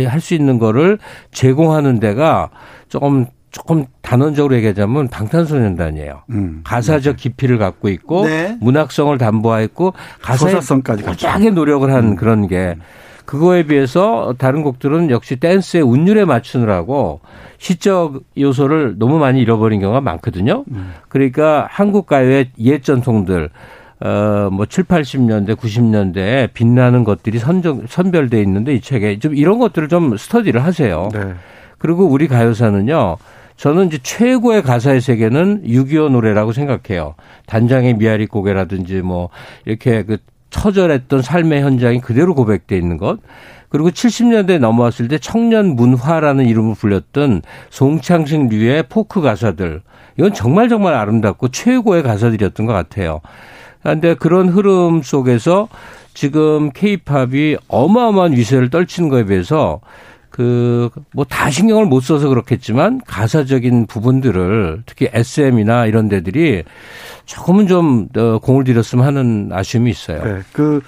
할 0.08 0.20
수 0.20 0.34
있는 0.34 0.58
거를 0.58 0.98
제공하는 1.32 2.00
데가 2.00 2.48
조금 2.88 3.26
조금 3.54 3.86
단언적으로 4.02 4.56
얘기하자면 4.56 5.06
방탄소년단이에요. 5.10 6.22
음, 6.30 6.62
가사적 6.64 7.16
깊이를 7.16 7.56
갖고 7.56 7.88
있고 7.88 8.26
네. 8.26 8.58
문학성을 8.60 9.16
담보하였고 9.16 9.94
가사의 10.20 10.60
성까지 10.60 11.04
쫙의 11.16 11.52
노력을 11.52 11.88
한 11.92 12.04
음. 12.04 12.16
그런 12.16 12.48
게 12.48 12.74
그거에 13.24 13.62
비해서 13.62 14.34
다른 14.38 14.64
곡들은 14.64 15.10
역시 15.10 15.36
댄스의 15.36 15.84
운율에 15.84 16.24
맞추느라고 16.24 17.20
시적 17.58 18.22
요소를 18.36 18.96
너무 18.98 19.20
많이 19.20 19.40
잃어버린 19.40 19.80
경우가 19.80 20.00
많거든요. 20.00 20.64
음. 20.72 20.92
그러니까 21.08 21.68
한국 21.70 22.08
가요의 22.08 22.50
옛 22.58 22.82
전통들 22.82 23.50
어, 24.00 24.48
뭐 24.50 24.66
7, 24.66 24.82
80년대, 24.82 25.54
90년대에 25.54 26.52
빛나는 26.52 27.04
것들이 27.04 27.38
선정, 27.38 27.86
선별돼 27.86 28.42
있는데 28.42 28.74
이 28.74 28.80
책에 28.80 29.20
좀 29.20 29.36
이런 29.36 29.60
것들을 29.60 29.88
좀 29.88 30.16
스터디를 30.16 30.64
하세요. 30.64 31.08
네. 31.12 31.34
그리고 31.78 32.06
우리 32.06 32.28
가요사는요, 32.28 33.18
저는 33.56 33.86
이제 33.86 33.98
최고의 34.02 34.62
가사의 34.62 35.00
세계는 35.00 35.64
6.25 35.64 36.10
노래라고 36.10 36.52
생각해요. 36.52 37.14
단장의 37.46 37.94
미아리 37.94 38.26
고개라든지 38.26 39.02
뭐 39.02 39.30
이렇게 39.64 40.02
그 40.02 40.18
처절했던 40.50 41.22
삶의 41.22 41.62
현장이 41.62 42.00
그대로 42.00 42.34
고백돼 42.34 42.76
있는 42.76 42.96
것. 42.96 43.18
그리고 43.68 43.90
70년대 43.90 44.58
넘어왔을 44.58 45.08
때 45.08 45.18
청년 45.18 45.74
문화라는 45.74 46.46
이름을 46.46 46.76
불렸던 46.76 47.42
송창식 47.70 48.48
류의 48.48 48.84
포크 48.88 49.20
가사들. 49.20 49.82
이건 50.16 50.32
정말 50.32 50.68
정말 50.68 50.94
아름답고 50.94 51.48
최고의 51.48 52.04
가사들이었던 52.04 52.66
것 52.66 52.72
같아요. 52.72 53.20
그런데 53.82 54.14
그런 54.14 54.48
흐름 54.48 55.02
속에서 55.02 55.68
지금 56.14 56.70
케이팝이 56.70 57.56
어마어마한 57.66 58.32
위세를 58.32 58.70
떨치는 58.70 59.08
거에 59.08 59.24
비해서 59.24 59.80
그, 60.34 60.90
뭐 61.12 61.24
다 61.24 61.48
신경을 61.48 61.86
못 61.86 62.00
써서 62.00 62.28
그렇겠지만 62.28 63.00
가사적인 63.06 63.86
부분들을 63.86 64.82
특히 64.84 65.08
SM이나 65.12 65.86
이런 65.86 66.08
데들이 66.08 66.64
조금은 67.24 67.68
좀 67.68 68.08
어, 68.16 68.40
공을 68.40 68.64
들였으면 68.64 69.04
하는 69.06 69.50
아쉬움이 69.52 69.88
있어요. 69.90 70.24
네. 70.24 70.40
그, 70.52 70.80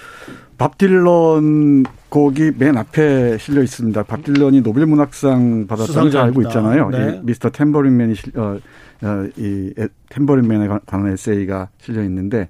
밥 0.59 0.79
딜런 0.79 1.85
곡이 2.09 2.53
맨 2.59 2.77
앞에 2.77 3.39
실려 3.39 3.63
있습니다. 3.63 4.03
밥 4.05 4.25
딜런이 4.25 4.63
노벨 4.63 4.87
문학상 4.87 5.67
받았다는 5.69 6.11
걸 6.11 6.21
알고 6.23 6.43
있잖아요. 6.43 6.89
네. 6.91 7.19
이 7.23 7.27
Mr. 7.27 7.51
Tambourine 7.51 7.96
Man이 7.96 8.15
어, 8.37 8.59
어, 9.03 9.27
이 9.37 9.73
Tambourine 10.09 10.50
Man에 10.50 10.67
관한 10.87 11.13
에세이가 11.13 11.69
실려 11.79 12.03
있는데 12.03 12.49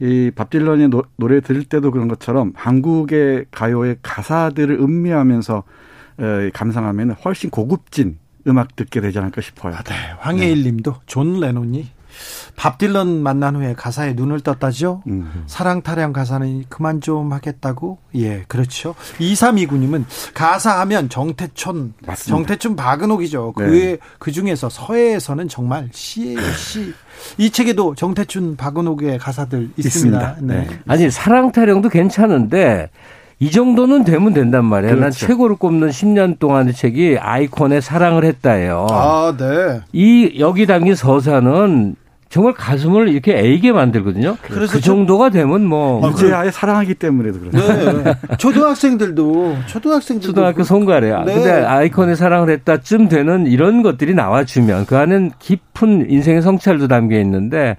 이 0.00 0.30
밥 0.34 0.50
딜런의 0.50 0.88
노, 0.88 1.04
노래 1.16 1.40
들을 1.40 1.62
때도 1.64 1.90
그런 1.90 2.08
것처럼 2.08 2.52
한국의 2.54 3.46
가요의 3.50 3.96
가사들을 4.02 4.74
음미하면서 4.80 5.62
감상하면 6.52 7.12
훨씬 7.24 7.50
고급진 7.50 8.18
음악 8.46 8.76
듣게 8.76 9.00
되지 9.00 9.18
않을까 9.18 9.40
싶어요. 9.40 9.74
아, 9.74 9.82
네. 9.82 9.94
황혜일 10.18 10.62
네. 10.62 10.70
님도 10.70 10.96
존 11.06 11.40
레논이 11.40 11.88
밥 12.56 12.78
딜런 12.78 13.22
만난 13.22 13.56
후에 13.56 13.74
가사에 13.74 14.12
눈을 14.14 14.40
떴다죠. 14.40 15.02
음. 15.08 15.44
사랑 15.46 15.82
타령 15.82 16.12
가사는 16.12 16.64
그만 16.68 17.00
좀 17.00 17.32
하겠다고. 17.32 17.98
예, 18.16 18.44
그렇죠. 18.46 18.94
2329님은 19.18 20.04
가사하면 20.32 21.08
정태촌, 21.08 21.94
맞습니다. 22.06 22.36
정태촌 22.36 22.76
박은옥이죠. 22.76 23.54
네. 23.56 23.64
그, 23.66 23.98
그 24.18 24.32
중에서 24.32 24.68
서해에서는 24.68 25.48
정말 25.48 25.88
시예요, 25.92 26.40
시. 26.52 26.94
이 27.38 27.50
책에도 27.50 27.94
정태춘, 27.94 28.56
박은옥의 28.56 29.18
가사들 29.18 29.70
있습니다. 29.76 29.86
있습니다. 29.86 30.36
네. 30.42 30.68
네. 30.68 30.80
아니, 30.86 31.10
사랑 31.10 31.50
타령도 31.50 31.88
괜찮은데 31.88 32.90
이 33.40 33.50
정도는 33.50 34.04
되면 34.04 34.32
된단 34.32 34.64
말이에요. 34.64 34.96
그렇죠. 34.96 35.02
난 35.02 35.10
최고를 35.10 35.56
꼽는 35.56 35.88
10년 35.88 36.38
동안의 36.38 36.72
책이 36.74 37.18
아이콘의 37.20 37.82
사랑을 37.82 38.24
했다예요. 38.24 38.86
아, 38.90 39.34
네. 39.36 39.80
이 39.92 40.36
여기 40.38 40.66
담긴 40.66 40.94
서사는 40.94 41.96
정말 42.34 42.52
가슴을 42.54 43.10
이렇게 43.10 43.38
애게 43.38 43.70
만들거든요. 43.70 44.36
그래서 44.42 44.72
그 44.72 44.80
정도가 44.80 45.30
되면 45.30 45.64
뭐 45.64 46.10
유재하에 46.10 46.50
사랑하기 46.50 46.94
때문에도 46.94 47.38
그렇죠. 47.38 48.02
네. 48.02 48.14
초등학생들도 48.38 49.56
초등학생들도 49.66 50.32
초등학교 50.32 50.64
송가래야. 50.64 51.24
네. 51.24 51.34
근데 51.34 51.50
아이콘의 51.52 52.16
사랑을 52.16 52.50
했다쯤 52.50 53.08
되는 53.08 53.46
이런 53.46 53.84
것들이 53.84 54.14
나와주면 54.14 54.86
그 54.86 54.96
안엔 54.96 55.30
깊은 55.38 56.10
인생의 56.10 56.42
성찰도 56.42 56.88
담겨 56.88 57.20
있는데 57.20 57.76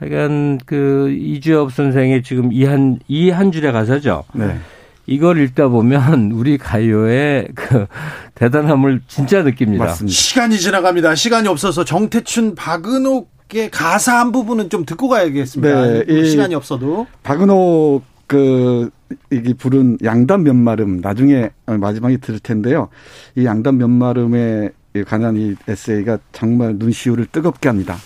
하여간 0.00 0.60
그 0.66 1.10
이주엽 1.10 1.72
선생의 1.72 2.22
지금 2.22 2.52
이한 2.52 2.98
이 3.08 3.30
한 3.30 3.50
줄의 3.52 3.72
가사죠. 3.72 4.24
네. 4.32 4.58
이걸 5.06 5.40
읽다 5.40 5.68
보면 5.68 6.32
우리 6.36 6.58
가요의 6.58 7.48
그 7.54 7.86
대단함을 8.34 9.00
진짜 9.08 9.42
느낍니다. 9.42 9.84
맞습니다. 9.86 10.14
시간이 10.14 10.58
지나갑니다. 10.58 11.14
시간이 11.14 11.48
없어서 11.48 11.84
정태춘 11.84 12.54
박은옥의 12.54 13.70
가사 13.72 14.20
한 14.20 14.32
부분은 14.32 14.68
좀 14.70 14.84
듣고 14.84 15.08
가야겠습니다. 15.08 16.04
네, 16.04 16.24
시간이 16.24 16.54
없어도 16.54 17.06
박은옥 17.22 18.04
그 18.26 18.90
이게 19.32 19.54
부른 19.54 19.96
양담 20.04 20.42
면마름 20.42 21.00
나중에 21.00 21.48
마지막에 21.64 22.18
들을 22.18 22.38
텐데요. 22.38 22.88
이 23.34 23.46
양담 23.46 23.78
면마름에 23.78 24.68
관한 25.06 25.36
이 25.36 25.54
에세이가 25.66 26.18
정말 26.32 26.74
눈시울을 26.76 27.26
뜨겁게 27.32 27.70
합니다. 27.70 27.96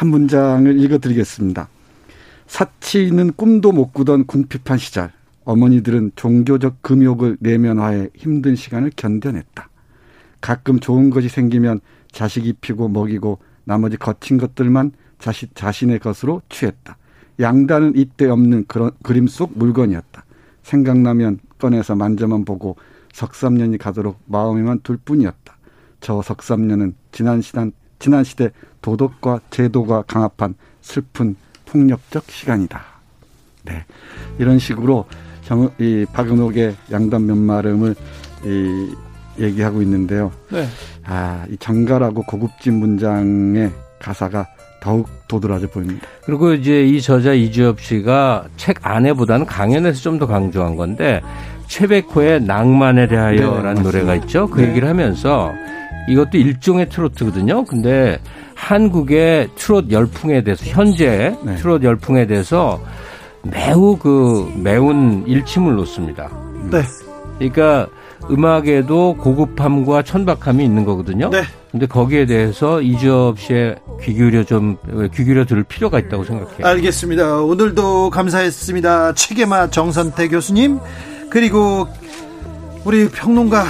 한 0.00 0.08
문장을 0.08 0.80
읽어드리겠습니다. 0.80 1.68
사치는 2.46 3.34
꿈도 3.34 3.70
못 3.70 3.92
꾸던 3.92 4.24
궁핍한 4.24 4.78
시절 4.78 5.12
어머니들은 5.44 6.12
종교적 6.16 6.80
금욕을 6.80 7.36
내면화해 7.38 8.08
힘든 8.16 8.56
시간을 8.56 8.92
견뎌냈다. 8.96 9.68
가끔 10.40 10.80
좋은 10.80 11.10
것이 11.10 11.28
생기면 11.28 11.80
자식 12.12 12.46
입히고 12.46 12.88
먹이고 12.88 13.40
나머지 13.64 13.98
거친 13.98 14.38
것들만 14.38 14.92
자식, 15.18 15.54
자신의 15.54 15.98
것으로 15.98 16.40
취했다. 16.48 16.96
양단은 17.38 17.92
이때 17.94 18.26
없는 18.26 18.64
그런 18.68 18.92
그림 19.02 19.26
속 19.26 19.52
물건이었다. 19.58 20.24
생각나면 20.62 21.40
꺼내서 21.58 21.94
만져만 21.94 22.46
보고 22.46 22.76
석삼년이 23.12 23.76
가도록 23.76 24.18
마음에만 24.24 24.80
둘 24.82 24.96
뿐이었다. 24.96 25.58
저 26.00 26.22
석삼년은 26.22 26.94
지난 27.12 27.42
시단 27.42 27.72
지난 27.98 28.24
시대 28.24 28.50
도덕과 28.82 29.40
제도가 29.50 30.02
강압한 30.06 30.54
슬픈 30.80 31.36
폭력적 31.66 32.24
시간이다. 32.30 32.82
네. 33.64 33.84
이런 34.38 34.58
식으로 34.58 35.04
정, 35.42 35.70
이 35.78 36.06
박은옥의 36.12 36.76
양담 36.92 37.26
면마름을 37.26 37.94
이 38.44 38.94
얘기하고 39.42 39.82
있는데요. 39.82 40.32
네. 40.50 40.66
아, 41.04 41.44
이 41.48 41.56
정갈하고 41.56 42.22
고급진 42.22 42.74
문장의 42.74 43.70
가사가 43.98 44.46
더욱 44.80 45.08
도드라져 45.28 45.66
보입니다. 45.68 46.06
그리고 46.24 46.52
이제 46.54 46.84
이 46.86 47.00
저자 47.00 47.32
이주엽 47.34 47.80
씨가 47.80 48.46
책 48.56 48.78
안에보다는 48.86 49.46
강연에서 49.46 50.00
좀 50.00 50.18
더 50.18 50.26
강조한 50.26 50.76
건데 50.76 51.20
최백호의 51.66 52.42
낭만에 52.42 53.06
대하여라는 53.06 53.74
네, 53.74 53.82
노래가 53.82 54.14
있죠. 54.16 54.48
그 54.48 54.60
네. 54.60 54.68
얘기를 54.68 54.88
하면서 54.88 55.52
이것도 56.08 56.38
일종의 56.38 56.88
트로트거든요. 56.88 57.64
근데 57.64 58.18
한국의 58.60 59.48
트롯 59.56 59.90
열풍에 59.90 60.44
대해서 60.44 60.64
현재 60.66 61.34
네. 61.42 61.56
트롯 61.56 61.82
열풍에 61.82 62.26
대해서 62.26 62.80
매우 63.42 63.96
그 63.96 64.52
매운 64.56 65.24
일침을 65.26 65.74
놓습니다. 65.76 66.30
네. 66.70 66.82
그러니까 67.38 67.88
음악에도 68.30 69.16
고급함과 69.16 70.02
천박함이 70.02 70.62
있는 70.62 70.84
거거든요. 70.84 71.30
네. 71.30 71.42
근데 71.72 71.86
거기에 71.86 72.26
대해서 72.26 72.82
이주엽 72.82 73.38
씨의 73.40 73.76
귀 74.02 74.12
기울여 74.12 74.44
좀 74.44 74.76
귀 75.14 75.24
기울여 75.24 75.46
들을 75.46 75.64
필요가 75.64 75.98
있다고 75.98 76.24
생각해요. 76.24 76.66
알겠습니다. 76.66 77.38
오늘도 77.40 78.10
감사했습니다. 78.10 79.14
책에마 79.14 79.70
정선태 79.70 80.28
교수님 80.28 80.78
그리고 81.30 81.88
우리 82.84 83.08
평론가 83.08 83.64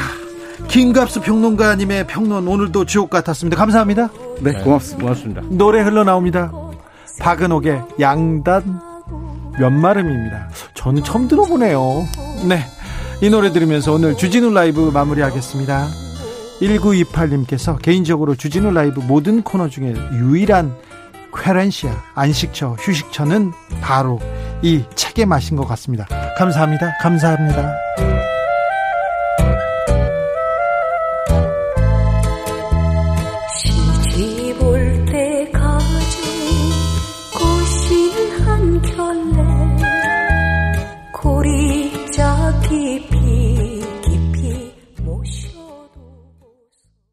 김갑수 0.69 1.21
평론가님의 1.21 2.07
평론 2.09 2.49
오늘도 2.49 2.87
주옥 2.87 3.09
같았습니다. 3.11 3.57
감사합니다. 3.57 4.09
네, 4.41 4.53
고맙습니다. 4.63 5.03
고맙습니다. 5.03 5.43
노래 5.51 5.81
흘러나옵니다. 5.83 6.53
박은옥의 7.21 7.83
양단 8.01 8.81
면마름입니다. 9.59 10.49
저는 10.75 11.05
처음 11.05 11.29
들어보네요. 11.29 12.07
네. 12.49 12.65
이 13.23 13.29
노래 13.29 13.53
들으면서 13.53 13.93
오늘 13.93 14.17
주진우 14.17 14.51
라이브 14.53 14.91
마무리하겠습니다. 14.93 15.87
1928님께서 16.63 17.81
개인적으로 17.81 18.35
주진우 18.35 18.71
라이브 18.71 19.01
모든 19.01 19.43
코너 19.43 19.69
중에 19.69 19.95
유일한 20.13 20.75
쾌렌시아 21.35 21.93
안식처 22.15 22.77
휴식처는 22.81 23.53
바로 23.81 24.21
이 24.63 24.85
책의 24.95 25.27
맛인 25.27 25.57
것 25.57 25.67
같습니다. 25.67 26.07
감사합니다. 26.37 26.97
감사합니다. 27.01 28.10